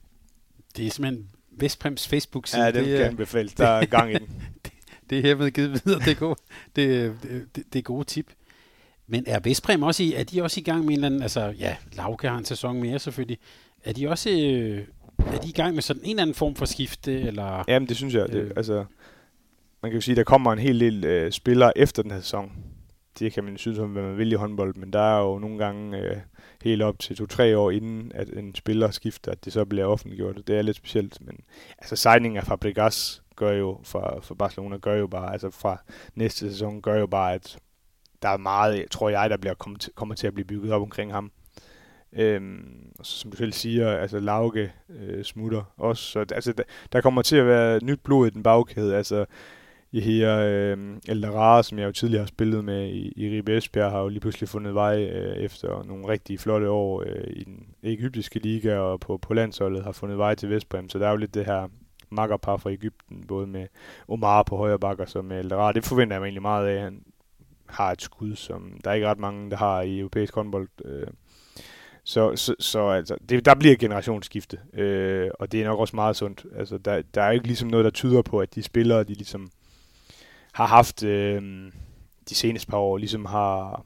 [0.78, 2.64] Det er simpelthen Vestbrems Facebook-side.
[2.64, 3.54] Ja, det, det kan anbefales.
[3.64, 4.28] Der er gang i den.
[4.66, 4.72] det,
[5.10, 6.00] det er hermed givet videre.
[6.00, 6.36] Det er, gode,
[6.76, 7.18] det,
[7.56, 8.32] det, det er gode tip.
[9.08, 11.54] Men er Vestbrem også i, er de også i gang med en eller anden, altså
[11.60, 13.38] ja, Lauke har en sæson mere selvfølgelig.
[13.84, 14.88] Er de også øh,
[15.20, 17.22] er de i gang med sådan en eller anden form for skifte?
[17.22, 18.28] Eller, Jamen, det synes jeg.
[18.28, 18.86] Det, øh, altså,
[19.82, 22.52] man kan jo sige, der kommer en hel del øh, spillere efter den her sæson.
[23.20, 25.58] Det kan man synes om, hvad man vil i håndbold, men der er jo nogle
[25.58, 26.18] gange øh,
[26.64, 30.48] helt op til to-tre år inden, at en spiller skifter, at det så bliver offentliggjort.
[30.48, 31.40] Det er lidt specielt, men
[31.80, 35.84] altså signing af Fabregas gør jo for, for Barcelona gør jo bare, altså fra
[36.16, 37.58] næste sæson gør jo bare, at
[38.24, 40.82] der er meget, tror jeg, der bliver kommer til, kommer til at blive bygget op
[40.82, 41.32] omkring ham.
[42.14, 46.04] Øhm, som du selv siger, altså Lauke øh, smutter også.
[46.04, 48.96] Så, altså, der, der kommer til at være nyt blod i den bagkæde.
[48.96, 49.26] Altså,
[49.94, 54.00] her øh, Eldara, som jeg jo tidligere har spillet med i, i Ribe Esbjerg, har
[54.00, 58.40] jo lige pludselig fundet vej øh, efter nogle rigtig flotte år øh, i den egyptiske
[58.40, 60.90] liga og på, på landsholdet har fundet vej til Vestbrem.
[60.90, 61.68] Så der er jo lidt det her
[62.10, 63.68] makkerpar fra Ægypten, både med
[64.08, 65.72] Omar på højre bakker som med Eldara.
[65.72, 66.82] Det forventer jeg mig egentlig meget af.
[66.82, 67.04] Han
[67.66, 70.70] har et skud, som der er ikke ret mange, der har i europæisk håndbold.
[70.86, 71.08] Øh,
[72.04, 76.16] så, så, så altså, det, der bliver generationsskifte, øh, og det er nok også meget
[76.16, 76.46] sundt.
[76.56, 79.52] Altså, der, der er ikke ligesom noget, der tyder på, at de spillere, de ligesom
[80.54, 81.72] har haft øh,
[82.30, 83.86] de seneste par år, ligesom har,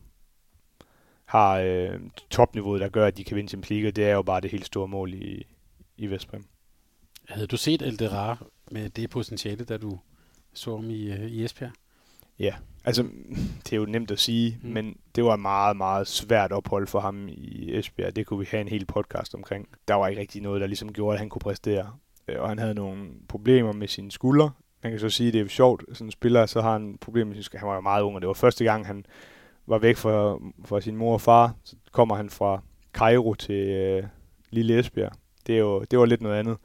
[1.26, 2.00] har øh,
[2.30, 4.66] topniveauet, der gør, at de kan vinde Champions League, det er jo bare det helt
[4.66, 5.48] store mål i,
[5.98, 6.46] i Vestbrem.
[7.28, 10.00] Havde du set Eldera med det potentiale, da du
[10.54, 11.72] så ham i, øh, i Esbjerg?
[12.40, 12.56] Ja,
[12.88, 13.04] altså
[13.64, 14.70] det er jo nemt at sige, mm.
[14.70, 18.16] men det var meget, meget svært ophold for ham i Esbjerg.
[18.16, 19.68] Det kunne vi have en hel podcast omkring.
[19.88, 21.92] Der var ikke rigtig noget, der ligesom gjorde, at han kunne præstere.
[22.28, 24.52] Øh, og han havde nogle problemer med sine skuldre.
[24.84, 27.26] Man kan så sige, at det er sjovt, sådan en spiller, så har han problemer
[27.26, 27.60] med sine skuldre.
[27.60, 29.06] Han var jo meget ung, og det var første gang, han
[29.68, 31.56] var væk fra, fra sin mor og far.
[31.64, 32.62] Så kommer han fra
[32.94, 34.04] Cairo til øh,
[34.50, 35.12] Lille Esbjerg.
[35.48, 36.58] Det, er jo, det var lidt noget andet.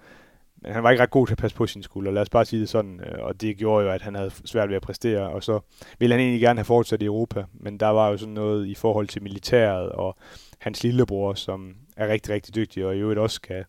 [0.63, 2.45] Men han var ikke ret god til at passe på sine skuldre, lad os bare
[2.45, 3.01] sige det sådan.
[3.01, 5.29] Øh, og det gjorde jo, at han havde svært ved at præstere.
[5.29, 5.61] Og så
[5.99, 7.45] ville han egentlig gerne have fortsat i Europa.
[7.53, 10.17] Men der var jo sådan noget i forhold til militæret og
[10.59, 13.65] hans lillebror, som er rigtig, rigtig dygtig, og i øvrigt også skal,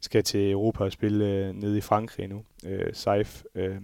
[0.00, 3.76] skal til Europa og spille øh, nede i Frankrig nu, øh, Seif, øh,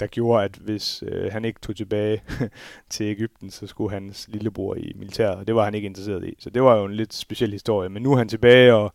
[0.00, 2.22] der gjorde, at hvis øh, han ikke tog tilbage
[2.90, 6.34] til Ægypten, så skulle hans lillebror i militæret, og det var han ikke interesseret i.
[6.38, 7.88] Så det var jo en lidt speciel historie.
[7.88, 8.92] Men nu er han tilbage, og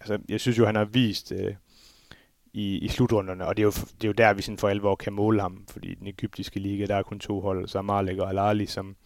[0.00, 1.32] altså, jeg synes jo, han har vist...
[1.32, 1.54] Øh,
[2.52, 4.94] i, i slutrunderne, og det er, jo, det er jo der, vi sådan for alvor
[4.94, 8.50] kan måle ham, fordi den egyptiske liga, der er kun to hold, så Malek og
[8.50, 8.96] Al som,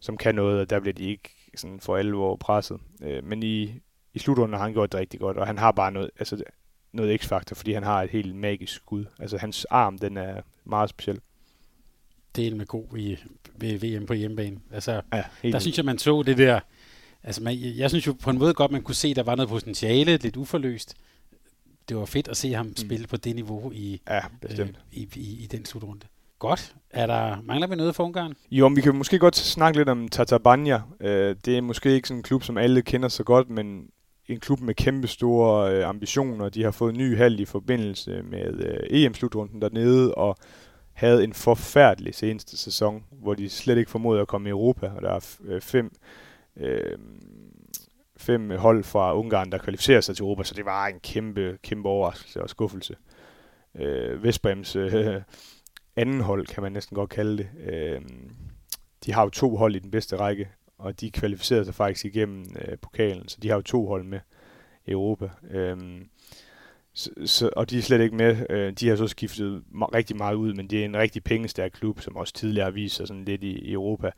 [0.00, 2.78] som kan noget, og der bliver de ikke sådan for alvor presset.
[3.02, 3.80] Øh, men i,
[4.14, 6.42] i slutrunderne har han gjort det rigtig godt, og han har bare noget, altså,
[6.92, 9.04] noget x-faktor, fordi han har et helt magisk skud.
[9.18, 11.20] Altså hans arm, den er meget speciel.
[12.38, 13.16] Er med god i
[13.58, 14.58] ved VM på hjemmebane.
[14.72, 15.62] Altså, ja, der vildt.
[15.62, 16.60] synes jeg, man så det der,
[17.22, 19.48] altså man, jeg synes jo på en måde godt, man kunne se, der var noget
[19.48, 20.94] potentiale, lidt uforløst,
[21.88, 22.76] det var fedt at se ham mm.
[22.76, 24.78] spille på det niveau i, ja, bestemt.
[24.92, 26.06] Øh, i, i, i den slutrunde.
[26.38, 26.74] Godt.
[26.90, 28.34] Er der, mangler vi noget for Ungarn?
[28.50, 30.80] Jo, vi kan måske godt snakke lidt om Tatabanya.
[31.00, 33.86] Øh, det er måske ikke sådan en klub, som alle kender så godt, men
[34.28, 36.48] en klub med kæmpe store øh, ambitioner.
[36.48, 40.36] De har fået en ny hal i forbindelse med øh, EM-slutrunden dernede, og
[40.92, 45.02] havde en forfærdelig seneste sæson, hvor de slet ikke formåede at komme i Europa, og
[45.02, 45.90] der er øh, fem
[46.56, 46.98] øh,
[48.26, 51.88] fem hold fra Ungarn, der kvalificerer sig til Europa, så det var en kæmpe, kæmpe
[51.88, 52.96] overraskelse og skuffelse.
[53.74, 55.22] Øh, Vestbrems øh,
[55.96, 57.48] anden hold, kan man næsten godt kalde det.
[57.72, 58.00] Øh,
[59.06, 60.48] de har jo to hold i den bedste række,
[60.78, 64.20] og de kvalificerede sig faktisk igennem øh, pokalen, så de har jo to hold med
[64.86, 65.30] i Europa.
[65.50, 65.76] Øh,
[66.92, 68.46] så, så, og de er slet ikke med.
[68.50, 72.00] Øh, de har så skiftet rigtig meget ud, men det er en rigtig pengestærk klub,
[72.00, 74.10] som også tidligere har vist sig sådan lidt i, i Europa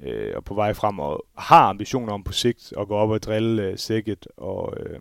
[0.00, 3.22] øh, og på vej frem, og har ambitioner om på sigt at gå op og
[3.22, 5.00] drille øh, Sækket og, øh,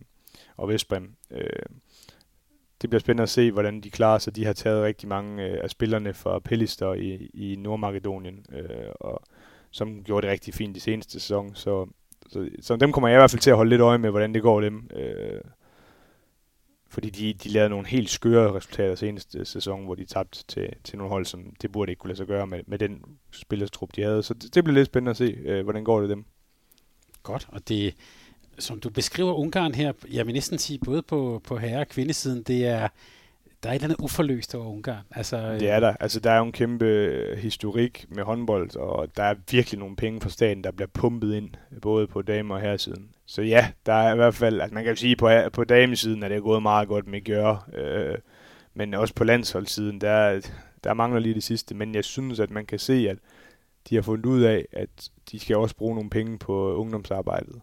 [0.58, 1.16] og Vestbrem.
[1.32, 1.66] Øh,
[2.82, 4.36] det bliver spændende at se, hvordan de klarer sig.
[4.36, 9.22] De har taget rigtig mange øh, af spillerne fra Pellister i, i Nordmakedonien, øh, og
[9.72, 11.56] som gjorde det rigtig fint i seneste sæson.
[11.56, 11.88] Så,
[12.28, 14.34] så, så dem kommer jeg i hvert fald til at holde lidt øje med, hvordan
[14.34, 14.90] det går dem.
[14.96, 15.42] Øh,
[16.94, 20.98] fordi de, de lavede nogle helt skøre resultater seneste sæson, hvor de tabte til, til
[20.98, 23.02] nogle hold, som det burde ikke kunne lade sig gøre med, med den
[23.32, 24.24] spillerstrup, de havde.
[24.24, 26.26] Så det, det bliver lidt spændende at se, øh, hvordan går det dem.
[27.24, 27.96] Godt, og det,
[28.60, 32.44] som du beskriver Ungarn her, jeg vil næsten sige både på, på herre- og kvindesiden,
[32.44, 32.88] det er,
[33.64, 35.04] der er et eller andet uforløst over Ungarn.
[35.12, 35.96] Altså, det er der.
[36.00, 40.22] Altså, der er jo en kæmpe historik med håndbold, og der er virkelig nogle penge
[40.22, 41.50] fra staten, der bliver pumpet ind,
[41.82, 43.10] både på dame- og herresiden.
[43.26, 46.24] Så ja, der er i hvert fald, altså man kan jo sige, på, på damesiden
[46.24, 48.18] er det gået meget godt med gør, øh,
[48.74, 50.42] men også på landsholdssiden, der,
[50.84, 51.76] der mangler lige det sidste.
[51.76, 53.18] Men jeg synes, at man kan se, at
[53.90, 57.62] de har fundet ud af, at de skal også bruge nogle penge på ungdomsarbejdet.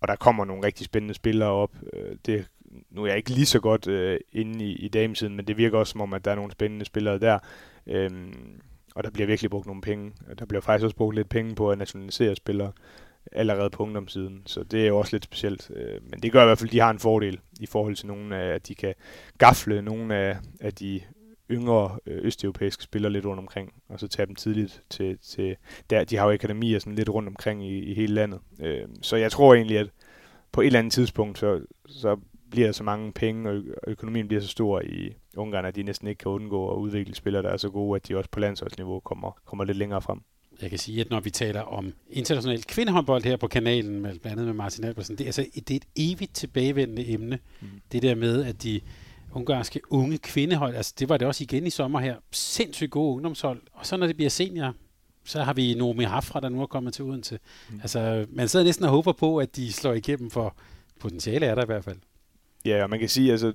[0.00, 1.70] Og der kommer nogle rigtig spændende spillere op.
[1.92, 2.48] Øh, det,
[2.90, 5.78] nu er jeg ikke lige så godt øh, inde i, i damesiden, men det virker
[5.78, 7.38] også som om, at der er nogle spændende spillere der.
[7.86, 8.60] Øhm,
[8.94, 10.12] og der bliver virkelig brugt nogle penge.
[10.38, 12.72] Der bliver faktisk også brugt lidt penge på at nationalisere spillere
[13.32, 14.42] allerede på ungdomssiden.
[14.46, 15.70] Så det er jo også lidt specielt.
[15.76, 18.06] Øh, men det gør i hvert fald, at de har en fordel i forhold til
[18.06, 18.94] nogle af, at de kan
[19.38, 21.00] gafle nogle af, af de
[21.50, 25.56] yngre øh, østeuropæiske spillere lidt rundt omkring, og så tage dem tidligt til, til
[25.90, 26.04] der.
[26.04, 28.40] De har jo akademier sådan lidt rundt omkring i, i hele landet.
[28.60, 29.90] Øh, så jeg tror egentlig, at
[30.52, 32.16] på et eller andet tidspunkt, så, så
[32.50, 36.08] bliver der så mange penge, og økonomien bliver så stor i Ungarn, at de næsten
[36.08, 39.00] ikke kan undgå at udvikle spillere, der er så gode, at de også på landsholdsniveau
[39.00, 40.20] kommer, kommer lidt længere frem.
[40.62, 44.26] Jeg kan sige, at når vi taler om international kvindehåndbold her på kanalen, med, blandt
[44.26, 47.38] andet med Martin Albersen, det er, altså, det er et evigt tilbagevendende emne.
[47.60, 47.68] Mm.
[47.92, 48.80] Det der med, at de
[49.32, 53.62] ungarske unge kvindehold, altså det var det også igen i sommer her, sindssygt gode ungdomshold.
[53.72, 54.74] Og så når det bliver senior,
[55.24, 57.38] så har vi Nomi Hafra, der nu er kommet til Odense.
[57.70, 57.80] Mm.
[57.80, 60.56] Altså, man sidder næsten og håber på, at de slår igennem, for
[61.00, 61.98] potentiale er der i hvert fald.
[62.64, 63.52] Ja, og man kan sige, altså,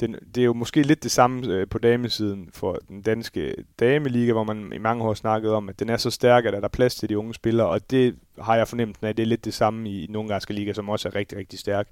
[0.00, 4.32] den, det er jo måske lidt det samme øh, på damesiden for den danske dameliga,
[4.32, 6.68] hvor man i mange år snakket om, at den er så stærk, at der er
[6.68, 9.54] plads til de unge spillere, og det har jeg fornemt, at det er lidt det
[9.54, 11.88] samme i den ungarske liga, som også er rigtig, rigtig stærk.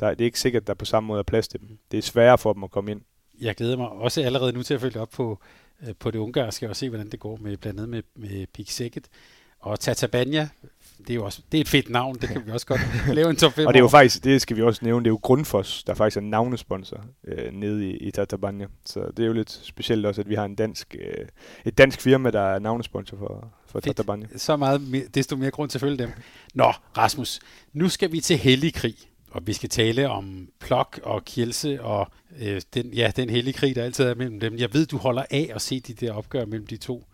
[0.00, 1.78] Der, det er ikke sikkert, at der på samme måde er plads til dem.
[1.90, 3.00] Det er sværere for dem at komme ind.
[3.40, 5.38] Jeg glæder mig også allerede nu til at følge op på,
[5.86, 8.70] øh, på det ungarske og se, hvordan det går med blandt andet med, med Pik
[8.70, 9.08] Sækket.
[9.60, 10.48] Og Tatabanya,
[10.98, 12.80] det er jo også det er et fedt navn, det kan vi også godt
[13.16, 15.08] lave en top 5 Og det er jo faktisk, det skal vi også nævne, det
[15.08, 18.66] er jo Grundfos, der faktisk er navnesponsor øh, nede i, i Tatabanya.
[18.84, 21.26] Så det er jo lidt specielt også, at vi har en dansk, øh,
[21.64, 24.26] et dansk firma, der er navnesponsor for, for Tatabanya.
[24.36, 26.10] Så meget, desto mere grund til at følge dem.
[26.54, 27.40] Nå, Rasmus,
[27.72, 28.94] nu skal vi til hellig krig.
[29.30, 32.06] Og vi skal tale om Plok og Kielse og
[32.40, 34.56] øh, den, ja, den hellige krig, der altid er mellem dem.
[34.56, 37.04] Jeg ved, du holder af at se de der opgør mellem de to.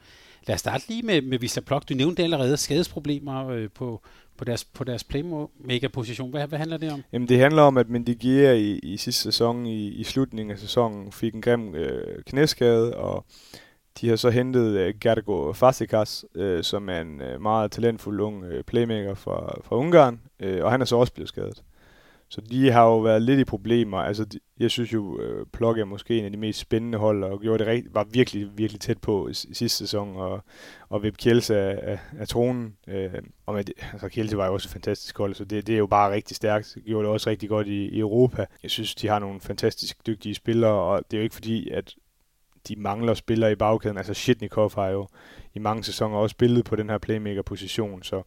[0.47, 1.89] Lad os starte lige med, med Vista Plok.
[1.89, 4.03] Du nævnte allerede skadesproblemer øh, på,
[4.37, 6.31] på deres, på deres playmaker-position.
[6.31, 7.03] Hvad, hvad handler det om?
[7.13, 11.13] Jamen, det handler om, at Mendigia i, i sidste sæson, i, i slutningen af sæsonen,
[11.13, 13.25] fik en grim øh, knæskade, og
[14.01, 18.45] de har så hentet øh, Gergo Fasikas, øh, som er en øh, meget talentfuld ung
[18.45, 21.63] øh, playmaker fra, fra Ungarn, øh, og han er så også blevet skadet.
[22.35, 23.99] Så de har jo været lidt i problemer.
[23.99, 26.99] Altså, de, jeg synes jo, øh, uh, Plok er måske en af de mest spændende
[26.99, 30.45] hold, og gjorde det rigt, var virkelig, virkelig tæt på i, i sidste sæson, og,
[30.89, 32.77] og Vip Kjelse af, af, af tronen.
[32.89, 33.11] Øh,
[33.47, 35.87] og med, altså, Kjelse var jo også et fantastisk hold, så det, det er jo
[35.87, 36.77] bare rigtig stærkt.
[36.87, 38.47] Gjorde det også rigtig godt i, i Europa.
[38.63, 41.95] Jeg synes, de har nogle fantastisk dygtige spillere, og det er jo ikke fordi, at
[42.69, 43.99] de mangler spillere i bagkæden.
[43.99, 45.09] Altså Shitnikov har jo
[45.55, 48.23] i mange sæsoner også spillet på den her playmaker-position, så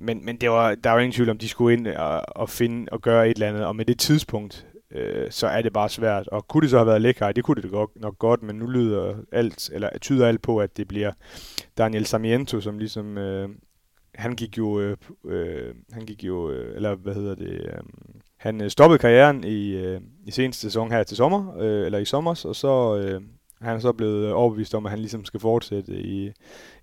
[0.00, 2.86] men, men det var, der var ingen tvivl om, de skulle ind og, og finde
[2.92, 6.28] og gøre et eller andet, og med det tidspunkt, øh, så er det bare svært.
[6.28, 7.32] Og kunne det så have været lækker?
[7.32, 10.76] Det kunne det godt, nok godt, men nu lyder alt, eller tyder alt på, at
[10.76, 11.12] det bliver
[11.78, 13.48] Daniel Samiento, som ligesom, øh,
[14.14, 17.82] han gik jo, øh, øh, han gik jo, øh, eller hvad hedder det, øh,
[18.36, 22.04] han øh, stoppede karrieren i, øh, i seneste sæson her til sommer, øh, eller i
[22.04, 23.20] sommer, og så øh,
[23.60, 26.32] han er så blevet øh, overbevist om, at han ligesom skal fortsætte i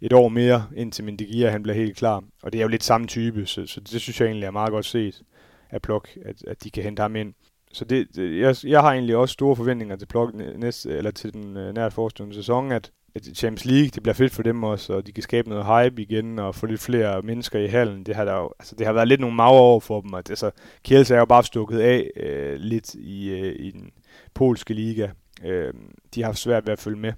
[0.02, 2.24] et år mere, indtil Mendigia han bliver helt klar.
[2.44, 4.72] Og det er jo lidt samme type, så, så det synes jeg egentlig er meget
[4.72, 5.22] godt set
[5.70, 7.34] af Plok, at, at de kan hente ham ind.
[7.72, 11.34] Så det, det, jeg, jeg har egentlig også store forventninger til Plok næste, eller til
[11.34, 14.94] den øh, nært forestående sæson, at, at Champions League, det bliver fedt for dem også,
[14.94, 18.04] og de kan skabe noget hype igen, og få lidt flere mennesker i hallen.
[18.04, 20.24] Det har, der jo, altså, det har været lidt nogle maver over for dem, og
[20.24, 20.52] det, altså,
[20.84, 23.92] Kielce er jo bare stukket af øh, lidt i, øh, i den
[24.34, 25.10] polske liga,
[25.46, 25.74] øh,
[26.16, 27.14] de har haft svært ved at følge med.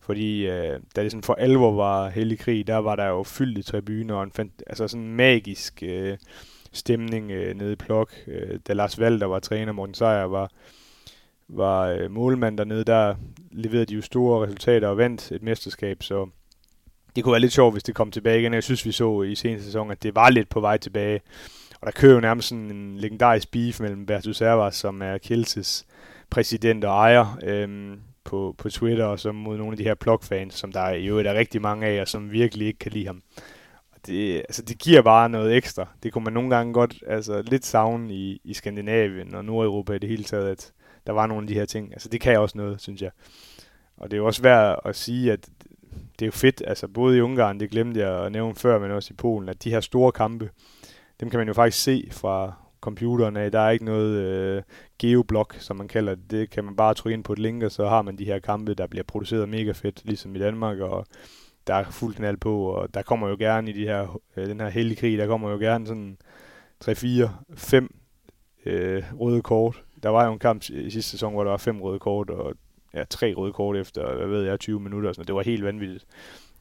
[0.00, 3.58] Fordi øh, da det sådan for alvor var hellig krig, der var der jo fyldt
[3.58, 6.18] i tribuner og en fant- altså sådan en magisk øh,
[6.72, 8.12] stemning øh, nede i Plok.
[8.26, 10.50] Øh, da Lars Valder var træner, Morten Seier var,
[11.48, 13.14] var øh, målmand dernede, der
[13.50, 16.28] leverede de jo store resultater og vandt et mesterskab, så
[17.16, 18.54] det kunne være lidt sjovt, hvis det kom tilbage igen.
[18.54, 21.20] Jeg synes, vi så i seneste sæson, at det var lidt på vej tilbage.
[21.80, 25.86] Og der kører jo nærmest sådan en legendarisk beef mellem Bertus Servas, som er Kielces
[26.32, 30.54] præsident og ejer øhm, på, på Twitter, og så mod nogle af de her plok-fans,
[30.54, 33.22] som der jo er rigtig mange af, og som virkelig ikke kan lide ham.
[33.92, 35.88] Og det, altså, det giver bare noget ekstra.
[36.02, 39.98] Det kunne man nogle gange godt altså, lidt savne i, i Skandinavien og Nordeuropa i
[39.98, 40.72] det hele taget, at
[41.06, 41.92] der var nogle af de her ting.
[41.92, 43.10] Altså det kan også noget, synes jeg.
[43.96, 45.48] Og det er jo også værd at sige, at
[46.18, 48.90] det er jo fedt, altså både i Ungarn, det glemte jeg at nævne før, men
[48.90, 50.50] også i Polen, at de her store kampe,
[51.20, 53.52] dem kan man jo faktisk se fra computeren af.
[53.52, 54.62] Der er ikke noget øh,
[54.98, 56.30] geoblok, som man kalder det.
[56.30, 58.38] Det kan man bare trykke ind på et link, og så har man de her
[58.38, 61.06] kampe, der bliver produceret mega fedt, ligesom i Danmark, og
[61.66, 64.60] der er fuld knald på, og der kommer jo gerne i de her, øh, den
[64.60, 66.18] her hellige krig, der kommer jo gerne sådan
[66.80, 67.94] 3, 4, 5
[68.66, 69.82] øh, røde kort.
[70.02, 72.54] Der var jo en kamp i sidste sæson, hvor der var fem røde kort, og
[72.94, 75.08] ja, tre røde kort efter, hvad ved jeg, 20 minutter.
[75.08, 76.04] Og sådan, det var helt vanvittigt.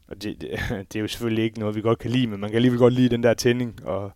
[0.07, 0.49] Og det, det,
[0.93, 2.93] det, er jo selvfølgelig ikke noget, vi godt kan lide, men man kan alligevel godt
[2.93, 4.11] lide den der tænding, og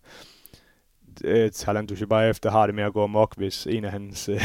[1.24, 4.40] øh, Talan Dushibayev, der har det med at gå amok, hvis en af hans øh,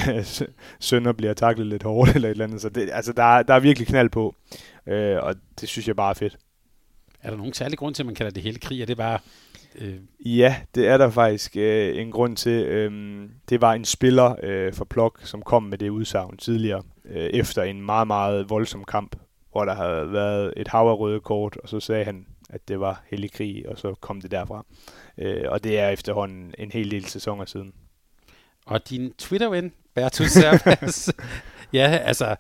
[0.80, 2.62] sønner bliver taklet lidt hårdt eller et eller andet.
[2.62, 4.36] Så det, altså, der, er, der er virkelig knald på,
[4.88, 6.38] øh, og det synes jeg bare er fedt.
[7.22, 8.82] Er der nogen særlig grund til, at man kalder det hele krig?
[8.82, 9.20] Er det bare...
[9.76, 9.96] Øh...
[10.26, 12.66] Ja, det er der faktisk øh, en grund til.
[12.66, 17.26] Øh, det var en spiller øh, for Plok, som kom med det udsagn tidligere, øh,
[17.26, 19.16] efter en meget, meget voldsom kamp,
[19.52, 22.80] hvor der havde været et hav af røde kort, og så sagde han, at det
[22.80, 24.58] var hellig krig, og så kom det derfra.
[24.58, 25.01] Øh,
[25.48, 27.74] og det er efterhånden en hel del sæsoner siden.
[28.66, 31.14] Og din Twitter-ven, Bertus Servas,
[31.74, 32.36] ja, altså,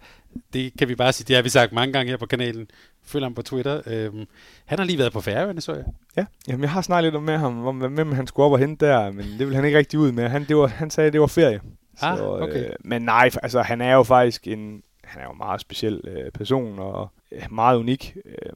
[0.53, 2.67] det kan vi bare sige, det har vi sagt mange gange her på kanalen.
[3.03, 3.81] Følg ham på Twitter.
[3.87, 4.25] Øhm,
[4.65, 5.83] han har lige været på Færøerne, så jeg.
[6.17, 8.85] Ja, jamen, jeg har snakket lidt med ham, om hvem han skulle op og hente
[8.85, 10.29] der, men det vil han ikke rigtig ud med.
[10.29, 11.61] Han, det var, han sagde, at det var ferie.
[12.01, 12.65] Ah, så, okay.
[12.65, 16.01] øh, men nej, altså han er jo faktisk en, han er jo en meget speciel
[16.03, 18.17] øh, person, og øh, meget unik.
[18.25, 18.53] Øh,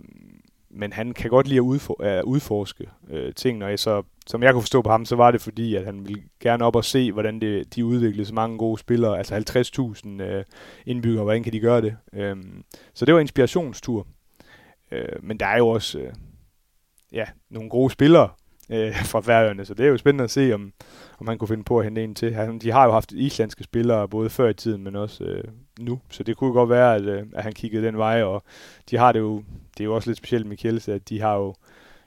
[0.75, 4.43] men han kan godt lide at udfor, uh, udforske øh, uh, ting, og så, som
[4.43, 6.85] jeg kunne forstå på ham, så var det fordi, at han ville gerne op og
[6.85, 9.35] se, hvordan det, de udviklede så mange gode spillere, altså
[10.05, 10.43] 50.000 uh, øh,
[10.85, 11.97] indbyggere, hvordan kan de gøre det.
[12.31, 14.07] Um, så det var inspirationstur.
[14.91, 16.05] Uh, men der er jo også uh,
[17.11, 18.29] ja, nogle gode spillere
[18.69, 20.73] uh, fra Færøerne, så det er jo spændende at se, om,
[21.19, 22.33] om han kunne finde på at hente en til.
[22.33, 25.99] Han, de har jo haft islandske spillere, både før i tiden, men også uh, nu,
[26.09, 28.43] så det kunne godt være, at, øh, at han kiggede den vej, og
[28.89, 29.43] de har det jo
[29.77, 31.55] det er jo også lidt specielt med Kielse, at de har jo,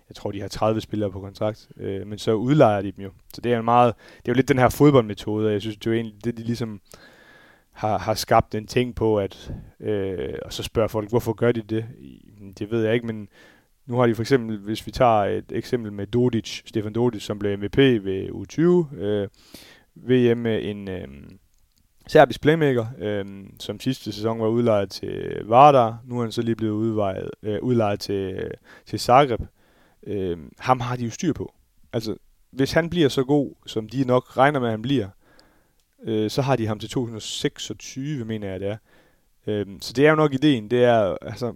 [0.08, 3.10] jeg tror, de har 30 spillere på kontrakt, øh, men så udlejer de dem jo.
[3.34, 5.76] Så det er en meget, det er jo lidt den her fodboldmetode, og jeg synes,
[5.76, 6.80] det er jo egentlig det, de ligesom
[7.72, 11.62] har, har skabt en ting på, at, øh, og så spørger folk, hvorfor gør de
[11.62, 11.86] det?
[12.58, 13.28] Det ved jeg ikke, men
[13.86, 17.38] nu har de for eksempel, hvis vi tager et eksempel med Dodic, Stefan Dodic, som
[17.38, 19.28] blev MVP ved U20, øh,
[19.94, 21.08] VM en, øh,
[22.08, 23.24] serbisk playmaker, øh,
[23.60, 25.98] som sidste sæson var udlejet til Vardar.
[26.04, 28.50] Nu er han så lige blevet udvejet, øh, udlejet til,
[28.86, 29.40] til Zagreb.
[30.06, 31.54] Øh, ham har de jo styr på.
[31.92, 32.16] Altså,
[32.50, 35.08] hvis han bliver så god, som de nok regner med, at han bliver,
[36.04, 38.76] øh, så har de ham til 2026, mener jeg det er.
[39.46, 41.54] Øh, så det er jo nok ideen, det er, altså,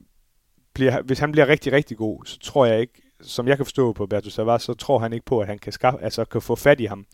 [0.75, 3.93] bliver, hvis han bliver rigtig, rigtig god, så tror jeg ikke, som jeg kan forstå
[3.93, 6.55] på Bertus Savas, så tror han ikke på, at han kan, skaffe, altså, kan få
[6.55, 7.07] fat i ham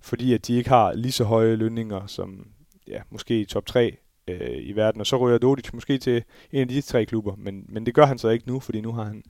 [0.00, 2.46] fordi at de ikke har lige så høje lønninger, som,
[2.88, 3.96] ja, måske i top 3
[4.28, 7.64] øh, i verden, og så ryger Dodic måske til en af de tre klubber, men,
[7.68, 9.22] men det gør han så ikke nu, fordi nu har han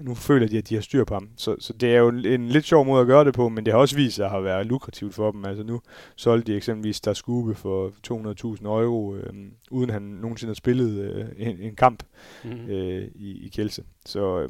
[0.00, 1.28] nu føler de, at de har styr på ham.
[1.36, 3.72] Så, så det er jo en lidt sjov måde at gøre det på, men det
[3.72, 5.44] har også vist sig at have været lukrativt for dem.
[5.44, 5.80] Altså nu
[6.16, 7.92] solgte de eksempelvis der skube for
[8.58, 9.32] 200.000 euro, øh,
[9.70, 12.02] uden han nogensinde har spillet øh, en, en kamp
[12.44, 12.70] mm-hmm.
[12.70, 13.84] øh, i, i Kjelse.
[14.06, 14.48] Så øh,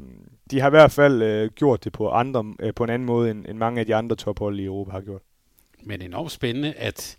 [0.51, 3.31] de har i hvert fald øh, gjort det på, andre, øh, på en anden måde,
[3.31, 5.21] end, end mange af de andre tophold i Europa har gjort.
[5.83, 7.17] Men enormt spændende, at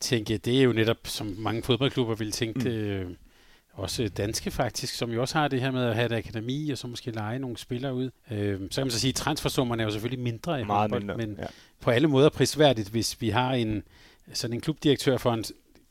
[0.00, 2.66] tænke, det er jo netop, som mange fodboldklubber vil tænke mm.
[2.66, 3.10] øh,
[3.72, 6.78] også danske faktisk, som jo også har det her med at have et akademi, og
[6.78, 8.10] så måske lege nogle spillere ud.
[8.30, 11.16] Øh, så kan man så sige, at transfersummerne er jo selvfølgelig mindre i Meget mindre,
[11.16, 11.46] men ja.
[11.80, 13.82] på alle måder prisværdigt, hvis vi har en
[14.32, 15.44] sådan en klubdirektør for en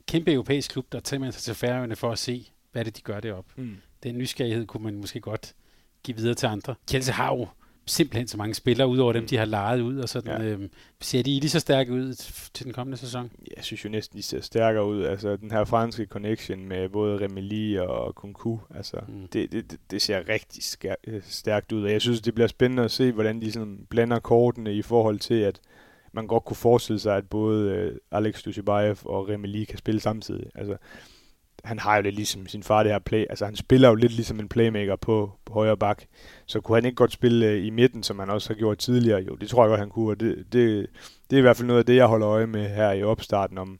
[0.06, 3.20] kæmpe europæisk klub, der tager sig til Færøerne for at se, hvad det de gør
[3.20, 3.46] det op.
[3.56, 3.76] Mm.
[4.02, 5.54] Den nysgerrighed kunne man måske godt
[6.02, 6.74] give videre til andre.
[6.88, 7.48] Kjelse har jo
[7.86, 9.28] simpelthen så mange spillere, udover dem, mm.
[9.28, 10.48] de har lejet ud, og sådan, ja.
[10.48, 10.68] øh,
[11.00, 12.12] ser de lige så stærke ud
[12.54, 13.30] til den kommende sæson?
[13.56, 15.02] Jeg synes jo næsten, de ser stærkere ud.
[15.02, 19.28] Altså, den her franske connection med både Remeli og Kunku, altså, mm.
[19.32, 20.62] det, det, det, ser rigtig
[21.06, 24.18] øh, stærkt ud, og jeg synes, det bliver spændende at se, hvordan de sådan blander
[24.18, 25.60] kortene i forhold til, at
[26.12, 30.46] man godt kunne forestille sig, at både øh, Alex Dushibayev og Remeli kan spille samtidig.
[30.54, 30.76] Altså,
[31.64, 34.12] han har jo lidt ligesom sin far det her play, altså han spiller jo lidt
[34.12, 36.02] ligesom en playmaker på, på højre bak,
[36.46, 39.20] så kunne han ikke godt spille øh, i midten, som han også har gjort tidligere,
[39.20, 40.86] jo, det tror jeg godt, han kunne, og det, det,
[41.30, 43.58] det er i hvert fald noget af det, jeg holder øje med her i opstarten,
[43.58, 43.78] om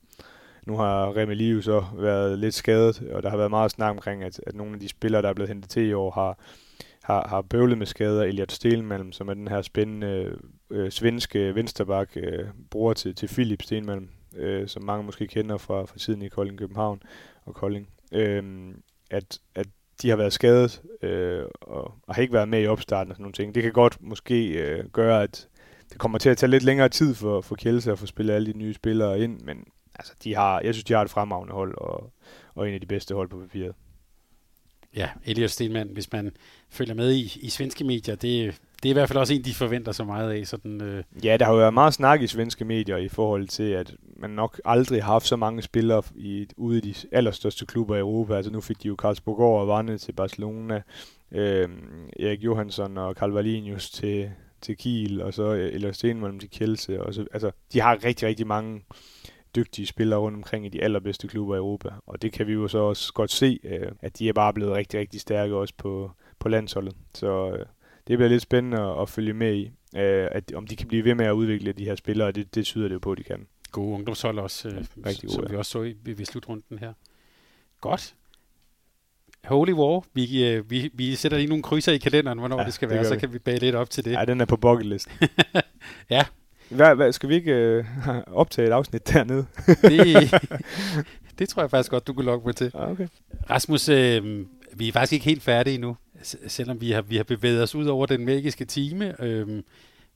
[0.67, 4.23] nu har Remi Liv så været lidt skadet, og der har været meget snak omkring,
[4.23, 6.39] at, at nogle af de spillere, der er blevet hentet til i år, har,
[7.03, 8.23] har, har bøvlet med skader.
[8.23, 10.39] Elliot Stelmalm, som er den her spændende
[10.71, 15.85] øh, svenske vensterbak, øh, bruger til, til Philip Stelmalm, øh, som mange måske kender fra,
[15.85, 17.03] fra tiden i Kolding København
[17.47, 18.75] og Kolding, øh,
[19.11, 19.67] at, at
[20.03, 23.23] de har været skadet øh, og, og har ikke været med i opstarten og sådan
[23.23, 23.55] nogle ting.
[23.55, 25.49] Det kan godt måske øh, gøre, at
[25.91, 28.53] det kommer til at tage lidt længere tid for, for Kjelse at få spillet alle
[28.53, 29.65] de nye spillere ind, men
[29.95, 32.13] altså, de har, jeg synes, de har et fremragende hold og,
[32.55, 33.75] og en af de bedste hold på papiret.
[34.97, 36.37] Ja, Elias Stenmann, hvis man
[36.69, 39.55] følger med i, i svenske medier, det, det er i hvert fald også en, de
[39.55, 40.47] forventer så meget af.
[40.47, 41.05] Sådan, øh...
[41.25, 44.31] Ja, der har jo været meget snak i svenske medier i forhold til, at man
[44.31, 48.35] nok aldrig har haft så mange spillere i, ude i de allerstørste klubber i Europa.
[48.35, 50.83] Altså nu fik de jo Karlsborg og Varne til Barcelona,
[51.33, 51.69] øh,
[52.21, 54.31] Erik Johansson og Karl Valinius til,
[54.61, 57.03] til Kiel, og så øh, eller Stenholm til Kielse.
[57.03, 58.85] Og så, altså, de har rigtig, rigtig mange
[59.57, 61.89] dygtige spillere rundt omkring i de allerbedste klubber i Europa.
[62.07, 64.75] Og det kan vi jo så også godt se, øh, at de er bare blevet
[64.75, 66.95] rigtig, rigtig stærke også på, på landsholdet.
[67.15, 67.67] Så øh,
[68.07, 69.65] det bliver lidt spændende at, at følge med i,
[69.97, 72.65] øh, at, om de kan blive ved med at udvikle de her spillere, det, det
[72.65, 73.47] tyder det jo på, at de kan.
[73.73, 75.51] Gode ungdomshold også, øh, rigtig gode, som ja.
[75.51, 76.93] vi også så i, ved slutrunden her.
[77.81, 78.15] Godt.
[79.45, 80.05] Holy War.
[80.15, 82.95] Vi, øh, vi, vi sætter lige nogle krydser i kalenderen, hvornår ja, det skal det
[82.95, 83.21] være, så vi.
[83.21, 84.13] kan vi bage lidt op til det.
[84.13, 85.07] Ja, den er på bucket
[86.11, 86.25] ja.
[86.69, 87.85] Hvad, hvad, skal vi ikke øh,
[88.27, 89.47] optage et afsnit dernede?
[89.67, 90.35] det,
[91.39, 92.71] det tror jeg faktisk godt, du kunne logge mig til.
[92.75, 93.09] Ah, okay.
[93.51, 95.97] Rasmus, øh, vi er faktisk ikke helt færdige nu,
[96.47, 99.23] selvom vi har, vi har bevæget os ud over den magiske time.
[99.23, 99.63] Øh,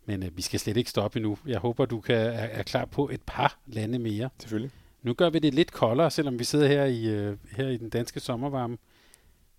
[0.06, 1.38] men øh, vi skal slet ikke stoppe endnu.
[1.46, 4.30] Jeg håber, du kan, er, er klar på et par lande mere.
[4.38, 4.70] Selvfølgelig.
[5.02, 7.88] Nu gør vi det lidt koldere, selvom vi sidder her i, øh, her i den
[7.88, 8.78] danske sommervarme.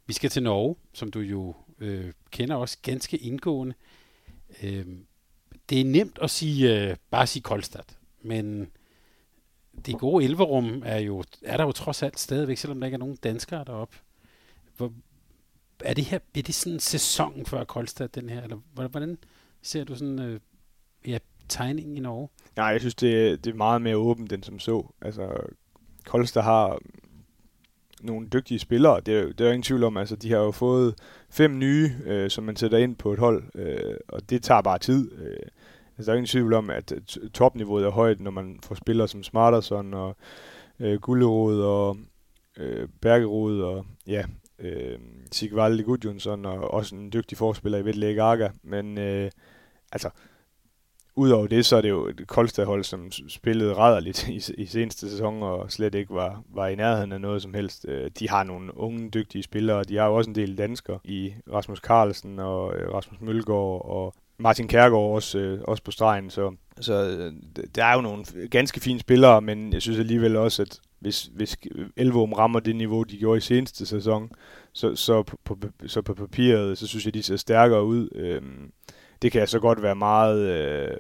[0.08, 3.76] Vi skal til Norge, som du jo øh, kender også ganske indgående.
[4.64, 4.86] Øh,
[5.70, 7.84] det er nemt at sige, øh, bare sige Koldstad,
[8.22, 8.72] men
[9.86, 13.00] det gode elverum er, jo, er der jo trods alt stadigvæk, selvom der ikke er
[13.00, 13.98] nogen danskere deroppe.
[14.78, 14.94] Hvor,
[15.86, 18.58] er det her, er det sådan en sæson før Koldstad, den her, eller
[18.88, 19.18] hvordan
[19.62, 20.40] ser du sådan, øh,
[21.08, 21.18] ja,
[21.50, 22.30] tegningen i Norge?
[22.56, 24.88] Nej, jeg synes, det, det er meget mere åbent, end som så.
[25.02, 25.30] Altså,
[26.06, 27.10] Koldstad har mm,
[28.02, 29.00] nogle dygtige spillere.
[29.00, 29.98] Det er, det er jo ingen tvivl om.
[29.98, 30.96] Altså, de har jo fået
[31.30, 34.80] fem nye, øh, som man sætter ind på et hold, øh, og det tager bare
[34.80, 35.12] tid.
[35.12, 35.48] Øh,
[35.98, 39.08] altså, der er ingen tvivl om, at øh, topniveauet er højt, når man får spillere
[39.08, 40.18] som Smarterson og
[40.80, 41.98] øh, Gullerod og
[42.58, 44.24] øh, Bergerud og ja,
[44.60, 45.00] øh,
[45.32, 48.50] Sigvaldi Gudjonsson og også en dygtig forspiller i Vettel Aga.
[48.64, 49.32] Men øh,
[49.92, 50.10] altså,
[51.20, 55.44] Udover det, så er det jo et Koldstad-hold, som spillede rædderligt i, i seneste sæson,
[55.44, 57.86] og slet ikke var, var i nærheden af noget som helst.
[57.88, 61.34] Øh, de har nogle unge, dygtige spillere, de har jo også en del danskere i
[61.54, 66.56] Rasmus Carlsen og øh, Rasmus Mølgaard og Martin Kærgaard også, øh, også på stregen, så,
[66.82, 67.34] så øh,
[67.76, 71.58] der er jo nogle ganske fine spillere, men jeg synes alligevel også, at hvis, hvis
[71.98, 74.32] Elvom rammer det niveau, de gjorde i seneste sæson,
[74.74, 75.58] så, så, på, på,
[75.88, 78.10] så på papiret, så synes jeg, de ser stærkere ud.
[78.16, 78.72] Øhm,
[79.22, 80.40] det kan så godt være meget...
[80.40, 80.98] Øh,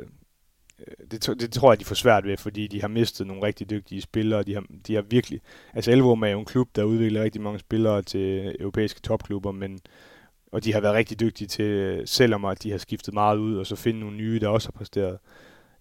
[0.80, 3.70] øh det, det tror jeg, de får svært ved, fordi de har mistet nogle rigtig
[3.70, 4.44] dygtige spillere.
[4.44, 5.42] De har, de har virkelig...
[5.74, 9.80] Altså Elvom er jo en klub, der udvikler rigtig mange spillere til europæiske topklubber, men
[10.52, 13.68] og de har været rigtig dygtige til, selvom at de har skiftet meget ud, og
[13.68, 15.18] så finde nogle nye, der også har præsteret.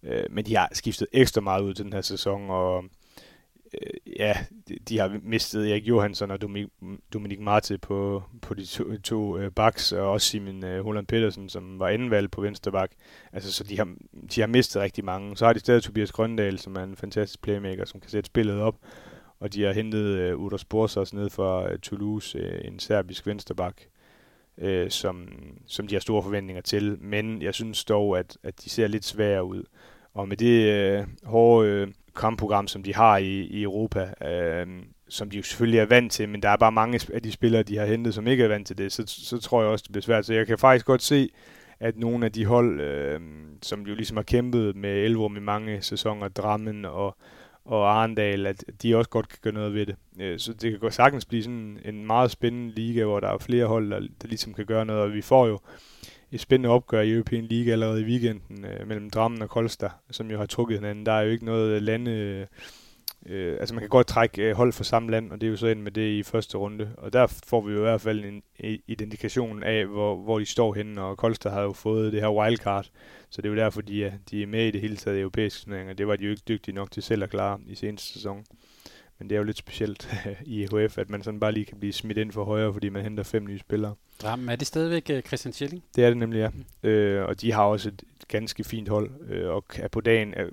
[0.03, 2.85] Øh, men de har skiftet ekstra meget ud til den her sæson, og
[3.75, 4.37] øh, ja,
[4.89, 6.69] de, har mistet Erik Johansson og Dominik,
[7.13, 11.49] Dominik Marte på, på de to, to øh, backs, og også Simon øh, Holland Petersen,
[11.49, 12.91] som var andenvalg på venstre bak.
[13.33, 13.95] Altså, så de har,
[14.35, 15.37] de har mistet rigtig mange.
[15.37, 18.61] Så har de stadig Tobias Grøndal, som er en fantastisk playmaker, som kan sætte spillet
[18.61, 18.77] op.
[19.41, 23.83] Og de har hentet øh, Udo Sporsas ned fra øh, Toulouse, øh, en serbisk vensterbak,
[24.59, 25.29] øh, som,
[25.67, 26.99] som de har store forventninger til.
[27.01, 29.65] Men jeg synes dog, at, at de ser lidt svære ud.
[30.19, 34.67] Og med det øh, hårde øh, kampprogram, som de har i, i Europa, øh,
[35.09, 37.63] som de jo selvfølgelig er vant til, men der er bare mange af de spillere,
[37.63, 39.93] de har hentet, som ikke er vant til det, så, så tror jeg også, det
[39.93, 40.27] bliver svært.
[40.27, 41.29] Så jeg kan faktisk godt se,
[41.81, 43.21] at nogle af de hold, øh,
[43.63, 47.17] som jo ligesom har kæmpet med Elvom i mange sæsoner, Drammen og,
[47.65, 49.97] og Arendal, at de også godt kan gøre noget ved det.
[50.21, 53.39] Øh, så det kan godt sagtens blive sådan en meget spændende liga, hvor der er
[53.39, 55.59] flere hold, der, der ligesom kan gøre noget, og vi får jo
[56.33, 60.31] et spændende opgør i European League allerede i weekenden øh, mellem Drammen og Kolstad, som
[60.31, 61.07] jo har trukket hinanden.
[61.07, 62.11] Der er jo ikke noget lande...
[62.11, 62.47] Øh,
[63.27, 65.57] øh, altså man kan godt trække øh, hold fra samme land, og det er jo
[65.57, 66.91] så ind med det i første runde.
[66.97, 70.47] Og der får vi jo i hvert fald en, en identifikation af, hvor, hvor de
[70.47, 72.91] står henne, og Kolstad har jo fået det her wildcard,
[73.31, 75.65] så det er jo derfor, de er, de er med i det hele taget europæiske
[75.65, 75.95] turneringer.
[75.95, 78.45] Det var de jo ikke dygtige nok til selv at klare i seneste sæson.
[79.19, 80.09] Men det er jo lidt specielt
[80.47, 83.03] i EHF, at man sådan bare lige kan blive smidt ind for højre, fordi man
[83.03, 83.95] henter fem nye spillere.
[84.23, 85.85] Drammen, er det stadigvæk uh, Christian Schilling?
[85.97, 86.49] Det er det nemlig, ja.
[86.49, 86.89] Mm.
[86.89, 90.47] Øh, og de har også et ganske fint hold, øh, og er på dagen er,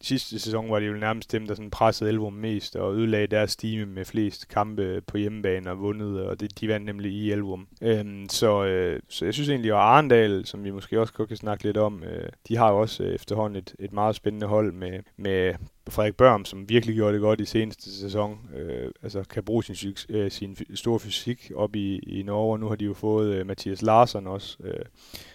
[0.00, 3.50] sidste sæson var det jo nærmest dem, der sådan pressede Elvom mest og ødelagde deres
[3.50, 7.68] stime med flest kampe på hjemmebane og vundet, og det, de vandt nemlig i Elvom.
[7.82, 11.36] Øhm, så, øh, så jeg synes egentlig, at Arendal, som vi måske også godt kan
[11.36, 14.72] snakke lidt om, øh, de har jo også øh, efterhånden et, et meget spændende hold
[14.72, 15.54] med, med
[15.88, 19.96] Frederik Børm, som virkelig gjorde det godt i seneste sæson, øh, altså kan bruge sin,
[20.08, 23.46] øh, sin store fysik op i, i Norge, og nu har de jo fået øh,
[23.46, 24.84] Mathias Larsen også, øh,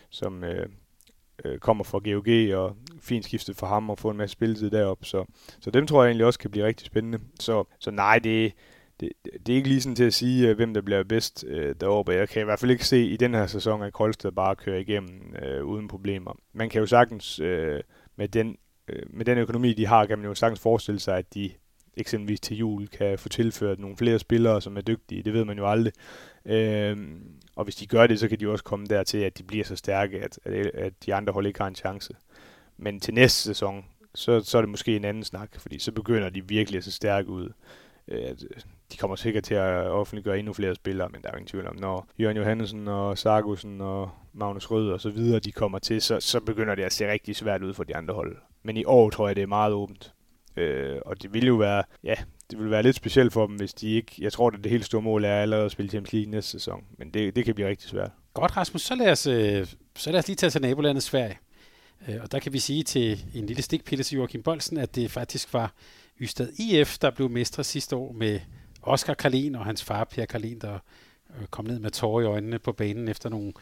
[0.09, 0.65] som, øh,
[1.45, 5.05] øh, kommer fra GOG, og fint skiftet for ham og få en masse spilletid derop.
[5.05, 5.26] Så,
[5.59, 7.19] så dem tror jeg egentlig også kan blive rigtig spændende.
[7.39, 8.53] Så, så nej, det,
[8.99, 9.09] det,
[9.45, 12.11] det er ikke lige sådan til at sige, øh, hvem der bliver bedst øh, deroppe.
[12.11, 14.80] Jeg kan i hvert fald ikke se i den her sæson, at Kolsted bare kører
[14.80, 16.38] igennem øh, uden problemer.
[16.53, 17.80] Man kan jo sagtens øh,
[18.15, 18.57] med, den,
[18.88, 21.51] øh, med den økonomi, de har, kan man jo sagtens forestille sig, at de
[21.97, 25.23] eksempelvis til jul kan få tilført nogle flere spillere, som er dygtige.
[25.23, 25.93] Det ved man jo aldrig.
[26.45, 26.97] Øh,
[27.55, 29.76] og hvis de gør det, så kan de også komme dertil, at de bliver så
[29.76, 32.13] stærke, at, at, at de andre hold ikke har en chance.
[32.77, 33.85] Men til næste sæson,
[34.15, 36.91] så, så er det måske en anden snak, fordi så begynder de virkelig at se
[36.91, 37.49] stærke ud.
[38.07, 38.61] Øh, øh
[38.91, 41.76] de kommer sikkert til at offentliggøre endnu flere spillere, men der er ingen tvivl om,
[41.76, 46.19] når Jørgen Johansen og Sargussen og Magnus Rød og så videre, de kommer til, så,
[46.19, 48.38] så begynder det at se rigtig svært ud for de andre hold.
[48.63, 50.13] Men i år tror jeg, det er meget åbent.
[50.57, 52.15] Øh, og det vil jo være, ja,
[52.52, 54.86] det vil være lidt specielt for dem, hvis de ikke, jeg tror, at det helt
[54.86, 57.68] store mål er allerede at spille Champions League næste sæson, men det, det kan blive
[57.68, 58.11] rigtig svært.
[58.34, 61.40] Godt, Rasmus, så lad os, øh, så lad os lige tage til nabolandet Sverige.
[62.07, 65.11] Øh, og der kan vi sige til en lille stikpille til Joachim Bolsen, at det
[65.11, 65.73] faktisk var
[66.22, 68.40] Ystad IF, der blev mestre sidste år med
[68.82, 70.80] Oscar Karlin og hans far Per Karlin, der
[71.40, 73.53] øh, kom ned med tårer i øjnene på banen efter nogle,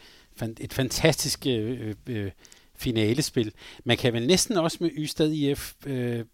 [0.60, 2.30] et fantastisk øh, øh,
[2.74, 3.52] finalespil.
[3.84, 6.24] Man kan vel næsten også med Ystad IF øh,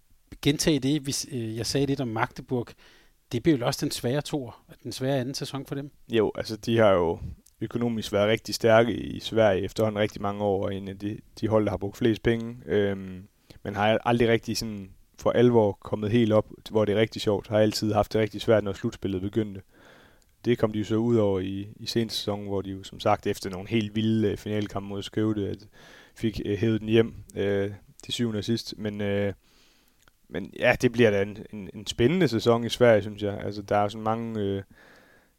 [0.42, 2.66] gentage det, hvis øh, jeg sagde lidt om Magdeburg.
[3.32, 5.90] Det blev jo også den svære tor, den svære anden sæson for dem.
[6.08, 7.18] Jo, altså de har jo
[7.60, 11.48] økonomisk været rigtig stærke i Sverige efterhånden rigtig mange år, og en af de, de
[11.48, 12.56] hold, der har brugt flest penge.
[12.66, 13.28] Øhm,
[13.62, 17.48] men har aldrig rigtig sådan for alvor kommet helt op, hvor det er rigtig sjovt.
[17.48, 19.62] Har altid haft det rigtig svært, når slutspillet begyndte.
[20.44, 23.00] Det kom de jo så ud over i, i seneste sæson, hvor de jo som
[23.00, 25.68] sagt efter nogle helt vilde øh, finalkampe mod Skøvde, at
[26.14, 27.70] fik øh, hævet den hjem øh,
[28.04, 28.74] til syvende og sidst.
[28.78, 29.32] Men, øh,
[30.28, 33.40] men ja, det bliver da en, en, en spændende sæson i Sverige, synes jeg.
[33.44, 34.62] Altså, der er sådan mange øh,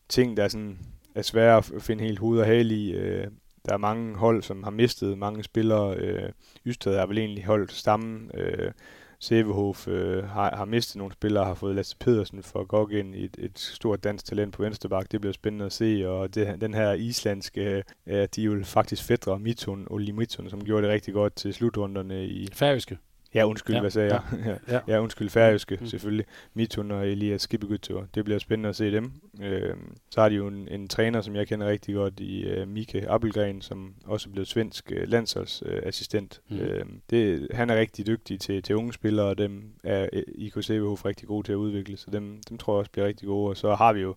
[0.10, 0.80] ting, der er, sådan,
[1.16, 2.92] er svære at finde helt hoved og hale i.
[2.92, 3.28] Øh,
[3.66, 5.98] der er mange hold, som har mistet mange spillere.
[5.98, 6.30] Øh,
[6.68, 8.32] Ystad har vel egentlig holdt stammen.
[8.34, 8.72] Øh,
[9.20, 13.16] Sevehof øh, har, har mistet nogle spillere, har fået Lasse Pedersen for at gå ind
[13.16, 15.12] i et, et stort dansk talent på Vensterbak.
[15.12, 19.04] Det bliver spændende at se, og det, den her islandske, øh, de er jo faktisk
[19.04, 22.48] fædre, Mitun, Oli Mitun, som gjorde det rigtig godt til slutrunderne i...
[22.54, 22.98] Færøske.
[23.36, 24.60] Ja, undskyld, ja, hvad sagde ja, jeg?
[24.68, 25.86] ja, ja, undskyld, færøske, mm.
[25.86, 26.26] selvfølgelig.
[26.54, 28.06] Mitun og Elias Skibbegytter.
[28.16, 29.12] Det bliver spændende at se dem.
[29.42, 29.76] Øh,
[30.10, 33.10] så har de jo en, en træner, som jeg kender rigtig godt i uh, Mike
[33.10, 36.42] Appelgren, som også er blevet svensk uh, landsholdsassistent.
[36.50, 36.58] Mm.
[36.58, 41.06] Øh, det, han er rigtig dygtig til, til unge spillere, og dem er IK CVH
[41.06, 43.50] rigtig gode til at udvikle, så dem, dem tror jeg også bliver rigtig gode.
[43.50, 44.16] Og så har vi jo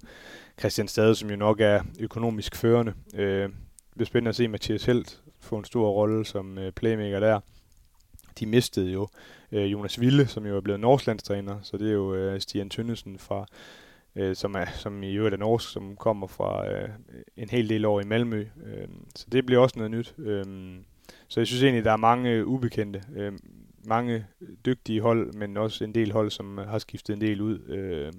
[0.59, 2.93] Christian Stade, som jo nok er økonomisk førende.
[3.15, 7.21] Øh, det bliver spændende at se Mathias Helt få en stor rolle som uh, playmaker
[7.21, 7.41] der
[8.41, 9.09] de mistede jo
[9.53, 13.19] øh, Jonas Ville, som jo er blevet norsklandstræner, så det er jo øh, Stian Tønnesen
[13.19, 13.47] fra
[14.17, 16.89] øh, som, er, som i øvrigt er norsk, som kommer fra øh,
[17.37, 18.41] en hel del år i Malmø.
[18.41, 20.15] Øh, så det bliver også noget nyt.
[20.19, 20.45] Øh,
[21.29, 23.33] så jeg synes egentlig, der er mange øh, ubekendte, øh,
[23.85, 24.27] mange
[24.67, 27.59] dygtige hold, men også en del hold, som øh, har skiftet en del ud.
[27.69, 28.13] Øh,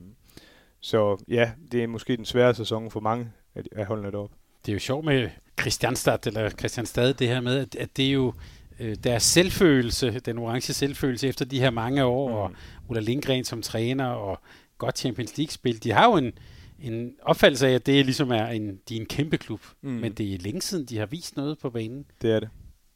[0.79, 4.35] så ja, det er måske den svære sæson for mange af, af holdene deroppe.
[4.65, 5.29] Det er jo sjovt med
[5.59, 8.33] Christianstad, eller Christianstad, det her med, at, at det er jo
[8.81, 12.35] øh, deres selvfølelse, den orange selvfølelse efter de her mange år, mm.
[12.35, 12.51] og
[12.89, 14.39] Ulla Lindgren som træner, og
[14.77, 15.83] godt Champions League-spil.
[15.83, 16.31] De har jo en,
[16.79, 19.89] en opfattelse af, at det ligesom er en, de er en kæmpe klub, mm.
[19.89, 22.05] men det er længe siden, de har vist noget på banen.
[22.21, 22.49] Det er det.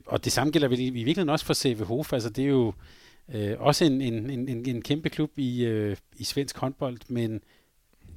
[0.05, 2.13] Og det samme gælder i virkeligheden også for CV Hof.
[2.13, 2.73] Altså, det er jo
[3.33, 7.41] øh, også en, en, en, en kæmpe klub i, øh, i svensk håndbold, men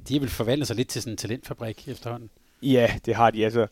[0.09, 2.31] de har vel forvandlet sig lidt til sådan en talentfabrik efterhånden.
[2.63, 3.45] Ja, det har de.
[3.45, 3.67] Altså,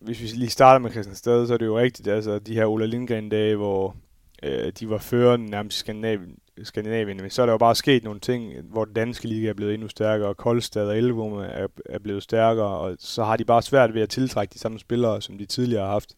[0.00, 2.86] hvis vi lige starter med Christiansted, så er det jo rigtigt, altså de her Ola
[2.86, 3.96] Lindgren-dage, hvor
[4.42, 8.04] øh, de var førende nærmest i Skandinavien, Skandinavien, men så er der jo bare sket
[8.04, 11.66] nogle ting, hvor den danske liga er blevet endnu stærkere, og Koldstad og Elvum er,
[11.86, 15.22] er blevet stærkere, og så har de bare svært ved at tiltrække de samme spillere,
[15.22, 16.14] som de tidligere har haft.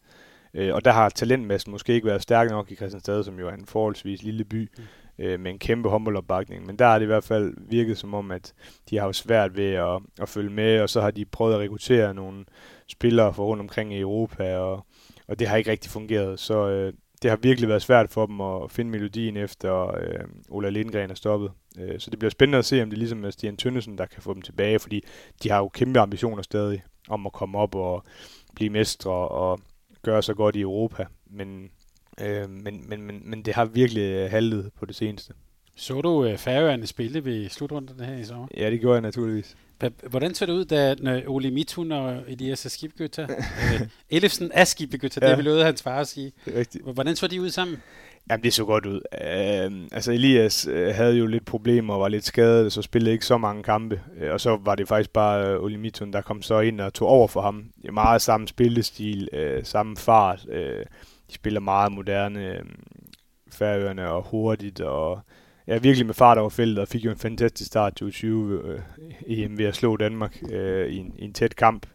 [0.53, 3.53] Øh, og der har talentmassen måske ikke været stærk nok i Christiansted, som jo er
[3.53, 4.83] en forholdsvis lille by, mm.
[5.25, 6.65] øh, med en kæmpe håndboldopbakning.
[6.65, 8.53] Men der har det i hvert fald virket som om, at
[8.89, 12.13] de har svært ved at, at følge med, og så har de prøvet at rekruttere
[12.13, 12.45] nogle
[12.91, 14.85] spillere fra rundt omkring i Europa, og,
[15.27, 16.39] og det har ikke rigtig fungeret.
[16.39, 20.69] Så øh, det har virkelig været svært for dem at finde melodien efter øh, Ola
[20.69, 21.51] Lindgren er stoppet.
[21.79, 24.21] Øh, så det bliver spændende at se, om det ligesom er Stian Tønnesen, der kan
[24.21, 25.03] få dem tilbage, fordi
[25.43, 28.03] de har jo kæmpe ambitioner stadig om at komme op og
[28.55, 29.59] blive mestre og
[30.01, 31.05] gøre sig godt i Europa.
[31.29, 31.69] Men,
[32.21, 35.33] øh, men, men, men, men det har virkelig haltet på det seneste.
[35.75, 38.47] Så du øh, Færøerne spille ved slutrunden her i sommer?
[38.57, 39.57] Ja, det gjorde jeg naturligvis.
[40.09, 40.95] Hvordan så det ud, da
[41.27, 43.27] Ole Mitun og Elias Skibgøtter,
[43.73, 45.35] øh, Ellefsen er Skibgøtter, ja.
[45.35, 46.31] det vil hans far at sige.
[46.45, 46.83] Det er rigtigt.
[46.83, 47.77] Hvordan så de ud sammen?
[48.29, 49.01] Jamen, det så godt ud.
[49.11, 53.25] Uh, altså, Elias uh, havde jo lidt problemer og var lidt skadet, så spillede ikke
[53.25, 54.01] så mange kampe.
[54.21, 56.93] Uh, og så var det faktisk bare uh, Ole Mitun, der kom så ind og
[56.93, 57.65] tog over for ham.
[57.81, 60.45] Det er meget samme spillestil, uh, samme fart.
[60.47, 60.55] Uh,
[61.29, 62.69] de spiller meget moderne uh,
[63.51, 65.19] færøerne og hurtigt, og
[65.71, 68.79] ja, virkelig med fart over feltet, og fik jo en fantastisk start til 20 øh,
[69.27, 71.87] EM ved at slå Danmark øh, i, en, i en tæt kamp,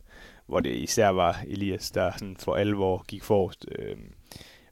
[0.47, 3.67] hvor det især var Elias, der sådan for alvor gik forrest.
[3.79, 3.97] Øh,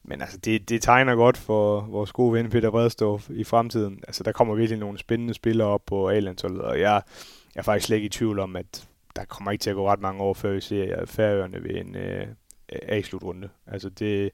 [0.03, 4.01] men altså, det, det tegner godt for vores gode ven Peter Bredstorff i fremtiden.
[4.07, 7.03] Altså, der kommer virkelig nogle spændende spillere op på A-landsholdet, og jeg,
[7.55, 9.89] jeg er faktisk slet ikke i tvivl om, at der kommer ikke til at gå
[9.89, 12.27] ret mange år, før vi ser Færøerne ved en øh,
[12.69, 13.49] A-slutrunde.
[13.67, 14.31] Altså, det,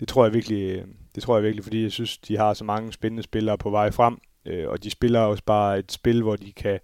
[0.00, 0.84] det tror jeg virkelig, øh,
[1.16, 3.90] det tror jeg virkelig, fordi jeg synes, de har så mange spændende spillere på vej
[3.90, 6.78] frem, øh, og de spiller også bare et spil, hvor de kan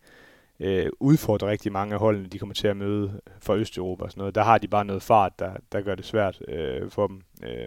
[0.61, 4.21] øh, udfordre rigtig mange af holdene, de kommer til at møde fra Østeuropa og sådan
[4.21, 4.35] noget.
[4.35, 7.21] Der har de bare noget fart, der, der gør det svært øh, for dem.
[7.43, 7.67] Øh,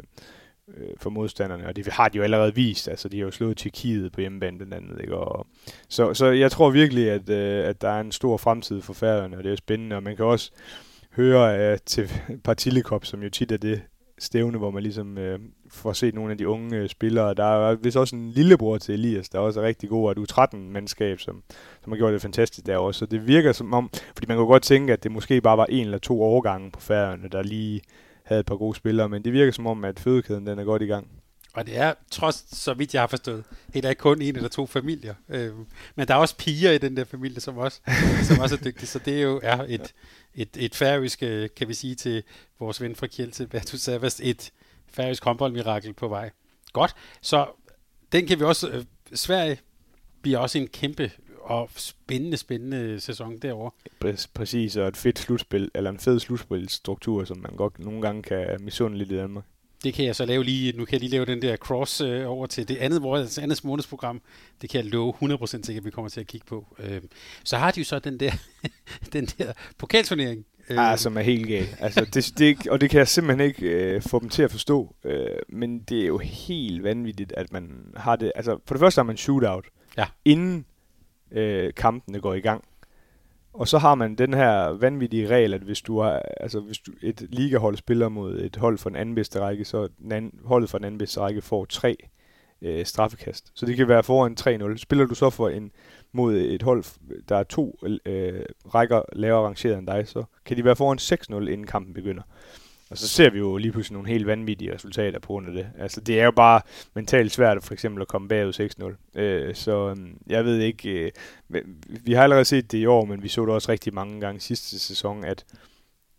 [0.67, 2.87] øh for modstanderne, og det har de jo allerede vist.
[2.87, 5.01] Altså, de har jo slået Tyrkiet på hjemmebane blandt andet.
[5.01, 5.17] Ikke?
[5.17, 5.47] Og,
[5.89, 9.37] så, så jeg tror virkelig, at, øh, at der er en stor fremtid for Færøerne,
[9.37, 10.51] og det er spændende, og man kan også
[11.11, 12.09] høre uh, til
[12.43, 13.81] Partilikop, som jo tit er det
[14.17, 15.39] stævne, hvor man ligesom øh,
[15.69, 17.33] får set nogle af de unge øh, spillere.
[17.33, 20.15] Der er vist også en lillebror til Elias, der er også er rigtig god, og
[20.15, 21.43] du 13 mandskab, som,
[21.83, 22.99] som har gjort det fantastisk der også.
[22.99, 25.65] Så det virker som om, fordi man kan godt tænke, at det måske bare var
[25.65, 27.81] en eller to årgange på færøerne, der lige
[28.23, 30.81] havde et par gode spillere, men det virker som om, at fødekæden den er godt
[30.81, 31.07] i gang.
[31.55, 33.43] Og det er, trods så vidt jeg har forstået,
[33.73, 35.13] heller ikke kun en eller to familier.
[35.29, 35.51] Øh,
[35.95, 37.81] men der er også piger i den der familie, som også,
[38.27, 38.87] som også er dygtige.
[38.87, 39.93] Så det er jo er et,
[40.35, 42.23] et, et færøsk, øh, kan vi sige til
[42.59, 44.51] vores ven fra Kjeld, til Bertus Savast, et
[44.95, 46.31] færøsk håndboldmirakel på vej.
[46.73, 47.47] Godt, så
[48.11, 48.69] den kan vi også...
[48.69, 49.57] Øh, Sverige
[50.22, 51.11] bliver også en kæmpe
[51.41, 53.72] og spændende, spændende sæson derovre.
[54.34, 58.57] Præcis, og et fedt slutspil, eller en fed slutspilstruktur, som man godt nogle gange kan
[58.59, 59.43] misunde lidt i Danmark.
[59.84, 62.30] Det kan jeg så lave lige, nu kan jeg lige lave den der cross øh,
[62.30, 64.22] over til det andet, vores andet månedsprogram.
[64.61, 66.76] Det kan jeg love 100% sikkert, at vi kommer til at kigge på.
[66.80, 67.01] Øh,
[67.43, 68.31] så har de jo så den der,
[69.13, 70.45] den der pokalturnering.
[70.69, 70.91] Øh.
[70.91, 71.67] Ah, som er helt gal.
[71.79, 74.95] Altså, det, det, og det kan jeg simpelthen ikke øh, få dem til at forstå.
[75.03, 78.31] Øh, men det er jo helt vanvittigt, at man har det.
[78.35, 79.65] Altså, for det første har man shootout.
[79.97, 80.05] Ja.
[80.25, 80.65] Inden
[81.31, 82.63] øh, kampene går i gang.
[83.53, 86.91] Og så har man den her vanvittige regel, at hvis du har, altså hvis du,
[87.01, 90.69] et ligahold spiller mod et hold fra den anden bedste række, så den anden, holdet
[90.69, 91.95] fra den anden bedste række får tre
[92.61, 93.51] øh, straffekast.
[93.53, 94.77] Så det kan være foran 3-0.
[94.77, 95.71] Spiller du så for en
[96.15, 96.83] mod et hold,
[97.29, 98.41] der er to øh,
[98.75, 102.23] rækker lavere rangeret end dig, så kan de være foran 6-0, inden kampen begynder.
[102.89, 105.67] Og så ser vi jo lige pludselig nogle helt vanvittige resultater på grund af det.
[105.79, 106.61] Altså, det er jo bare
[106.93, 109.19] mentalt svært for eksempel at komme bagud 6-0.
[109.21, 110.89] Øh, så øhm, jeg ved ikke...
[110.89, 111.11] Øh,
[111.87, 114.39] vi har allerede set det i år, men vi så det også rigtig mange gange
[114.39, 115.45] sidste sæson, at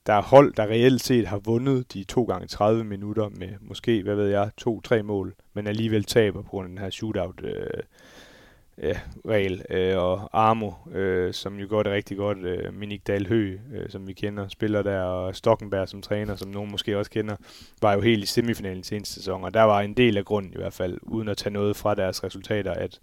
[0.06, 4.02] der er hold, der reelt set har vundet de to gange 30 minutter med måske,
[4.02, 7.82] hvad ved jeg, to-tre mål, men alligevel taber på grund af den her shootout øh,
[8.82, 13.32] ja, regel, øh, og Armo, øh, som jo gør det rigtig godt, øh, Minik Dahl
[13.32, 13.58] øh,
[13.88, 17.36] som vi kender, spiller der, og Stockenberg som træner, som nogen måske også kender,
[17.82, 20.56] var jo helt i semifinalen seneste sæson, og der var en del af grunden i
[20.56, 23.00] hvert fald, uden at tage noget fra deres resultater, at,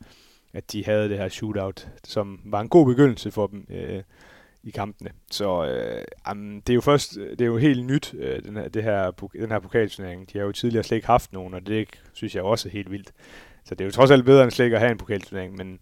[0.53, 4.03] at de havde det her shootout, som var en god begyndelse for dem øh,
[4.63, 5.09] i kampene.
[5.31, 8.55] Så øh, jamen, det er jo først, øh, det er jo helt nyt, øh, den,
[8.55, 10.33] her, det her, den her pokalturnering.
[10.33, 12.91] De har jo tidligere slet ikke haft nogen, og det synes jeg også er helt
[12.91, 13.13] vildt.
[13.65, 15.79] Så det er jo trods alt bedre end slet ikke at have en pokalturnering, men,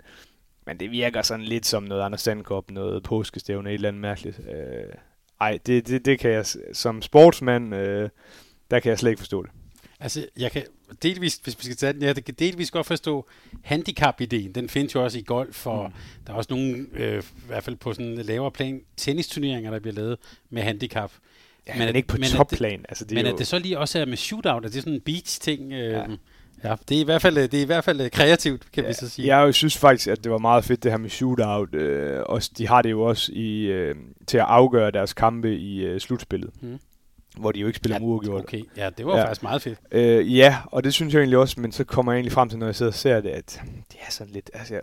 [0.65, 4.39] men det virker sådan lidt som noget Anders Sandkop, noget påskestævne, et eller andet mærkeligt.
[4.39, 4.93] Øh,
[5.41, 8.09] ej, det, det, det kan jeg, som sportsmand, øh,
[8.71, 9.51] der kan jeg slet ikke forstå det.
[9.99, 10.63] Altså, jeg kan
[11.03, 13.27] delvis, hvis vi skal tage den, jeg kan delvis godt forstå
[13.63, 14.51] handicap-ideen.
[14.51, 15.93] Den findes jo også i golf, og mm.
[16.27, 19.79] der er også nogle, øh, i hvert fald på sådan en lavere plan, tennisturneringer, der
[19.79, 20.17] bliver lavet
[20.49, 21.11] med handicap.
[21.67, 22.79] Ja, men, men ikke på men topplan.
[22.79, 24.93] Det, altså, det men at det så lige også er med shootout, er det sådan
[24.93, 25.73] en beach-ting?
[25.73, 26.05] Øh, ja.
[26.63, 28.89] Ja, det er i hvert fald, det er i hvert fald øh, kreativt, kan ja,
[28.89, 29.37] vi så sige.
[29.37, 31.75] Jeg synes faktisk, at det var meget fedt, det her med shootout.
[31.75, 33.95] Øh, også, de har det jo også i, øh,
[34.27, 36.49] til at afgøre deres kampe i øh, slutspillet.
[36.61, 36.79] Mm.
[37.37, 38.41] Hvor de jo ikke spiller ja, uafgjort.
[38.41, 39.23] Okay, ja, det var ja.
[39.23, 39.79] faktisk meget fedt.
[39.91, 42.59] Øh, ja, og det synes jeg egentlig også, men så kommer jeg egentlig frem til,
[42.59, 43.61] når jeg sidder og ser det, at
[43.91, 44.79] det er sådan lidt, altså,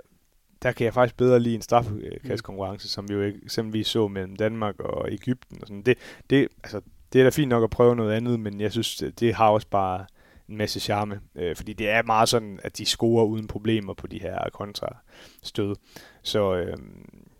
[0.62, 2.88] der kan jeg faktisk bedre lide en straffekastkonkurrence, mm.
[2.88, 5.58] som vi jo eksempelvis så mellem Danmark og Ægypten.
[5.60, 5.82] Og sådan.
[5.82, 5.98] Det,
[6.30, 6.80] det, altså,
[7.12, 9.66] det er da fint nok at prøve noget andet, men jeg synes, det har også
[9.70, 10.04] bare
[10.48, 14.06] en masse charme, øh, fordi det er meget sådan, at de scorer uden problemer på
[14.06, 15.76] de her kontrastød.
[16.22, 16.76] Så øh,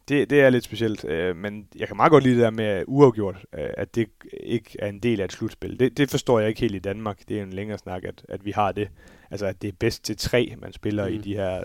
[0.09, 2.85] det, det er lidt specielt, øh, men jeg kan meget godt lide det der med
[2.86, 4.09] uafgjort, øh, at det
[4.43, 5.80] ikke er en del af et slutspil.
[5.80, 7.28] Det, det forstår jeg ikke helt i Danmark.
[7.28, 8.89] Det er en længere snak, at, at vi har det.
[9.30, 11.14] Altså, at det er bedst til tre, man spiller mm.
[11.14, 11.62] i de her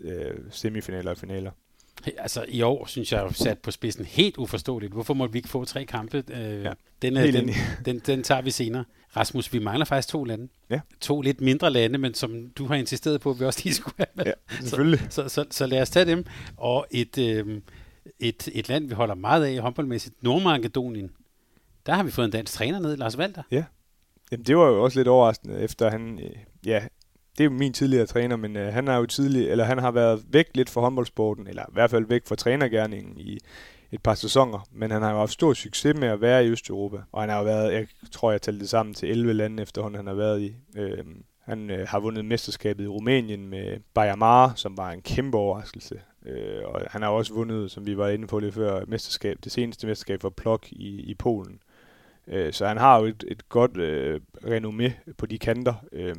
[0.00, 1.50] øh, semifinaler og finaler.
[2.18, 4.92] Altså i år, synes jeg, sat på spidsen helt uforståeligt.
[4.92, 6.24] Hvorfor må vi ikke få tre kampe?
[6.30, 6.72] Øh, ja,
[7.02, 7.50] den, den, den,
[7.86, 8.84] den, den tager vi senere.
[9.16, 10.48] Rasmus, vi mangler faktisk to lande.
[10.70, 10.80] Ja.
[11.00, 13.94] To lidt mindre lande, men som du har insisteret på, at vi også lige skulle
[13.98, 14.24] have med.
[14.24, 15.00] Ja, selvfølgelig.
[15.10, 16.24] Så, så, så, så lad os tage dem.
[16.56, 17.60] Og et, øh,
[18.20, 21.10] et, et land, vi holder meget af håndboldmæssigt, Nordmakedonien.
[21.86, 23.42] Der har vi fået en dansk træner ned, Lars Valter.
[23.50, 23.64] Ja.
[24.32, 26.30] Jamen, det var jo også lidt overraskende, efter han, øh,
[26.66, 26.82] ja,
[27.38, 30.24] det er min tidligere træner, men øh, han har jo tidlig, eller han har været
[30.28, 33.38] væk lidt fra håndboldsporten, eller i hvert fald væk fra trænergærningen i
[33.92, 36.98] et par sæsoner, men han har jo haft stor succes med at være i Østeuropa,
[37.12, 39.96] og han har jo været, jeg tror jeg talte det sammen til 11 lande efterhånden
[39.96, 40.56] han har været i.
[40.76, 41.04] Øh,
[41.44, 46.00] han øh, har vundet mesterskabet i Rumænien med Bayer Mare, som var en kæmpe overraskelse.
[46.26, 49.52] Øh, og han har også vundet, som vi var inde på lidt før, mesterskab, det
[49.52, 51.58] seneste mesterskab for Plok i, i Polen.
[52.28, 55.74] Øh, så han har jo et, et godt øh, renommé på de kanter.
[55.92, 56.14] Øh,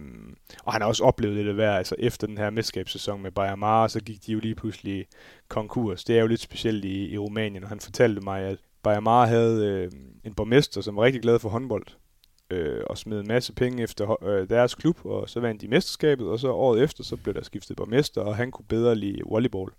[0.64, 1.78] og han har også oplevet det værd.
[1.78, 5.06] Altså efter den her mesterskabssæson med Bayern Mara, så gik de jo lige pludselig
[5.48, 6.04] konkurs.
[6.04, 9.26] Det er jo lidt specielt i, i Rumænien, og han fortalte mig, at Bayern Mara
[9.26, 9.92] havde øh,
[10.24, 11.86] en borgmester, som var rigtig glad for håndbold
[12.50, 16.28] øh, og smed en masse penge efter øh, deres klub, og så vandt de mesterskabet,
[16.28, 19.72] og så året efter, så blev der skiftet borgmester, og han kunne bedre lide volleyball.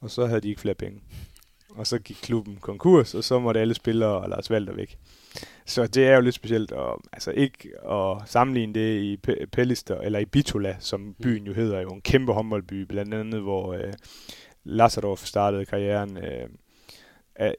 [0.00, 1.00] Og så havde de ikke flere penge.
[1.68, 4.98] Og så gik klubben konkurs, og så måtte alle spillere og Lars Valter væk.
[5.64, 9.16] Så det er jo lidt specielt, og, altså ikke at sammenligne det i
[9.52, 11.14] Pellister, eller i Bitola, som mm.
[11.22, 13.92] byen jo hedder, jo en kæmpe håndboldby, blandt andet, hvor øh,
[14.64, 16.16] Lazarov startede karrieren.
[16.16, 16.48] Øh,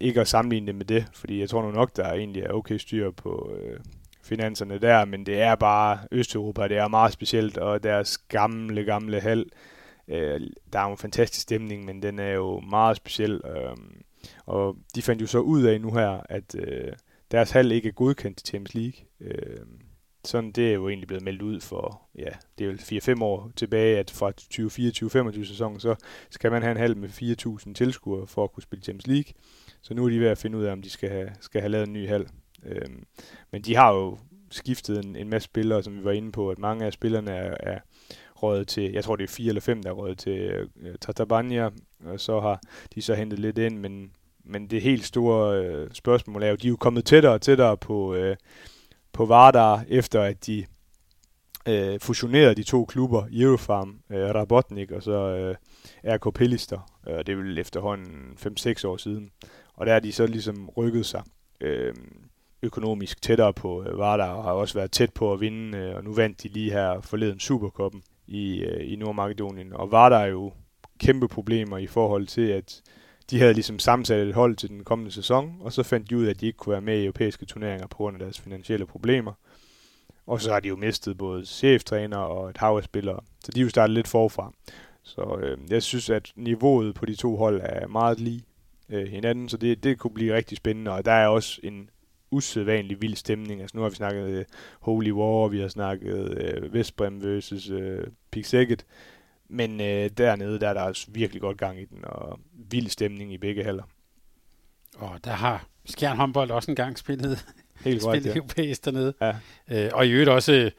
[0.01, 2.77] ikke at sammenligne det med det, fordi jeg tror nu nok, der egentlig er okay
[2.77, 3.79] styr på øh,
[4.23, 9.19] finanserne der, men det er bare Østeuropa, det er meget specielt, og deres gamle, gamle
[9.19, 9.45] hal,
[10.07, 10.41] øh,
[10.73, 13.77] der er jo en fantastisk stemning, men den er jo meget speciel, øh,
[14.45, 16.93] og de fandt jo så ud af nu her, at øh,
[17.31, 19.05] deres hal ikke er godkendt til Champions League.
[19.21, 19.65] Øh,
[20.25, 23.51] sådan, det er jo egentlig blevet meldt ud for, ja, det er jo 4-5 år
[23.55, 24.31] tilbage, at fra
[25.39, 25.95] 2024-25 sæsonen, så
[26.29, 29.33] skal man have en hal med 4.000 tilskuere for at kunne spille Champions League.
[29.81, 31.71] Så nu er de ved at finde ud af, om de skal have, skal have
[31.71, 32.27] lavet en ny hal.
[32.65, 32.89] Øh,
[33.51, 34.17] men de har jo
[34.51, 37.55] skiftet en, en masse spillere, som vi var inde på, at mange af spillerne er,
[37.59, 37.79] er
[38.35, 41.69] røget til, jeg tror det er fire eller fem, der er røget til øh, Tatabania,
[42.05, 42.61] og så har
[42.95, 44.11] de så hentet lidt ind, men
[44.49, 47.77] men det helt store øh, spørgsmål er jo, de er jo kommet tættere og tættere
[47.77, 48.35] på, øh,
[49.13, 50.65] på Vardar, efter at de
[51.67, 55.55] øh, fusionerede de to klubber, Eurofarm, øh, Rabotnik og så øh,
[56.03, 56.91] RK Pellister.
[57.07, 59.31] Øh, det er vel efterhånden 5-6 år siden.
[59.73, 61.23] Og der er de så ligesom rykket sig
[61.61, 61.93] øh,
[62.61, 66.03] økonomisk tættere på øh, Vardar, og har også været tæt på at vinde, øh, og
[66.03, 69.73] nu vandt de lige her forleden Superkoppen i, øh, i Nordmakedonien.
[69.73, 70.53] Og Vardar er jo
[70.99, 72.81] kæmpe problemer i forhold til, at
[73.29, 76.25] de havde ligesom sammensat et hold til den kommende sæson, og så fandt de ud
[76.25, 78.85] af, at de ikke kunne være med i europæiske turneringer på grund af deres finansielle
[78.85, 79.33] problemer.
[80.25, 83.59] Og så har de jo mistet både cheftræner og et hav af spillere, så de
[83.59, 84.53] er jo startet lidt forfra.
[85.03, 88.43] Så øh, jeg synes, at niveauet på de to hold er meget lige
[88.89, 91.89] øh, hinanden, så det, det kunne blive rigtig spændende, og der er også en
[92.31, 93.61] usædvanlig vild stemning.
[93.61, 94.45] Altså nu har vi snakket øh,
[94.79, 98.85] Holy War, vi har snakket øh, Vestbrem versus øh, Pixeget,
[99.49, 103.33] men øh, dernede, der er der også virkelig godt gang i den, og vild stemning
[103.33, 103.83] i begge haller.
[104.95, 107.45] Og der har Skjern håndbold også engang spillet,
[107.83, 108.35] Helt spillet ja.
[108.35, 109.13] europæisk dernede.
[109.21, 109.35] Ja.
[109.71, 110.71] Øh, og i øvrigt også øh,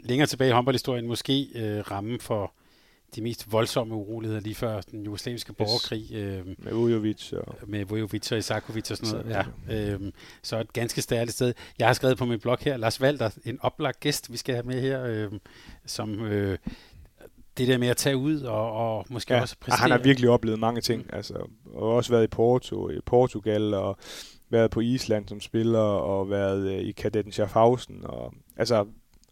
[0.00, 2.52] længere tilbage i håndboldhistorien måske øh, ramme for
[3.14, 6.12] de mest voldsomme uroligheder lige før den jugoslaviske borgerkrig.
[6.12, 7.56] Øh, med Vujovic og...
[7.66, 9.46] Med Vujovic og Isakovic og sådan noget.
[9.68, 9.94] Ja.
[9.94, 11.54] Øh, så et ganske stærligt sted.
[11.78, 14.66] Jeg har skrevet på min blog her, Lars Valder, en oplagt gæst, vi skal have
[14.66, 15.32] med her, øh,
[15.86, 16.58] som øh,
[17.58, 19.82] det der med at tage ud og, og måske ja, også præstere.
[19.82, 21.10] Han har virkelig oplevet mange ting, mm.
[21.12, 21.34] altså,
[21.74, 23.98] og også været i Porto, i Portugal, og
[24.50, 28.86] været på Island som spiller, og været øh, i kadetten Schaffhausen, og altså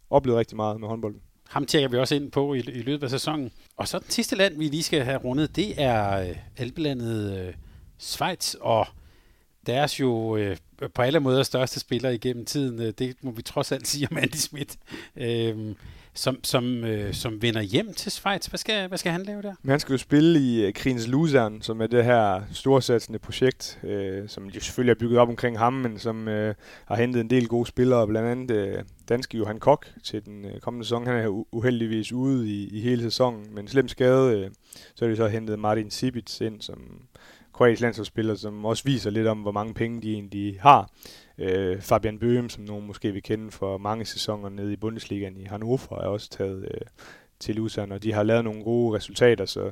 [0.09, 1.21] oplevet rigtig meget med håndbolden.
[1.49, 3.51] Ham tjekker vi også ind på i, i løbet af sæsonen.
[3.77, 7.53] Og så den sidste land, vi lige skal have rundet, det er øh, albelandet øh,
[7.97, 8.87] Schweiz, og
[9.65, 10.57] deres jo øh,
[10.93, 14.17] på alle måder største spiller igennem tiden, øh, det må vi trods alt sige om
[14.17, 14.77] Andy Schmidt.
[15.15, 15.75] Øh,
[16.17, 18.45] som, som, øh, som vender hjem til Schweiz.
[18.45, 19.53] Hvad skal, hvad skal han lave der?
[19.61, 23.79] Men han skal jo spille i øh, Krigens Luzern, som er det her storsatsende projekt,
[23.83, 27.29] øh, som jo selvfølgelig er bygget op omkring ham, men som øh, har hentet en
[27.29, 31.07] del gode spillere, blandt andet øh, danske Johan Kok til den øh, kommende sæson.
[31.07, 34.51] Han er uheldigvis ude i, i hele sæsonen, men slem skade, øh,
[34.95, 36.79] så er det så hentet Martin Sibic ind, som
[37.53, 40.89] kroatisk landsholdsspiller, som også viser lidt om, hvor mange penge de egentlig har.
[41.37, 45.43] Øh, Fabian Bøhm, som nogen måske vil kende for mange sæsoner nede i Bundesligaen i
[45.43, 46.81] Hannover, er også taget øh,
[47.39, 49.71] til Lusan, og de har lavet nogle gode resultater, så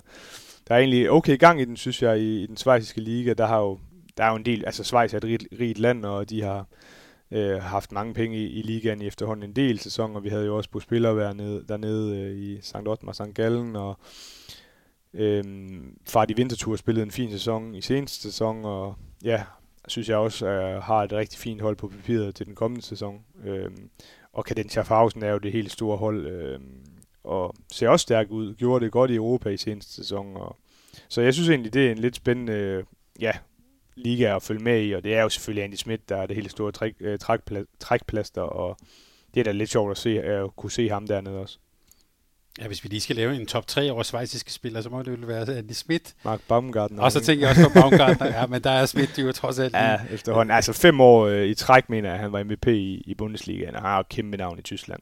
[0.68, 3.34] der er egentlig okay gang i den, synes jeg, i, i den svejsiske liga.
[3.34, 3.80] Der, har jo,
[4.18, 6.68] der er jo en del, altså Schweiz er et rigt, rigt land, og de har
[7.32, 10.20] øh, haft mange penge i, i ligaen i efterhånden en del sæsoner.
[10.20, 12.88] Vi havde jo også på spillere være nede, dernede øh, i St.
[12.88, 13.34] Ottmar, St.
[13.36, 14.00] Gallen, og
[15.14, 15.44] øh,
[16.08, 19.44] Far i Vintertur spillede en fin sæson i seneste sæson, og ja,
[19.88, 23.22] synes jeg også øh, har et rigtig fint hold på papiret til den kommende sæson.
[23.46, 23.72] Øh,
[24.34, 26.60] og Kaden Fausen er jo det helt store hold, øh,
[27.24, 28.56] og ser også stærkt ud.
[28.56, 30.38] Gjorde det godt i Europa i seneste sæson.
[30.38, 30.58] Og,
[31.08, 32.84] så jeg synes egentlig, det er en lidt spændende øh,
[33.20, 33.32] ja,
[33.96, 36.36] liga at følge med i, og det er jo selvfølgelig Andy Schmidt, der er det
[36.36, 38.78] helt store træk, øh, trækpla- trækplaster, og
[39.34, 41.60] det er da lidt sjovt at se, at kunne se ham dernede også.
[42.62, 45.12] Ja, hvis vi lige skal lave en top 3 over svejsiske spillere, så må det
[45.22, 46.14] jo være Andy Schmidt.
[46.26, 47.04] Mark Baumgartner.
[47.04, 48.28] Og så tænker jeg også på Baumgartner.
[48.40, 49.74] ja, men der er Schmidt jo trods alt.
[49.74, 50.56] Ja, efterhånden.
[50.56, 53.82] Altså fem år øh, i træk, mener jeg, han var MVP i, i Bundesligaen, og
[53.82, 55.02] har et kæmpe navn i Tyskland.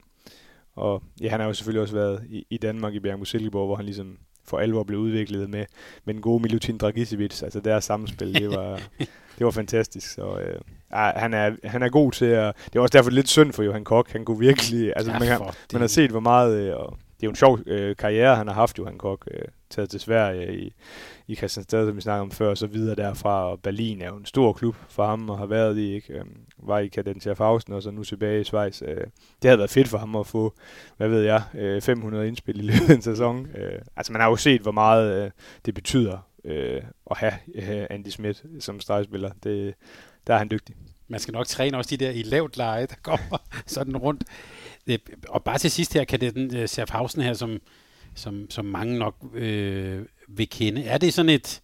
[0.76, 3.76] Og ja, han har jo selvfølgelig også været i, i Danmark, i Bjergmo Silkeborg, hvor
[3.76, 5.66] han ligesom for alvor blev udviklet med,
[6.06, 7.44] med den gode Milutin Dragicevic.
[7.44, 8.82] Altså deres samspil, det var,
[9.38, 10.14] det var fantastisk.
[10.14, 10.60] Så øh,
[10.92, 12.56] han, er, han er god til at...
[12.66, 14.12] Det var også derfor lidt synd for Johan Kok.
[14.12, 14.94] Han kunne virkelig...
[14.96, 16.58] Altså, ja, man, har, man har set, hvor meget...
[16.58, 19.28] Øh, og det er jo en sjov øh, karriere, han har haft, Johan Kok.
[19.32, 20.74] Øh, taget til Sverige i,
[21.28, 23.52] i Christianstad, som vi snakkede om før, og så videre derfra.
[23.52, 25.94] Og Berlin er jo en stor klub for ham og har været i.
[25.94, 26.14] Ikke?
[26.14, 26.26] Øh,
[26.58, 28.82] var i Cadencia Fausten og så nu tilbage i Schweiz.
[28.82, 28.98] Øh,
[29.42, 30.54] det havde været fedt for ham at få,
[30.98, 33.48] hvad ved jeg, øh, 500 indspil i løbet af en sæson.
[33.56, 35.32] Øh, altså man har jo set, hvor meget øh,
[35.66, 36.82] det betyder øh,
[37.12, 39.32] at have øh, Andy Smith som stregspiller.
[39.44, 39.74] Det,
[40.28, 40.76] der er han dygtig.
[41.08, 44.24] Man skal nok træne også de der i lavt leje, der kommer sådan rundt.
[45.30, 47.58] Og bare til sidst her, kan det den uh, Schaffhausen her, som,
[48.16, 51.62] som, som mange nok øh, vil kende, er det sådan et,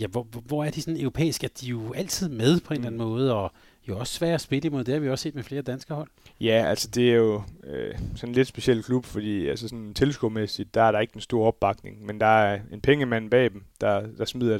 [0.00, 1.44] ja, hvor, hvor er de sådan europæiske?
[1.44, 3.08] Er de jo altid med på en eller anden mm.
[3.08, 3.52] måde, og
[3.88, 4.84] jo også svære at spille imod.
[4.84, 6.08] Det har vi også set med flere danske hold.
[6.40, 10.74] Ja, altså det er jo øh, sådan en lidt speciel klub, fordi altså sådan tilskuermæssigt,
[10.74, 14.06] der er der ikke en stor opbakning, men der er en pengemand bag dem, der,
[14.18, 14.58] der smider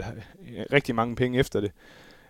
[0.73, 1.71] rigtig mange penge efter det.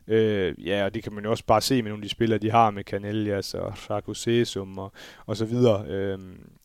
[0.08, 2.38] Øh, ja, og det kan man jo også bare se med nogle af de spillere,
[2.38, 4.92] de har med Canellas og Sarko Sesum og,
[5.26, 5.86] og så videre.
[5.88, 6.18] Øh,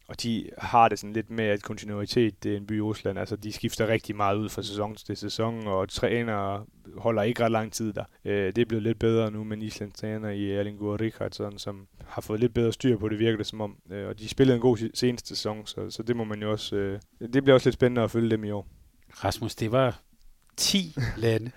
[0.08, 3.20] og de har det sådan lidt med, at kontinuitet, det er en by i Rusland.
[3.20, 6.66] Altså, de skifter rigtig meget ud fra sæson til sæson, og træner
[6.98, 8.04] holder ikke ret lang tid der.
[8.26, 12.22] Øh, det er blevet lidt bedre nu med Islands træner i Erlingur Rikardsson, som har
[12.22, 13.78] fået lidt bedre styr på det, virker det som om.
[13.92, 16.76] Øh, og de spillede en god seneste sæson, så, så det må man jo også...
[16.76, 17.00] Øh,
[17.34, 18.68] det bliver også lidt spændende at følge dem i år.
[19.24, 20.00] Rasmus, det var
[20.58, 21.52] 10 lande,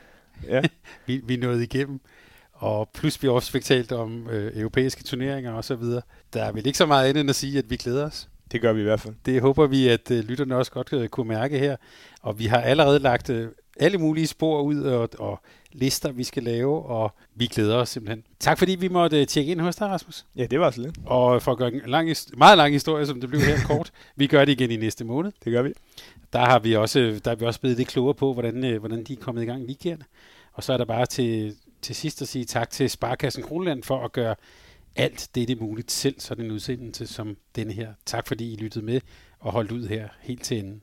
[0.49, 0.63] ja.
[1.07, 2.01] vi, vi nåede igennem.
[2.53, 6.03] Og plus vi også fik talt om øh, europæiske turneringer og så videre.
[6.33, 8.29] Der er vel ikke så meget andet end at sige, at vi glæder os.
[8.53, 9.15] Det gør vi i hvert fald.
[9.27, 11.77] Det håber vi, at øh, lytterne også godt øh, kunne mærke her.
[12.21, 15.41] Og vi har allerede lagt øh, alle mulige spor ud og, og
[15.73, 18.25] lister, vi skal lave, og vi glæder os simpelthen.
[18.41, 20.27] Tak fordi vi måtte tjekke ind hos dig, Rasmus.
[20.37, 20.99] Ja, det var så lidt.
[21.07, 24.27] Og for at gøre en lang, meget lang historie, som det blev her kort, vi
[24.27, 25.33] gør det igen i næste måned.
[25.45, 25.73] Det gør vi.
[26.33, 29.13] Der har vi også, der er vi også blevet lidt klogere på, hvordan, hvordan de
[29.13, 30.03] er kommet i gang igen.
[30.53, 34.05] Og så er der bare til, til sidst at sige tak til Sparkassen Kronland for
[34.05, 34.35] at gøre
[34.97, 37.93] alt det, det muligt selv, sådan en udsendelse som denne her.
[38.07, 39.01] Tak fordi I lyttede med
[39.41, 40.83] og holdt ud her helt til enden.